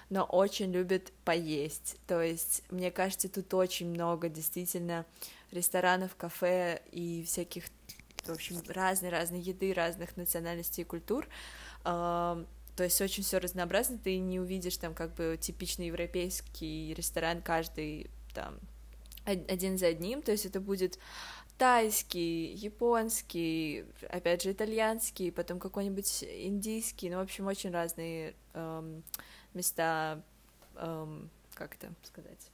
но 0.08 0.24
очень 0.24 0.72
любит 0.72 1.12
поесть. 1.26 1.98
То 2.06 2.22
есть, 2.22 2.62
мне 2.70 2.90
кажется, 2.90 3.28
тут 3.28 3.52
очень 3.52 3.90
много 3.90 4.30
действительно 4.30 5.04
ресторанов, 5.50 6.16
кафе 6.16 6.80
и 6.92 7.22
всяких 7.24 7.64
в 8.24 8.30
общем, 8.30 8.60
разной-разной 8.68 9.40
еды 9.40 9.72
разных 9.72 10.16
национальностей 10.16 10.82
и 10.82 10.86
культур, 10.86 11.26
то 11.82 12.46
есть 12.78 13.00
очень 13.00 13.22
все 13.22 13.38
разнообразно, 13.38 13.98
ты 13.98 14.18
не 14.18 14.40
увидишь 14.40 14.76
там 14.78 14.94
как 14.94 15.14
бы 15.14 15.38
типичный 15.40 15.88
европейский 15.88 16.94
ресторан 16.94 17.42
каждый 17.42 18.10
там 18.34 18.58
один 19.24 19.78
за 19.78 19.88
одним, 19.88 20.22
то 20.22 20.32
есть 20.32 20.46
это 20.46 20.60
будет 20.60 20.98
тайский, 21.58 22.54
японский, 22.54 23.84
опять 24.08 24.42
же 24.42 24.52
итальянский, 24.52 25.30
потом 25.30 25.60
какой-нибудь 25.60 26.24
индийский, 26.24 27.10
ну, 27.10 27.18
в 27.18 27.20
общем, 27.20 27.46
очень 27.46 27.70
разные 27.70 28.34
эм, 28.54 29.04
места, 29.54 30.22
эм, 30.76 31.30
как 31.54 31.74
это 31.76 31.92
сказать, 32.02 32.50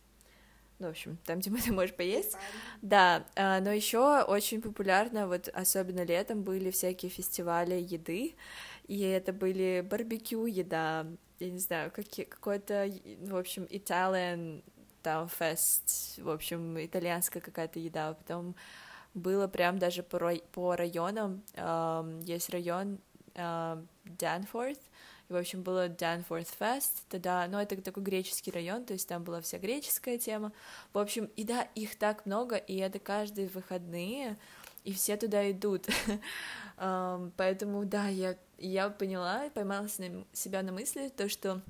ну, 0.78 0.86
в 0.86 0.90
общем, 0.90 1.18
там, 1.24 1.40
где 1.40 1.50
ты 1.64 1.72
можешь 1.72 1.94
поесть. 1.94 2.36
Да, 2.82 3.26
а, 3.36 3.60
но 3.60 3.72
еще 3.72 4.22
очень 4.22 4.62
популярно, 4.62 5.26
вот 5.26 5.48
особенно 5.48 6.04
летом 6.04 6.42
были 6.42 6.70
всякие 6.70 7.10
фестивали 7.10 7.74
еды, 7.74 8.34
и 8.86 9.00
это 9.00 9.32
были 9.32 9.84
барбекю 9.88 10.46
еда, 10.46 11.06
я 11.40 11.50
не 11.50 11.58
знаю, 11.58 11.90
какие, 11.90 12.26
какой-то, 12.26 12.90
в 13.22 13.36
общем, 13.36 13.64
Italian 13.64 14.62
там 15.02 15.28
фест, 15.28 16.18
в 16.18 16.28
общем, 16.28 16.78
итальянская 16.84 17.40
какая-то 17.40 17.78
еда, 17.78 18.14
потом 18.14 18.56
было 19.14 19.46
прям 19.46 19.78
даже 19.78 20.02
по, 20.02 20.18
по 20.52 20.76
районам, 20.76 21.42
э, 21.54 22.20
есть 22.24 22.50
район 22.50 22.98
э, 23.34 23.82
Данфорд, 24.04 24.78
и, 25.28 25.32
в 25.32 25.36
общем, 25.36 25.62
было 25.62 25.88
Danforth 25.88 26.48
Fest, 26.58 27.02
тогда, 27.08 27.46
ну, 27.48 27.58
это 27.58 27.80
такой 27.82 28.02
греческий 28.02 28.50
район, 28.50 28.84
то 28.84 28.94
есть 28.94 29.08
там 29.08 29.24
была 29.24 29.40
вся 29.40 29.58
греческая 29.58 30.18
тема. 30.18 30.52
В 30.92 30.98
общем, 30.98 31.30
и 31.36 31.44
да, 31.44 31.62
их 31.74 31.96
так 31.96 32.24
много, 32.26 32.56
и 32.56 32.76
это 32.76 32.98
каждые 32.98 33.48
выходные, 33.48 34.36
и 34.84 34.92
все 34.92 35.16
туда 35.16 35.50
идут. 35.50 35.86
um, 36.78 37.30
поэтому, 37.36 37.84
да, 37.84 38.08
я, 38.08 38.36
я 38.58 38.88
поняла, 38.88 39.50
поймала 39.50 39.88
себя 39.88 40.62
на 40.62 40.72
мысли, 40.72 41.12
то, 41.14 41.28
что 41.28 41.60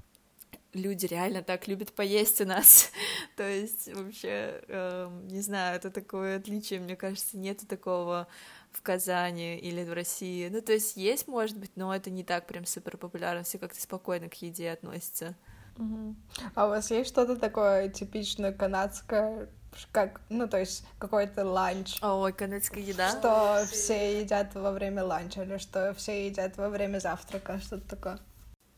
люди 0.73 1.07
реально 1.07 1.43
так 1.43 1.67
любят 1.67 1.93
поесть 1.93 2.41
у 2.41 2.45
нас. 2.45 2.93
то 3.37 3.49
есть, 3.49 3.93
вообще, 3.93 4.63
эм, 4.69 5.27
не 5.29 5.41
знаю, 5.41 5.77
это 5.77 5.91
такое 5.91 6.37
отличие, 6.37 6.81
мне 6.81 6.97
кажется, 6.97 7.37
нету 7.37 7.67
такого 7.67 8.29
в 8.73 8.83
Казани 8.83 9.59
или 9.59 9.85
в 9.85 9.93
России. 9.93 10.49
Ну, 10.49 10.61
то 10.61 10.73
есть 10.73 10.97
есть, 10.97 11.29
может 11.29 11.59
быть, 11.59 11.73
но 11.77 11.95
это 11.95 12.11
не 12.11 12.25
так 12.25 12.47
прям 12.47 12.67
супер 12.67 12.97
популярно, 12.97 13.43
все 13.43 13.59
как-то 13.59 13.81
спокойно 13.81 14.29
к 14.29 14.35
еде 14.35 14.71
относятся. 14.71 15.35
Угу. 15.77 16.17
А 16.55 16.67
у 16.67 16.69
вас 16.71 16.91
есть 16.91 17.11
что-то 17.11 17.37
такое 17.37 17.89
типично 17.89 18.53
канадское, 18.53 19.49
как, 19.93 20.21
ну, 20.29 20.49
то 20.49 20.59
есть 20.59 20.85
какой-то 20.99 21.45
ланч? 21.45 22.03
Ой, 22.03 22.33
канадская 22.33 22.83
еда? 22.83 23.11
Что 23.11 23.65
все 23.71 24.21
едят 24.21 24.55
во 24.55 24.73
время 24.73 25.05
ланча, 25.05 25.43
или 25.43 25.59
что 25.59 25.95
все 25.95 26.27
едят 26.27 26.57
во 26.57 26.69
время 26.69 26.99
завтрака, 26.99 27.61
что-то 27.61 27.89
такое? 27.89 28.19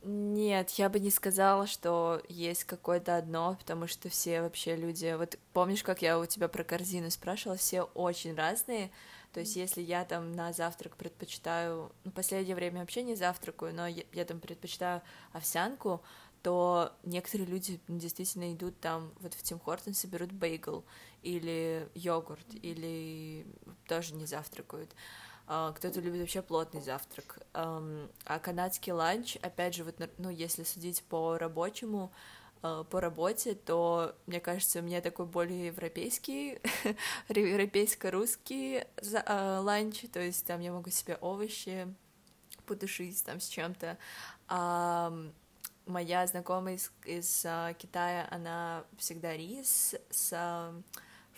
Нет, 0.03 0.71
я 0.71 0.89
бы 0.89 0.99
не 0.99 1.11
сказала, 1.11 1.67
что 1.67 2.23
есть 2.29 2.65
какое-то 2.65 3.17
одно, 3.17 3.57
потому 3.59 3.87
что 3.87 4.09
все 4.09 4.41
вообще 4.41 4.75
люди... 4.75 5.15
Вот 5.17 5.39
помнишь, 5.53 5.83
как 5.83 6.01
я 6.01 6.19
у 6.19 6.25
тебя 6.25 6.49
про 6.49 6.65
корзину 6.65 7.11
спрашивала? 7.11 7.59
Все 7.59 7.83
очень 7.83 8.35
разные, 8.35 8.91
то 9.33 9.41
есть, 9.41 9.57
если 9.57 9.81
я 9.81 10.05
там 10.05 10.33
на 10.33 10.53
завтрак 10.53 10.97
предпочитаю, 10.97 11.93
ну, 12.05 12.11
последнее 12.11 12.57
время 12.57 12.81
вообще 12.81 13.03
не 13.03 13.15
завтракаю, 13.15 13.75
но 13.75 13.87
я, 13.87 14.03
я 14.13 14.25
там 14.25 14.41
предпочитаю 14.41 15.03
овсянку, 15.33 16.03
то 16.43 16.93
некоторые 17.05 17.47
люди 17.47 17.81
действительно 17.87 18.53
идут 18.53 18.81
там, 18.81 19.13
вот 19.21 19.35
в 19.35 19.43
Tim 19.43 19.61
Hortons 19.61 20.03
е 20.03 20.09
берут 20.09 20.33
бейгл 20.33 20.85
или 21.23 21.89
йогурт, 21.95 22.47
или 22.63 23.47
тоже 23.87 24.15
не 24.15 24.27
завтракают. 24.27 24.91
А, 25.47 25.73
кто-то 25.73 26.01
любит 26.01 26.21
вообще 26.21 26.43
плотный 26.43 26.81
завтрак. 26.81 27.41
А 27.53 28.39
канадский 28.41 28.93
ланч, 28.93 29.37
опять 29.43 29.75
же, 29.75 29.85
вот, 29.85 29.97
ну, 30.19 30.31
если 30.31 30.65
судить 30.65 31.03
по 31.05 31.39
рабочему, 31.39 32.13
по 32.61 33.01
работе, 33.01 33.55
то, 33.55 34.15
мне 34.27 34.41
кажется, 34.41 34.81
у 34.81 34.83
меня 34.83 35.01
такой 35.01 35.27
более 35.27 35.67
европейский, 35.67 36.61
европейско-русский 37.29 38.85
э, 38.97 39.59
ланч, 39.61 40.05
то 40.13 40.21
есть 40.21 40.47
там 40.47 40.61
я 40.61 40.73
могу 40.73 40.91
себе 40.91 41.17
овощи 41.23 41.93
потушить 42.67 43.25
там 43.25 43.41
с 43.41 43.49
чем-то. 43.49 43.97
А 44.49 45.13
моя 45.87 46.27
знакомая 46.27 46.75
из, 46.75 46.93
из 47.05 47.45
uh, 47.45 47.75
Китая, 47.75 48.29
она 48.31 48.85
всегда 48.97 49.37
рис 49.37 49.95
с 50.11 50.33
uh, 50.33 50.83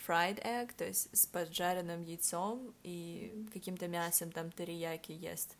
fried 0.07 0.43
egg, 0.43 0.73
то 0.77 0.85
есть 0.85 1.15
с 1.15 1.25
поджаренным 1.25 2.01
яйцом 2.01 2.73
и 2.83 3.47
каким-то 3.53 3.87
мясом, 3.87 4.31
там 4.31 4.51
терияки 4.51 5.11
ест. 5.11 5.55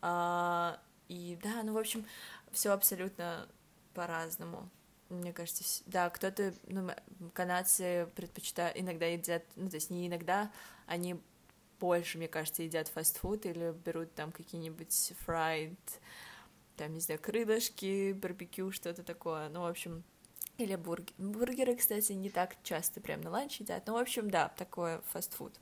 Uh, 0.00 0.78
и 1.08 1.38
да, 1.42 1.62
ну, 1.62 1.72
в 1.72 1.78
общем, 1.78 2.04
все 2.52 2.70
абсолютно 2.72 3.48
по-разному. 3.94 4.68
Мне 5.08 5.32
кажется, 5.32 5.64
да, 5.86 6.10
кто-то, 6.10 6.52
ну, 6.66 6.90
канадцы 7.32 8.08
предпочитают, 8.14 8.78
иногда 8.78 9.06
едят, 9.06 9.42
ну, 9.56 9.70
то 9.70 9.76
есть 9.76 9.90
не 9.90 10.06
иногда, 10.06 10.50
они 10.86 11.18
больше, 11.80 12.18
мне 12.18 12.28
кажется, 12.28 12.62
едят 12.62 12.88
фастфуд 12.88 13.46
или 13.46 13.72
берут 13.84 14.14
там 14.14 14.32
какие-нибудь 14.32 15.12
fried, 15.26 15.76
там, 16.76 16.92
не 16.92 17.00
знаю, 17.00 17.20
крылышки, 17.20 18.12
барбекю, 18.12 18.70
что-то 18.70 19.02
такое, 19.02 19.48
ну, 19.48 19.62
в 19.62 19.66
общем, 19.66 20.04
или 20.58 20.74
бургер. 20.74 21.14
Бургеры, 21.18 21.76
кстати, 21.76 22.12
не 22.12 22.30
так 22.30 22.56
часто 22.62 23.00
прям 23.00 23.20
на 23.20 23.30
ланч 23.30 23.60
едят, 23.60 23.86
ну, 23.86 23.94
в 23.94 23.98
общем, 23.98 24.28
да, 24.28 24.48
такое 24.48 25.00
фастфуд. 25.12 25.54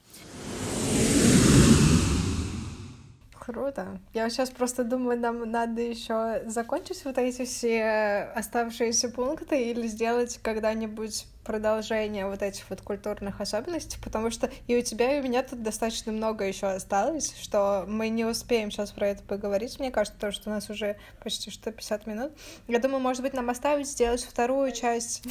Круто. 3.47 4.01
Я 4.13 4.29
сейчас 4.29 4.51
просто 4.51 4.83
думаю, 4.83 5.21
нам 5.21 5.49
надо 5.49 5.81
еще 5.81 6.43
закончить 6.47 7.05
вот 7.05 7.17
эти 7.17 7.45
все 7.45 8.29
оставшиеся 8.35 9.09
пункты 9.09 9.71
или 9.71 9.87
сделать 9.87 10.41
когда-нибудь 10.43 11.27
продолжение 11.45 12.27
вот 12.27 12.43
этих 12.43 12.69
вот 12.69 12.81
культурных 12.81 13.41
особенностей, 13.41 13.99
потому 14.03 14.33
что 14.33 14.51
и 14.67 14.77
у 14.77 14.83
тебя, 14.83 15.17
и 15.17 15.21
у 15.21 15.23
меня 15.23 15.45
тут 15.45 15.63
достаточно 15.63 16.11
много 16.11 16.45
еще 16.45 16.67
осталось, 16.67 17.37
что 17.41 17.85
мы 17.87 18.09
не 18.09 18.25
успеем 18.25 18.73
сейчас 18.73 18.91
про 18.91 19.11
это 19.11 19.23
поговорить, 19.23 19.79
мне 19.79 19.93
кажется, 19.93 20.19
то, 20.19 20.33
что 20.33 20.51
у 20.51 20.53
нас 20.53 20.69
уже 20.69 20.97
почти 21.23 21.53
150 21.53 22.07
минут. 22.09 22.33
Я 22.67 22.81
думаю, 22.81 22.99
может 22.99 23.23
быть, 23.23 23.33
нам 23.33 23.49
оставить 23.49 23.87
сделать 23.87 24.25
вторую 24.25 24.73
часть, 24.73 25.23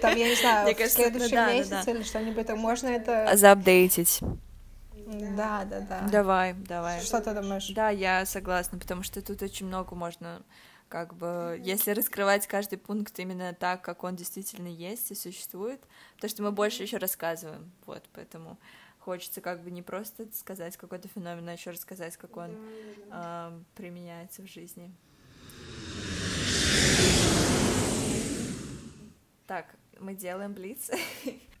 там, 0.00 0.16
я 0.16 0.28
не 0.28 0.34
знаю, 0.40 0.74
в 0.74 0.88
следующем 0.88 1.46
месяце 1.46 1.92
или 1.92 2.02
что-нибудь, 2.02 2.48
можно 2.56 2.88
это... 2.88 3.30
Заапдейтить. 3.36 4.22
Да, 5.36 5.64
да, 5.64 5.80
да. 5.80 6.08
Давай, 6.10 6.54
давай. 6.54 7.00
Что 7.00 7.20
ты 7.20 7.34
думаешь? 7.34 7.68
Да, 7.70 7.90
я 7.90 8.24
согласна, 8.26 8.78
потому 8.78 9.02
что 9.02 9.22
тут 9.22 9.42
очень 9.42 9.66
много 9.66 9.94
можно 9.94 10.42
как 10.88 11.14
бы, 11.14 11.60
если 11.62 11.90
раскрывать 11.90 12.46
каждый 12.46 12.78
пункт 12.78 13.18
именно 13.18 13.52
так, 13.52 13.82
как 13.82 14.04
он 14.04 14.14
действительно 14.14 14.68
есть 14.68 15.10
и 15.10 15.14
существует, 15.14 15.80
то 16.20 16.28
что 16.28 16.42
мы 16.42 16.52
больше 16.52 16.82
еще 16.82 16.98
рассказываем, 16.98 17.72
вот, 17.86 18.04
поэтому 18.12 18.58
хочется 19.00 19.40
как 19.40 19.62
бы 19.62 19.70
не 19.70 19.82
просто 19.82 20.26
сказать 20.32 20.76
какой-то 20.76 21.08
феномен, 21.08 21.48
а 21.48 21.52
еще 21.52 21.70
рассказать, 21.70 22.16
как 22.16 22.36
он 22.36 22.56
э, 23.10 23.60
применяется 23.74 24.42
в 24.42 24.46
жизни. 24.46 24.94
Так, 29.46 29.74
мы 30.00 30.14
делаем 30.14 30.54
блиц. 30.54 30.90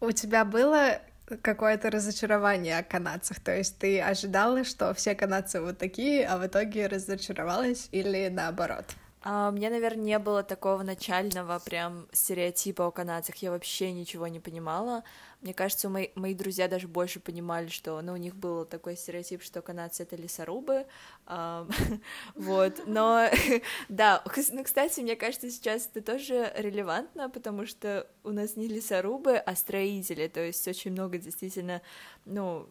У 0.00 0.10
тебя 0.12 0.44
было 0.44 1.00
какое-то 1.42 1.90
разочарование 1.90 2.78
о 2.78 2.82
канадцах. 2.82 3.40
То 3.40 3.56
есть 3.56 3.78
ты 3.78 4.00
ожидала, 4.00 4.64
что 4.64 4.92
все 4.94 5.14
канадцы 5.14 5.60
вот 5.60 5.78
такие, 5.78 6.26
а 6.26 6.38
в 6.38 6.46
итоге 6.46 6.86
разочаровалась 6.86 7.88
или 7.92 8.28
наоборот? 8.28 8.84
А, 9.26 9.48
у 9.48 9.52
меня, 9.52 9.70
наверное, 9.70 10.04
не 10.04 10.18
было 10.18 10.42
такого 10.42 10.82
начального 10.82 11.58
прям 11.58 12.06
стереотипа 12.12 12.86
о 12.86 12.90
канадцах. 12.90 13.36
Я 13.36 13.52
вообще 13.52 13.90
ничего 13.90 14.26
не 14.26 14.38
понимала. 14.38 15.02
Мне 15.40 15.54
кажется, 15.54 15.88
мои, 15.88 16.08
мои 16.14 16.34
друзья 16.34 16.68
даже 16.68 16.88
больше 16.88 17.20
понимали, 17.20 17.68
что 17.68 18.00
ну, 18.02 18.12
у 18.12 18.16
них 18.16 18.36
был 18.36 18.66
такой 18.66 18.98
стереотип, 18.98 19.42
что 19.42 19.62
канадцы— 19.62 20.02
это 20.04 20.16
лесорубы. 20.16 20.86
А, 21.24 21.66
вот, 22.34 22.82
но 22.86 23.30
да, 23.88 24.22
ну, 24.52 24.62
кстати, 24.62 25.00
мне 25.00 25.16
кажется, 25.16 25.50
сейчас 25.50 25.88
это 25.94 26.02
тоже 26.12 26.52
релевантно, 26.54 27.30
потому 27.30 27.64
что 27.64 28.06
у 28.24 28.30
нас 28.30 28.56
не 28.56 28.68
лесорубы, 28.68 29.38
а 29.38 29.56
строители, 29.56 30.28
то 30.28 30.40
есть 30.40 30.68
очень 30.68 30.92
много 30.92 31.16
действительно, 31.16 31.80
ну, 32.26 32.68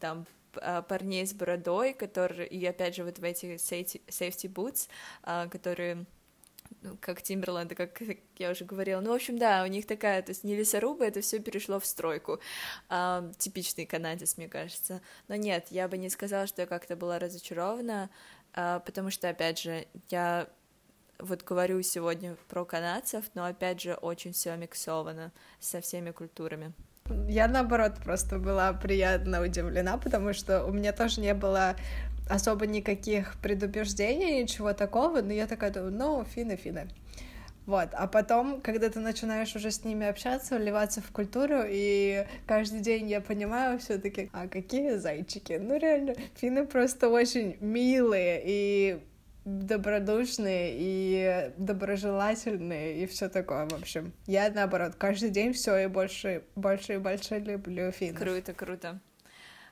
там 0.00 0.26
парней 0.82 1.26
с 1.26 1.32
бородой, 1.32 1.94
которые, 1.94 2.48
и 2.48 2.64
опять 2.66 2.96
же 2.96 3.04
вот 3.04 3.18
в 3.18 3.24
эти 3.24 3.54
safety, 3.56 4.52
boots, 4.52 4.88
а, 5.22 5.48
которые 5.48 6.06
ну, 6.80 6.96
как 7.00 7.22
Тимберленд, 7.22 7.74
как 7.74 8.02
я 8.38 8.50
уже 8.50 8.64
говорила. 8.64 9.00
Ну, 9.00 9.10
в 9.10 9.14
общем, 9.14 9.38
да, 9.38 9.62
у 9.62 9.66
них 9.66 9.86
такая, 9.86 10.22
то 10.22 10.30
есть 10.30 10.42
не 10.44 10.56
лесорубы, 10.56 11.04
это 11.04 11.20
все 11.20 11.38
перешло 11.38 11.78
в 11.78 11.86
стройку. 11.86 12.40
А, 12.88 13.30
типичный 13.38 13.86
канадец, 13.86 14.36
мне 14.36 14.48
кажется. 14.48 15.00
Но 15.28 15.36
нет, 15.36 15.66
я 15.70 15.88
бы 15.88 15.98
не 15.98 16.08
сказала, 16.08 16.46
что 16.46 16.62
я 16.62 16.66
как-то 16.66 16.96
была 16.96 17.18
разочарована, 17.18 18.10
а, 18.54 18.80
потому 18.80 19.10
что, 19.10 19.28
опять 19.28 19.58
же, 19.58 19.86
я 20.08 20.48
вот 21.18 21.42
говорю 21.42 21.82
сегодня 21.82 22.36
про 22.48 22.64
канадцев, 22.64 23.26
но, 23.34 23.44
опять 23.44 23.80
же, 23.80 23.94
очень 23.94 24.32
все 24.32 24.56
миксовано 24.56 25.32
со 25.60 25.80
всеми 25.80 26.10
культурами. 26.10 26.72
Я, 27.28 27.48
наоборот, 27.48 27.94
просто 28.04 28.38
была 28.38 28.72
приятно 28.72 29.42
удивлена, 29.42 29.98
потому 29.98 30.32
что 30.32 30.64
у 30.64 30.72
меня 30.72 30.92
тоже 30.92 31.20
не 31.20 31.34
было 31.34 31.76
особо 32.28 32.66
никаких 32.66 33.36
предубеждений, 33.42 34.42
ничего 34.42 34.72
такого, 34.72 35.22
но 35.22 35.32
я 35.32 35.46
такая 35.46 35.70
думаю, 35.70 35.92
ну, 35.92 36.24
финны, 36.24 36.56
финны. 36.56 36.88
Вот, 37.66 37.90
а 37.92 38.08
потом, 38.08 38.60
когда 38.60 38.88
ты 38.90 38.98
начинаешь 38.98 39.54
уже 39.54 39.70
с 39.70 39.84
ними 39.84 40.06
общаться, 40.06 40.56
вливаться 40.56 41.00
в 41.00 41.12
культуру, 41.12 41.62
и 41.64 42.26
каждый 42.46 42.80
день 42.80 43.08
я 43.08 43.20
понимаю 43.20 43.78
все 43.78 43.98
таки 43.98 44.30
а 44.32 44.48
какие 44.48 44.96
зайчики, 44.96 45.60
ну 45.60 45.78
реально, 45.78 46.14
финны 46.34 46.66
просто 46.66 47.08
очень 47.08 47.56
милые, 47.60 48.42
и 48.44 49.00
добродушные 49.44 50.76
и 50.78 51.52
доброжелательные 51.56 53.02
и 53.02 53.06
все 53.06 53.28
такое, 53.28 53.68
в 53.68 53.72
общем. 53.72 54.12
Я 54.26 54.50
наоборот, 54.50 54.94
каждый 54.96 55.30
день 55.30 55.52
все 55.52 55.76
и 55.78 55.86
больше, 55.86 56.44
больше 56.54 56.94
и 56.94 56.98
больше 56.98 57.38
люблю 57.38 57.90
финнов. 57.90 58.20
Круто, 58.20 58.52
круто. 58.52 59.00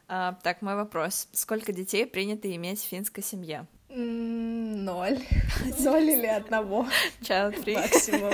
А, 0.09 0.37
так, 0.43 0.61
мой 0.61 0.75
вопрос. 0.75 1.29
Сколько 1.33 1.73
детей 1.73 2.05
принято 2.05 2.53
иметь 2.55 2.81
в 2.81 2.89
финской 2.89 3.23
семье? 3.23 3.66
Ноль. 3.89 5.18
Ноль 5.79 6.03
или 6.03 6.27
одного. 6.27 6.87
Child 7.21 7.64
free. 7.64 7.75
Максимум. 7.75 8.33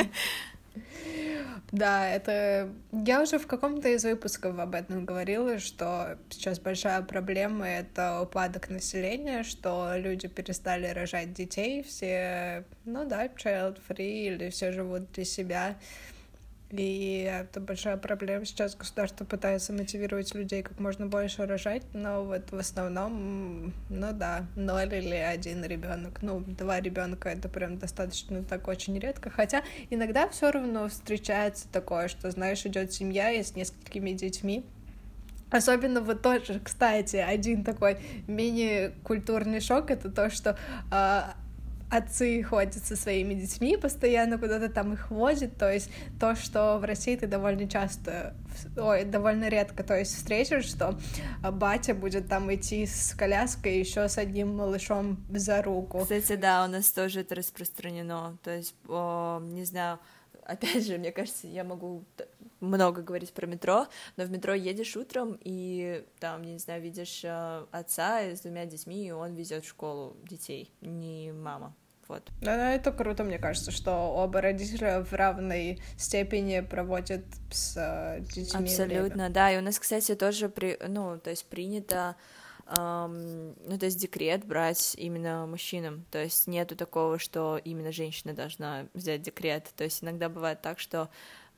Да, 1.72 2.08
это... 2.08 2.70
Я 2.92 3.22
уже 3.22 3.38
в 3.38 3.46
каком-то 3.46 3.88
из 3.88 4.04
выпусков 4.04 4.58
об 4.58 4.74
этом 4.74 5.04
говорила, 5.04 5.58
что 5.58 6.16
сейчас 6.30 6.60
большая 6.60 7.02
проблема— 7.02 7.68
это 7.68 8.20
упадок 8.20 8.70
населения, 8.70 9.42
что 9.42 9.92
люди 9.96 10.28
перестали 10.28 10.86
рожать 10.86 11.32
детей, 11.32 11.82
все, 11.82 12.64
ну 12.84 13.04
да, 13.04 13.26
child-free, 13.26 14.26
или 14.26 14.50
все 14.50 14.70
живут 14.70 15.10
для 15.12 15.24
себя. 15.24 15.76
И 16.70 17.30
это 17.30 17.60
большая 17.60 17.96
проблема. 17.96 18.44
Сейчас 18.44 18.74
государство 18.74 19.24
пытается 19.24 19.72
мотивировать 19.72 20.34
людей 20.34 20.62
как 20.62 20.80
можно 20.80 21.06
больше 21.06 21.46
рожать, 21.46 21.82
но 21.92 22.24
вот 22.24 22.50
в 22.50 22.58
основном, 22.58 23.72
ну 23.88 24.12
да, 24.12 24.46
ноль 24.56 24.92
или 24.92 25.14
один 25.14 25.64
ребенок. 25.64 26.22
Ну, 26.22 26.40
два 26.40 26.80
ребенка 26.80 27.28
это 27.28 27.48
прям 27.48 27.78
достаточно 27.78 28.42
так 28.42 28.66
очень 28.66 28.98
редко. 28.98 29.30
Хотя 29.30 29.62
иногда 29.90 30.28
все 30.28 30.50
равно 30.50 30.88
встречается 30.88 31.68
такое, 31.70 32.08
что, 32.08 32.30
знаешь, 32.32 32.66
идет 32.66 32.92
семья 32.92 33.30
и 33.30 33.44
с 33.44 33.54
несколькими 33.54 34.10
детьми. 34.10 34.64
Особенно 35.50 36.00
вот 36.00 36.22
тоже, 36.22 36.60
кстати, 36.62 37.16
один 37.16 37.62
такой 37.62 37.98
мини-культурный 38.26 39.60
шок 39.60 39.92
это 39.92 40.10
то, 40.10 40.28
что 40.28 40.58
э, 40.90 41.20
отцы 41.90 42.42
ходят 42.42 42.74
со 42.74 42.96
своими 42.96 43.34
детьми, 43.34 43.76
постоянно 43.76 44.38
куда-то 44.38 44.68
там 44.68 44.92
их 44.92 45.10
возят, 45.10 45.56
то 45.56 45.72
есть 45.72 45.90
то, 46.18 46.34
что 46.34 46.78
в 46.78 46.84
России 46.84 47.16
ты 47.16 47.26
довольно 47.26 47.68
часто, 47.68 48.34
ой, 48.76 49.04
довольно 49.04 49.48
редко, 49.48 49.84
то 49.84 49.96
есть 49.96 50.14
встретишь, 50.14 50.64
что 50.64 50.98
батя 51.42 51.94
будет 51.94 52.28
там 52.28 52.52
идти 52.54 52.86
с 52.86 53.14
коляской 53.14 53.78
еще 53.78 54.08
с 54.08 54.18
одним 54.18 54.56
малышом 54.56 55.24
за 55.30 55.62
руку. 55.62 56.00
Кстати, 56.00 56.36
да, 56.36 56.64
у 56.64 56.68
нас 56.68 56.90
тоже 56.90 57.20
это 57.20 57.36
распространено, 57.36 58.36
то 58.42 58.50
есть, 58.50 58.74
о, 58.88 59.40
не 59.40 59.64
знаю, 59.64 59.98
опять 60.44 60.86
же, 60.86 60.98
мне 60.98 61.12
кажется, 61.12 61.46
я 61.46 61.64
могу 61.64 62.04
много 62.60 63.02
говорить 63.02 63.32
про 63.32 63.46
метро, 63.46 63.86
но 64.16 64.24
в 64.24 64.30
метро 64.30 64.54
едешь 64.54 64.96
утром 64.96 65.38
и 65.40 66.04
там, 66.20 66.42
не 66.42 66.58
знаю, 66.58 66.82
видишь 66.82 67.22
э, 67.24 67.66
отца 67.70 68.20
с 68.20 68.40
двумя 68.40 68.66
детьми, 68.66 69.06
и 69.06 69.10
он 69.10 69.34
везет 69.34 69.64
в 69.64 69.68
школу 69.68 70.16
детей, 70.24 70.72
не 70.80 71.32
мама. 71.32 71.74
Вот. 72.08 72.22
Да, 72.40 72.56
да, 72.56 72.72
это 72.72 72.92
круто, 72.92 73.24
мне 73.24 73.38
кажется, 73.38 73.72
что 73.72 73.92
оба 73.92 74.40
родителя 74.40 75.02
в 75.02 75.12
равной 75.12 75.80
степени 75.98 76.60
проводят 76.60 77.24
с 77.50 77.76
э, 77.76 78.20
детьми. 78.20 78.64
Абсолютно, 78.64 79.24
время. 79.24 79.30
да. 79.30 79.52
И 79.52 79.58
у 79.58 79.60
нас, 79.60 79.78
кстати, 79.78 80.14
тоже 80.14 80.48
при, 80.48 80.78
ну, 80.86 81.18
то 81.18 81.30
есть 81.30 81.46
принято 81.46 82.14
эм, 82.66 83.54
ну, 83.64 83.78
то 83.78 83.86
есть 83.86 83.98
декрет 83.98 84.44
брать 84.44 84.94
именно 84.96 85.46
мужчинам, 85.46 86.04
то 86.10 86.22
есть 86.22 86.46
нету 86.46 86.76
такого, 86.76 87.18
что 87.18 87.60
именно 87.64 87.92
женщина 87.92 88.34
должна 88.34 88.86
взять 88.94 89.22
декрет, 89.22 89.72
то 89.76 89.84
есть 89.84 90.02
иногда 90.02 90.28
бывает 90.28 90.62
так, 90.62 90.78
что 90.78 91.08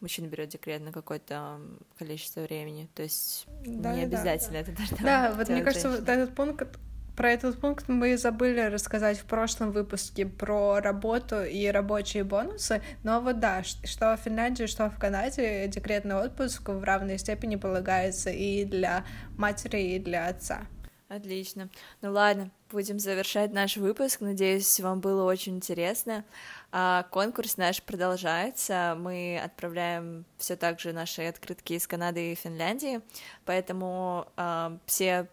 мужчина 0.00 0.26
берет 0.26 0.48
декрет 0.48 0.82
на 0.82 0.92
какое-то 0.92 1.60
количество 1.98 2.40
времени, 2.40 2.88
то 2.94 3.02
есть 3.02 3.46
да, 3.64 3.92
не 3.94 4.02
обязательно 4.02 4.52
да, 4.52 4.58
это 4.60 4.72
должна 4.72 4.96
Да, 4.98 5.34
вот 5.34 5.48
мне 5.48 5.62
кажется, 5.62 5.88
женщина. 5.88 6.06
вот 6.06 6.08
этот 6.08 6.34
пункт 6.34 6.78
про 7.18 7.32
этот 7.32 7.58
пункт 7.58 7.88
мы 7.88 8.16
забыли 8.16 8.60
рассказать 8.60 9.18
в 9.18 9.24
прошлом 9.24 9.72
выпуске 9.72 10.24
про 10.24 10.78
работу 10.78 11.42
и 11.42 11.66
рабочие 11.66 12.22
бонусы, 12.22 12.80
но 13.02 13.20
вот 13.20 13.40
да, 13.40 13.64
что 13.64 14.16
в 14.16 14.20
Финляндии, 14.20 14.66
что 14.66 14.88
в 14.88 15.00
Канаде 15.00 15.66
декретный 15.66 16.14
отпуск 16.14 16.68
в 16.68 16.80
равной 16.84 17.18
степени 17.18 17.56
полагается 17.56 18.30
и 18.30 18.64
для 18.64 19.04
матери, 19.36 19.96
и 19.96 19.98
для 19.98 20.28
отца. 20.28 20.60
Отлично. 21.08 21.70
Ну 22.02 22.12
ладно, 22.12 22.52
будем 22.70 23.00
завершать 23.00 23.52
наш 23.52 23.78
выпуск. 23.78 24.20
Надеюсь, 24.20 24.78
вам 24.78 25.00
было 25.00 25.24
очень 25.24 25.56
интересно. 25.56 26.24
А, 26.70 27.04
конкурс 27.10 27.56
наш 27.56 27.82
продолжается. 27.82 28.96
Мы 28.98 29.40
отправляем 29.42 30.24
все 30.36 30.56
так 30.56 30.80
же 30.80 30.92
наши 30.92 31.22
открытки 31.22 31.74
из 31.74 31.86
Канады 31.86 32.32
и 32.32 32.34
Финляндии, 32.34 33.00
поэтому 33.44 34.28
а, 34.36 34.78
все 34.86 35.28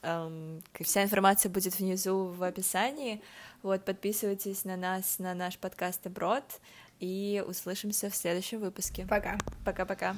Вся 0.00 1.02
информация 1.02 1.50
будет 1.50 1.78
внизу 1.78 2.26
в 2.26 2.44
описании. 2.44 3.20
Вот, 3.62 3.84
подписывайтесь 3.84 4.64
на 4.64 4.76
нас, 4.76 5.18
на 5.18 5.34
наш 5.34 5.58
подкаст 5.58 6.06
Аброд, 6.06 6.44
и 7.00 7.42
услышимся 7.46 8.08
в 8.08 8.14
следующем 8.14 8.60
выпуске. 8.60 9.06
Пока. 9.08 9.38
Пока-пока. 9.64 10.14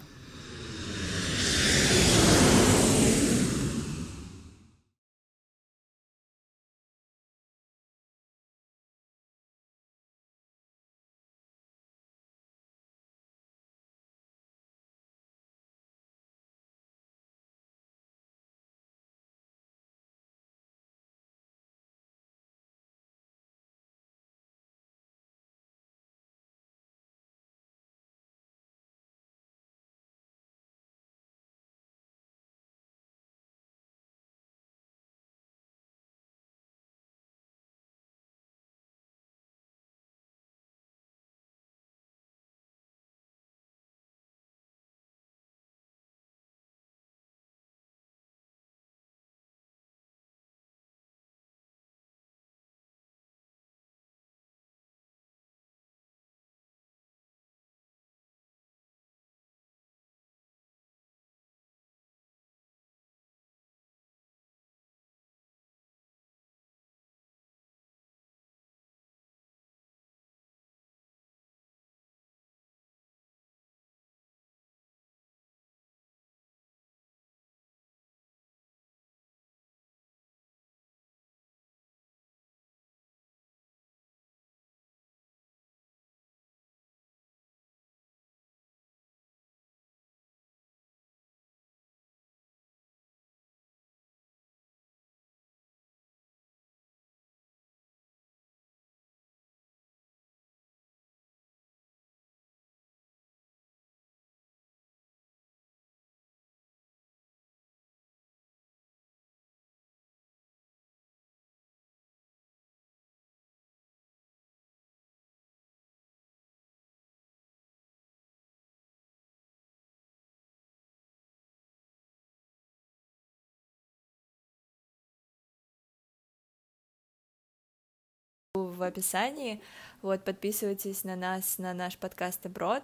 В 128.55 128.83
описании. 128.83 129.61
Вот, 130.03 130.25
подписывайтесь 130.25 131.05
на 131.05 131.15
нас, 131.15 131.59
на 131.59 131.73
наш 131.73 131.97
подкаст 131.97 132.45
Аброд, 132.47 132.83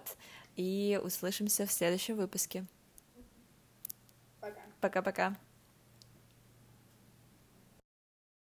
и 0.55 0.97
услышимся 1.03 1.65
в 1.65 1.71
следующем 1.73 2.15
выпуске. 2.15 2.65
Пока. 4.39 4.61
Пока-пока. 4.79 5.35